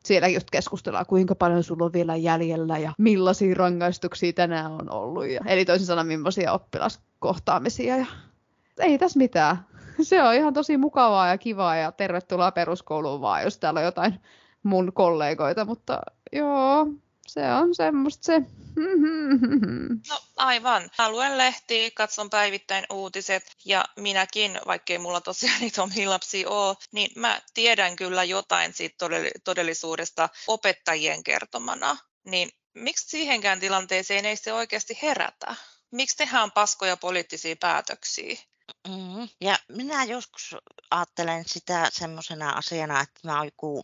Siellä 0.05 0.27
just 0.27 0.51
keskustellaan, 0.51 1.05
kuinka 1.05 1.35
paljon 1.35 1.63
sulla 1.63 1.85
on 1.85 1.93
vielä 1.93 2.15
jäljellä 2.15 2.77
ja 2.77 2.91
millaisia 2.97 3.55
rangaistuksia 3.55 4.33
tänään 4.33 4.71
on 4.71 4.91
ollut. 4.91 5.27
Ja, 5.27 5.41
eli 5.45 5.65
toisin 5.65 5.87
sanoen, 5.87 6.07
millaisia 6.07 6.53
oppilaskohtaamisia. 6.53 7.97
Ja, 7.97 8.05
ei 8.79 8.97
tässä 8.97 9.17
mitään. 9.17 9.57
Se 10.03 10.23
on 10.23 10.33
ihan 10.33 10.53
tosi 10.53 10.77
mukavaa 10.77 11.27
ja 11.27 11.37
kivaa 11.37 11.75
ja 11.75 11.91
tervetuloa 11.91 12.51
peruskouluun 12.51 13.21
vaan, 13.21 13.43
jos 13.43 13.57
täällä 13.57 13.79
on 13.79 13.85
jotain 13.85 14.21
mun 14.63 14.93
kollegoita, 14.93 15.65
mutta 15.65 16.01
joo, 16.33 16.87
se 17.27 17.53
on 17.53 17.75
semmoista 17.75 18.25
se. 18.25 18.41
No 20.09 20.19
aivan. 20.37 20.89
Luen 21.09 21.37
lehtiä, 21.37 21.89
katson 21.95 22.29
päivittäin 22.29 22.85
uutiset 22.93 23.43
ja 23.65 23.85
minäkin, 23.95 24.59
vaikkei 24.67 24.97
mulla 24.97 25.21
tosiaan 25.21 25.61
niitä 25.61 25.83
omia 25.83 26.09
lapsia 26.09 26.49
ole, 26.49 26.75
niin 26.91 27.11
mä 27.15 27.41
tiedän 27.53 27.95
kyllä 27.95 28.23
jotain 28.23 28.73
siitä 28.73 28.95
todellisuudesta 29.43 30.29
opettajien 30.47 31.23
kertomana. 31.23 31.97
Niin 32.25 32.49
miksi 32.73 33.09
siihenkään 33.09 33.59
tilanteeseen 33.59 34.25
ei 34.25 34.35
se 34.35 34.53
oikeasti 34.53 34.99
herätä? 35.01 35.55
Miksi 35.91 36.17
tehdään 36.17 36.51
paskoja 36.51 36.97
poliittisia 36.97 37.55
päätöksiä? 37.59 38.35
Mm-hmm. 38.87 39.29
Ja 39.41 39.57
minä 39.69 40.03
joskus 40.03 40.55
ajattelen 40.91 41.43
sitä 41.47 41.89
semmoisena 41.91 42.49
asiana, 42.49 43.01
että 43.01 43.19
mä 43.23 43.37
oon 43.37 43.47
joku 43.47 43.83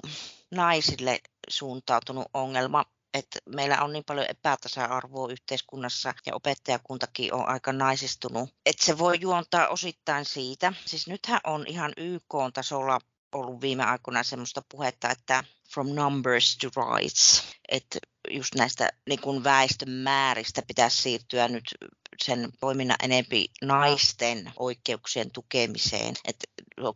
naisille 0.51 1.19
suuntautunut 1.49 2.27
ongelma, 2.33 2.85
että 3.13 3.39
meillä 3.49 3.81
on 3.81 3.93
niin 3.93 4.03
paljon 4.05 4.25
epätasa-arvoa 4.29 5.31
yhteiskunnassa 5.31 6.13
ja 6.25 6.35
opettajakuntakin 6.35 7.33
on 7.33 7.47
aika 7.47 7.73
naisistunut, 7.73 8.49
että 8.65 8.85
se 8.85 8.97
voi 8.97 9.17
juontaa 9.21 9.67
osittain 9.67 10.25
siitä. 10.25 10.73
Siis 10.85 11.07
nythän 11.07 11.39
on 11.43 11.67
ihan 11.67 11.93
YK-tasolla 11.97 12.99
ollut 13.31 13.61
viime 13.61 13.83
aikoina 13.83 14.23
semmoista 14.23 14.61
puhetta, 14.71 15.09
että 15.09 15.43
from 15.73 15.87
numbers 15.87 16.57
to 16.57 16.67
rights, 16.67 17.43
että 17.71 17.99
just 18.31 18.55
näistä 18.55 18.89
niin 19.09 19.21
kuin 19.21 19.43
väestön 19.43 19.89
määristä 19.89 20.61
pitäisi 20.67 21.01
siirtyä 21.01 21.47
nyt 21.47 21.63
sen 22.23 22.49
toiminnan 22.59 22.97
enempi 23.03 23.45
naisten 23.61 24.51
oikeuksien 24.59 25.31
tukemiseen. 25.31 26.15
Et 26.25 26.35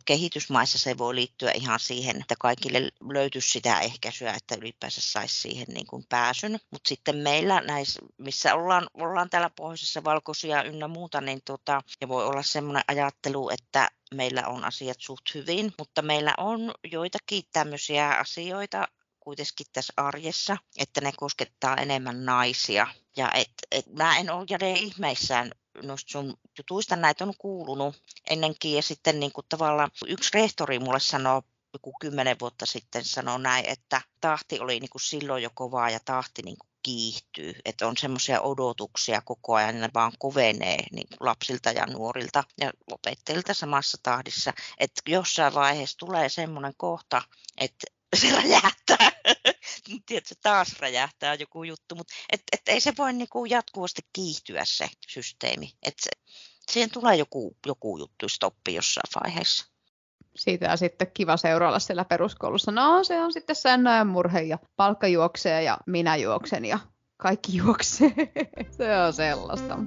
kehitysmaissa 0.04 0.78
se 0.78 0.98
voi 0.98 1.14
liittyä 1.14 1.50
ihan 1.50 1.80
siihen, 1.80 2.20
että 2.20 2.34
kaikille 2.40 2.90
löytyisi 3.12 3.48
sitä 3.48 3.80
ehkäisyä, 3.80 4.32
että 4.32 4.54
ylipäänsä 4.54 5.00
saisi 5.00 5.40
siihen 5.40 5.66
niin 5.68 5.86
kuin 5.86 6.04
pääsyn. 6.08 6.58
Mutta 6.70 6.88
sitten 6.88 7.16
meillä 7.16 7.60
näissä, 7.60 8.02
missä 8.18 8.54
ollaan, 8.54 8.86
ollaan 8.94 9.30
täällä 9.30 9.50
pohjoisessa 9.50 10.04
valkoisia 10.04 10.62
ynnä 10.62 10.88
muuta, 10.88 11.20
niin 11.20 11.40
tota, 11.44 11.82
ja 12.00 12.08
voi 12.08 12.24
olla 12.26 12.42
semmoinen 12.42 12.84
ajattelu, 12.88 13.50
että 13.50 13.88
meillä 14.14 14.46
on 14.46 14.64
asiat 14.64 14.96
suht 15.00 15.34
hyvin, 15.34 15.72
mutta 15.78 16.02
meillä 16.02 16.34
on 16.38 16.74
joitakin 16.92 17.42
tämmöisiä 17.52 18.10
asioita, 18.10 18.88
kuitenkin 19.26 19.66
tässä 19.72 19.92
arjessa, 19.96 20.56
että 20.78 21.00
ne 21.00 21.12
koskettaa 21.16 21.76
enemmän 21.76 22.24
naisia. 22.24 22.86
Ja 23.16 23.32
et, 23.32 23.52
et 23.70 23.86
mä 23.92 24.18
en 24.18 24.30
ole 24.30 24.46
jälleen 24.50 24.76
ihmeissään 24.76 25.50
noista 25.82 26.10
sun 26.10 26.38
jutuista 26.58 26.96
näitä 26.96 27.24
on 27.24 27.34
kuulunut 27.38 28.02
ennenkin 28.30 28.74
ja 28.74 28.82
sitten 28.82 29.20
niin 29.20 29.32
kuin 29.32 29.46
tavallaan 29.48 29.90
yksi 30.06 30.30
rehtori 30.34 30.78
mulle 30.78 31.00
sanoo 31.00 31.42
joku 31.72 31.92
kymmenen 32.00 32.36
vuotta 32.40 32.66
sitten 32.66 33.04
sanoi 33.04 33.40
näin, 33.40 33.64
että 33.68 34.00
tahti 34.20 34.60
oli 34.60 34.80
niin 34.80 34.90
kuin 34.90 35.02
silloin 35.02 35.42
jo 35.42 35.50
kovaa 35.54 35.90
ja 35.90 36.00
tahti 36.04 36.42
niin 36.42 36.58
kuin 36.58 36.70
kiihtyy, 36.82 37.52
että 37.64 37.86
on 37.86 37.96
semmoisia 37.96 38.40
odotuksia 38.40 39.22
koko 39.24 39.54
ajan, 39.54 39.80
ne 39.80 39.90
vaan 39.94 40.12
kovenee 40.18 40.84
niin 40.92 41.08
lapsilta 41.20 41.70
ja 41.70 41.86
nuorilta 41.86 42.44
ja 42.60 42.72
opettajilta 42.90 43.54
samassa 43.54 43.98
tahdissa, 44.02 44.52
että 44.78 45.02
jossain 45.06 45.54
vaiheessa 45.54 45.98
tulee 45.98 46.28
semmoinen 46.28 46.74
kohta, 46.76 47.22
että 47.60 47.86
se 48.20 48.30
räjähtää. 48.30 49.15
Tiedätkö, 50.06 50.34
taas 50.42 50.80
räjähtää 50.80 51.34
joku 51.34 51.64
juttu, 51.64 51.94
mutta 51.94 52.14
et, 52.32 52.42
et 52.52 52.60
ei 52.66 52.80
se 52.80 52.92
voi 52.98 53.12
niinku 53.12 53.44
jatkuvasti 53.44 54.02
kiihtyä 54.12 54.62
se 54.64 54.88
systeemi. 55.08 55.70
Et 55.82 55.94
se, 56.00 56.10
siihen 56.70 56.90
tulee 56.90 57.16
joku, 57.16 57.56
joku 57.66 57.98
juttu 57.98 58.28
stoppi 58.28 58.74
jossain 58.74 59.24
vaiheessa. 59.24 59.66
Siitä 60.36 60.72
on 60.72 60.78
sitten 60.78 61.10
kiva 61.14 61.36
seurailla 61.36 61.78
siellä 61.78 62.04
peruskoulussa. 62.04 62.72
No 62.72 63.04
se 63.04 63.20
on 63.20 63.32
sitten 63.32 63.56
säännöjen 63.56 64.06
murhe 64.06 64.40
ja 64.40 64.58
palkka 64.76 65.08
juoksee 65.08 65.62
ja 65.62 65.78
minä 65.86 66.16
juoksen 66.16 66.64
ja 66.64 66.78
kaikki 67.16 67.56
juoksee. 67.56 68.12
se 68.76 68.98
on 68.98 69.12
sellaista. 69.12 69.78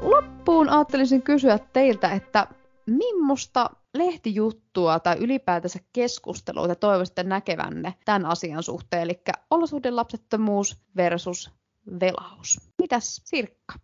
Loppuun 0.00 0.68
ajattelisin 0.68 1.22
kysyä 1.22 1.58
teiltä, 1.58 2.12
että 2.12 2.46
Mimmosta 2.86 3.70
lehtijuttua 3.94 5.00
tai 5.00 5.16
ylipäätänsä 5.18 5.78
keskustelua 5.92 6.68
te 6.68 6.74
toivoisitte 6.74 7.22
näkevänne 7.22 7.94
tämän 8.04 8.26
asian 8.26 8.62
suhteen, 8.62 9.02
eli 9.02 9.20
olosuhdelapsettomuus 9.50 10.76
versus 10.96 11.50
velaus. 12.00 12.60
Mitäs 12.78 13.22
Sirkka? 13.24 13.74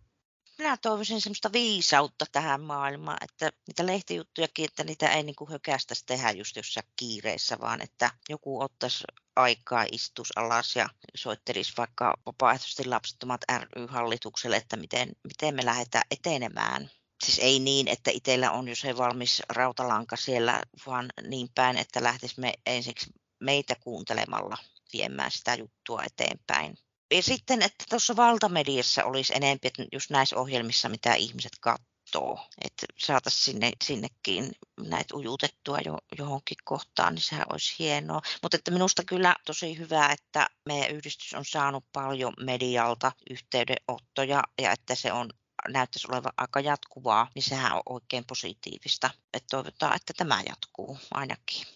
Minä 0.57 0.77
toivoisin 0.77 1.21
semmoista 1.21 1.51
viisautta 1.53 2.25
tähän 2.31 2.61
maailmaan, 2.61 3.17
että 3.21 3.51
niitä 3.67 3.85
lehtijuttujakin, 3.85 4.65
että 4.65 4.83
niitä 4.83 5.09
ei 5.09 5.23
niin 5.23 5.35
hökästäisi 5.49 6.05
tehdä 6.05 6.31
just 6.31 6.55
jossain 6.55 6.87
kiireessä, 6.95 7.59
vaan 7.59 7.81
että 7.81 8.11
joku 8.29 8.61
ottaisi 8.61 9.03
aikaa, 9.35 9.85
istus 9.91 10.37
alas 10.37 10.75
ja 10.75 10.89
soittelisi 11.15 11.73
vaikka 11.77 12.13
vapaaehtoisesti 12.25 12.85
lapsettomat 12.85 13.41
ry-hallitukselle, 13.73 14.55
että 14.55 14.77
miten, 14.77 15.11
miten 15.23 15.55
me 15.55 15.65
lähdetään 15.65 16.03
etenemään 16.11 16.89
siis 17.25 17.39
ei 17.39 17.59
niin, 17.59 17.87
että 17.87 18.11
itsellä 18.11 18.51
on 18.51 18.67
jo 18.67 18.75
se 18.75 18.97
valmis 18.97 19.41
rautalanka 19.49 20.15
siellä, 20.15 20.61
vaan 20.85 21.09
niin 21.27 21.49
päin, 21.55 21.77
että 21.77 22.03
lähtisi 22.03 22.39
me 22.39 22.53
ensiksi 22.65 23.09
meitä 23.39 23.75
kuuntelemalla 23.75 24.57
viemään 24.93 25.31
sitä 25.31 25.55
juttua 25.55 26.03
eteenpäin. 26.03 26.77
Ja 27.11 27.23
sitten, 27.23 27.61
että 27.61 27.85
tuossa 27.89 28.15
valtamediassa 28.15 29.03
olisi 29.03 29.33
enemmän 29.35 29.59
että 29.63 29.83
just 29.91 30.09
näissä 30.09 30.35
ohjelmissa, 30.35 30.89
mitä 30.89 31.13
ihmiset 31.13 31.51
katsoo, 31.59 32.39
että 32.65 32.85
saataisiin 32.97 33.43
sinne, 33.43 33.71
sinnekin 33.83 34.51
näitä 34.79 35.15
ujutettua 35.15 35.77
jo, 35.85 35.97
johonkin 36.17 36.57
kohtaan, 36.63 37.15
niin 37.15 37.23
sehän 37.23 37.45
olisi 37.49 37.75
hienoa. 37.79 38.21
Mutta 38.41 38.57
että 38.57 38.71
minusta 38.71 39.03
kyllä 39.03 39.35
tosi 39.45 39.77
hyvä, 39.77 40.09
että 40.11 40.47
meidän 40.65 40.91
yhdistys 40.91 41.33
on 41.33 41.45
saanut 41.45 41.85
paljon 41.93 42.33
medialta 42.39 43.11
yhteydenottoja 43.29 44.43
ja 44.61 44.71
että 44.71 44.95
se 44.95 45.13
on 45.13 45.29
näyttäisi 45.67 46.07
olevan 46.11 46.33
aika 46.37 46.59
jatkuvaa, 46.59 47.27
niin 47.35 47.43
sehän 47.43 47.73
on 47.73 47.81
oikein 47.85 48.25
positiivista. 48.25 49.09
Että 49.33 49.47
toivotaan, 49.51 49.95
että 49.95 50.13
tämä 50.17 50.41
jatkuu 50.49 50.97
ainakin. 51.11 51.67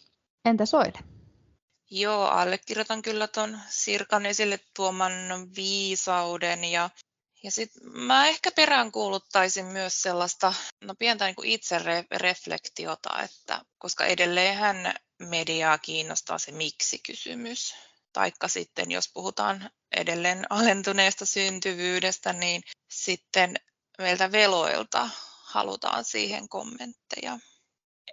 Entä 0.45 0.65
Soile? 0.65 0.99
Joo, 1.89 2.25
allekirjoitan 2.25 3.01
kyllä 3.01 3.27
tuon 3.27 3.59
Sirkan 3.69 4.25
esille 4.25 4.59
tuoman 4.75 5.11
viisauden 5.55 6.63
ja 6.63 6.89
ja 7.45 7.51
sitten 7.51 7.89
mä 7.91 8.27
ehkä 8.27 8.51
peräänkuuluttaisin 8.51 9.65
myös 9.65 10.01
sellaista 10.01 10.53
no 10.81 10.95
pientä 10.99 11.25
niin 11.25 11.35
kuin 11.35 11.49
itsereflektiota, 11.49 13.23
että 13.23 13.61
koska 13.77 14.05
edelleenhän 14.05 14.93
mediaa 15.19 15.77
kiinnostaa 15.77 16.39
se 16.39 16.51
miksi-kysymys. 16.51 17.75
Taikka 18.13 18.47
sitten, 18.47 18.91
jos 18.91 19.11
puhutaan 19.13 19.69
edelleen 19.91 20.45
alentuneesta 20.49 21.25
syntyvyydestä, 21.25 22.33
niin 22.33 22.63
sitten 22.91 23.55
meiltä 23.97 24.31
veloilta 24.31 25.09
halutaan 25.43 26.03
siihen 26.03 26.49
kommentteja. 26.49 27.39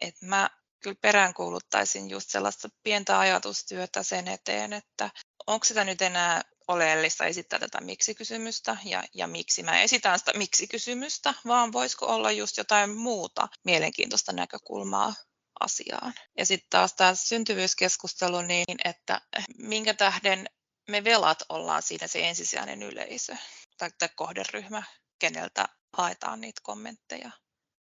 Et 0.00 0.22
mä 0.22 0.50
kyllä 0.82 0.96
peräänkuuluttaisin 1.00 2.10
just 2.10 2.30
sellaista 2.30 2.68
pientä 2.82 3.18
ajatustyötä 3.18 4.02
sen 4.02 4.28
eteen, 4.28 4.72
että 4.72 5.10
onko 5.46 5.64
sitä 5.64 5.84
nyt 5.84 6.02
enää 6.02 6.42
oleellista 6.68 7.26
esittää 7.26 7.58
tätä 7.58 7.80
miksi-kysymystä 7.80 8.76
ja, 8.84 9.04
ja 9.14 9.26
miksi 9.26 9.62
mä 9.62 9.82
esitän 9.82 10.18
sitä 10.18 10.32
miksi-kysymystä, 10.36 11.34
vaan 11.46 11.72
voisiko 11.72 12.06
olla 12.06 12.32
just 12.32 12.56
jotain 12.56 12.90
muuta 12.90 13.48
mielenkiintoista 13.64 14.32
näkökulmaa 14.32 15.14
asiaan. 15.60 16.14
Ja 16.38 16.46
sitten 16.46 16.70
taas 16.70 16.94
tämä 16.94 17.14
syntyvyyskeskustelu 17.14 18.42
niin, 18.42 18.76
että 18.84 19.20
minkä 19.58 19.94
tähden 19.94 20.46
me 20.88 21.04
velat 21.04 21.42
ollaan 21.48 21.82
siinä 21.82 22.06
se 22.06 22.28
ensisijainen 22.28 22.82
yleisö 22.82 23.36
tai, 23.78 23.90
kohderyhmä, 24.16 24.82
keneltä 25.22 25.68
haetaan 25.92 26.40
niitä 26.40 26.60
kommentteja. 26.64 27.30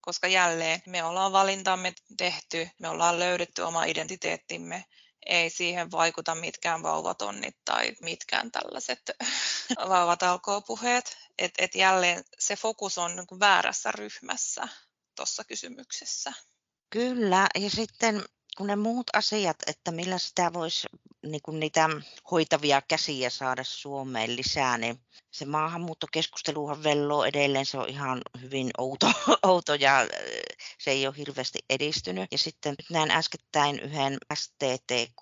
Koska 0.02 0.28
jälleen 0.28 0.82
me 0.88 1.04
ollaan 1.04 1.32
valintamme 1.32 1.94
tehty, 2.18 2.70
me 2.80 2.90
ollaan 2.90 3.20
löydetty 3.20 3.62
oma 3.62 3.84
identiteettimme, 3.84 4.86
ei 5.26 5.50
siihen 5.50 5.92
vaikuta 5.92 6.36
mitkään 6.36 6.84
vauvatonnit 6.84 7.58
tai 7.66 7.96
mitkään 8.02 8.52
tällaiset 8.52 9.02
vauvatalkoopuheet. 9.90 11.18
Et, 11.38 11.52
et 11.58 11.76
jälleen 11.76 12.24
se 12.40 12.56
fokus 12.56 12.98
on 12.98 13.16
niin 13.16 13.40
väärässä 13.40 13.92
ryhmässä 13.92 14.68
tuossa 15.16 15.44
kysymyksessä. 15.44 16.34
Kyllä, 16.90 17.48
ja 17.56 17.70
sitten 17.70 18.26
kun 18.58 18.68
ne 18.68 18.76
muut 18.76 19.08
asiat, 19.14 19.58
että 19.68 19.92
millä 19.92 20.18
sitä 20.18 20.54
voisi 20.54 20.88
niin 21.26 21.42
kuin 21.42 21.60
niitä 21.60 21.90
hoitavia 22.32 22.82
käsiä 22.82 23.30
saada 23.30 23.64
Suomeen 23.64 24.36
lisää, 24.36 24.78
niin 24.78 25.00
se 25.32 25.46
maahanmuuttokeskusteluhan 25.46 26.84
velloo 26.84 27.24
edelleen, 27.24 27.66
se 27.66 27.78
on 27.78 27.90
ihan 27.90 28.22
hyvin 28.42 28.70
outo, 28.78 29.12
outo 29.48 29.74
ja 29.74 30.00
äh, 30.00 30.08
se 30.80 30.92
ei 30.92 31.08
ole 31.08 31.18
hirveästi 31.18 31.60
edistynyt. 31.70 32.28
Ja 32.32 32.38
sitten 32.38 32.76
nyt 32.78 32.90
näin 32.90 33.12
äskettäin 33.12 33.80
yhden 33.80 34.18
STTK 34.34 35.22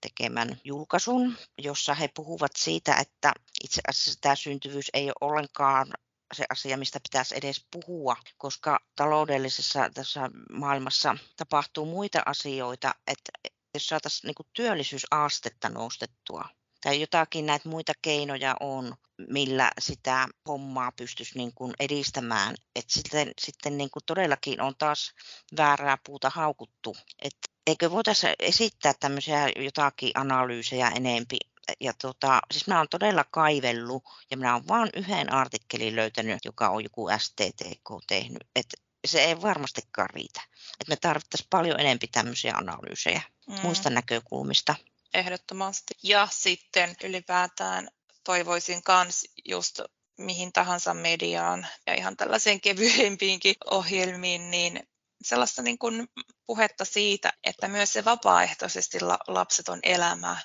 tekemän 0.00 0.60
julkaisun, 0.64 1.36
jossa 1.58 1.94
he 1.94 2.08
puhuvat 2.14 2.52
siitä, 2.56 2.94
että 2.94 3.32
itse 3.64 3.80
asiassa 3.88 4.20
tämä 4.20 4.36
syntyvyys 4.36 4.90
ei 4.94 5.04
ole 5.04 5.30
ollenkaan 5.30 5.86
se 6.32 6.44
asia, 6.50 6.76
mistä 6.76 7.00
pitäisi 7.00 7.34
edes 7.36 7.66
puhua, 7.70 8.16
koska 8.36 8.80
taloudellisessa 8.96 9.90
tässä 9.94 10.30
maailmassa 10.52 11.16
tapahtuu 11.36 11.86
muita 11.86 12.22
asioita, 12.26 12.94
että 13.06 13.32
jos 13.74 13.86
saataisiin 13.86 14.28
niin 14.28 14.48
työllisyysastetta 14.52 15.68
nostettua 15.68 16.48
tai 16.82 17.00
jotakin 17.00 17.46
näitä 17.46 17.68
muita 17.68 17.92
keinoja 18.02 18.56
on, 18.60 18.94
millä 19.28 19.70
sitä 19.80 20.28
hommaa 20.48 20.92
pystyisi 20.92 21.38
niin 21.38 21.52
kuin 21.54 21.74
edistämään. 21.80 22.54
että 22.76 22.92
sitten, 22.92 23.30
sitten 23.40 23.78
niin 23.78 23.90
kuin 23.90 24.02
todellakin 24.06 24.60
on 24.60 24.74
taas 24.78 25.14
väärää 25.56 25.98
puuta 26.06 26.30
haukuttu. 26.30 26.96
Et 27.22 27.36
eikö 27.66 27.90
voitaisiin 27.90 28.34
esittää 28.38 28.92
tämmöisiä 29.00 29.48
jotakin 29.56 30.10
analyysejä 30.14 30.88
enempi 30.88 31.36
ja 31.80 31.92
tota, 32.02 32.40
siis 32.50 32.66
mä 32.66 32.78
oon 32.78 32.88
todella 32.90 33.24
kaivellut 33.30 34.02
ja 34.30 34.36
minä 34.36 34.54
oon 34.54 34.68
vain 34.68 34.90
yhden 34.94 35.32
artikkelin 35.32 35.96
löytänyt, 35.96 36.44
joka 36.44 36.68
on 36.68 36.84
joku 36.84 37.08
STTK 37.18 37.90
tehnyt. 38.06 38.46
Et 38.56 38.66
se 39.04 39.24
ei 39.24 39.42
varmastikaan 39.42 40.10
riitä. 40.10 40.40
Et 40.80 40.88
me 40.88 40.96
tarvittaisiin 40.96 41.48
paljon 41.50 41.80
enempi 41.80 42.06
tämmöisiä 42.06 42.54
analyysejä 42.54 43.22
mm. 43.48 43.54
muista 43.62 43.90
näkökulmista. 43.90 44.74
Ehdottomasti. 45.14 45.94
Ja 46.02 46.28
sitten 46.30 46.96
ylipäätään 47.04 47.88
toivoisin 48.24 48.82
kans 48.82 49.24
just 49.44 49.80
mihin 50.18 50.52
tahansa 50.52 50.94
mediaan 50.94 51.66
ja 51.86 51.94
ihan 51.94 52.16
tällaisiin 52.16 52.60
kevyempiinkin 52.60 53.54
ohjelmiin, 53.70 54.50
niin 54.50 54.88
sellaista 55.24 55.62
niin 55.62 55.78
kuin 55.78 56.08
puhetta 56.46 56.84
siitä, 56.84 57.32
että 57.44 57.68
myös 57.68 57.92
se 57.92 58.04
vapaaehtoisesti 58.04 58.98
lapseton 59.28 59.80
elämä 59.82 60.36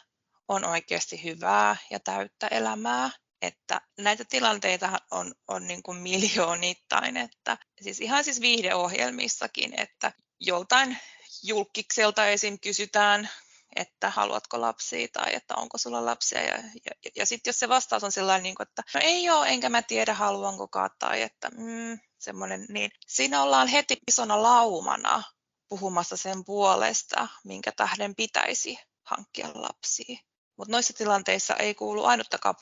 on 0.47 0.65
oikeasti 0.65 1.23
hyvää 1.23 1.75
ja 1.89 1.99
täyttä 1.99 2.47
elämää. 2.47 3.09
Että 3.41 3.81
näitä 3.97 4.25
tilanteita 4.29 4.99
on, 5.11 5.33
on 5.47 5.67
niin 5.67 5.83
kuin 5.83 5.97
miljoonittain, 5.97 7.17
että 7.17 7.57
siis 7.81 8.01
ihan 8.01 8.23
siis 8.23 8.41
viihdeohjelmissakin, 8.41 9.79
että 9.79 10.11
joltain 10.39 10.97
julkikselta 11.43 12.27
esim. 12.27 12.59
kysytään, 12.59 13.29
että 13.75 14.09
haluatko 14.09 14.61
lapsia 14.61 15.07
tai 15.13 15.35
että 15.35 15.55
onko 15.55 15.77
sulla 15.77 16.05
lapsia. 16.05 16.41
Ja, 16.41 16.57
ja, 16.57 17.11
ja 17.15 17.25
sitten 17.25 17.49
jos 17.49 17.59
se 17.59 17.69
vastaus 17.69 18.03
on 18.03 18.11
sellainen, 18.11 18.43
niin 18.43 18.55
kuin, 18.55 18.67
että 18.67 18.83
no 18.93 19.01
ei 19.03 19.29
ole, 19.29 19.47
enkä 19.47 19.69
mä 19.69 19.81
tiedä 19.81 20.13
haluanko 20.13 20.69
tai 20.99 21.21
että 21.21 21.49
mm, 21.49 21.99
semmoinen, 22.19 22.65
niin 22.69 22.91
siinä 23.07 23.43
ollaan 23.43 23.67
heti 23.67 23.97
isona 24.07 24.43
laumana 24.43 25.23
puhumassa 25.69 26.17
sen 26.17 26.45
puolesta, 26.45 27.27
minkä 27.43 27.71
tähden 27.71 28.15
pitäisi 28.15 28.79
hankkia 29.03 29.49
lapsia. 29.53 30.19
Mutta 30.57 30.71
noissa 30.71 30.93
tilanteissa 30.93 31.55
ei 31.55 31.75
kuulu 31.75 32.05
ainuttakaan 32.05 32.55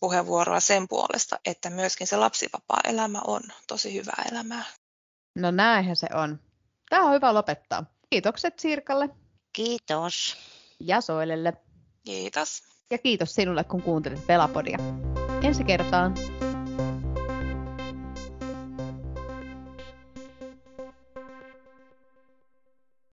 puheenvuoroa 0.00 0.60
sen 0.60 0.88
puolesta, 0.88 1.38
että 1.44 1.70
myöskin 1.70 2.06
se 2.06 2.16
lapsivapaa-elämä 2.16 3.20
on 3.26 3.40
tosi 3.66 3.94
hyvää 3.94 4.24
elämää. 4.32 4.64
No 5.34 5.50
näinhän 5.50 5.96
se 5.96 6.06
on. 6.14 6.40
Tämä 6.90 7.06
on 7.06 7.12
hyvä 7.12 7.34
lopettaa. 7.34 7.84
Kiitokset 8.10 8.58
Sirkalle. 8.58 9.08
Kiitos. 9.52 10.36
Ja 10.80 11.00
Soilelle. 11.00 11.52
Kiitos. 12.04 12.62
Ja 12.90 12.98
kiitos 12.98 13.34
sinulle, 13.34 13.64
kun 13.64 13.82
kuuntelit 13.82 14.26
Pelapodia. 14.26 14.78
Ensi 15.42 15.64
kertaan. 15.64 16.14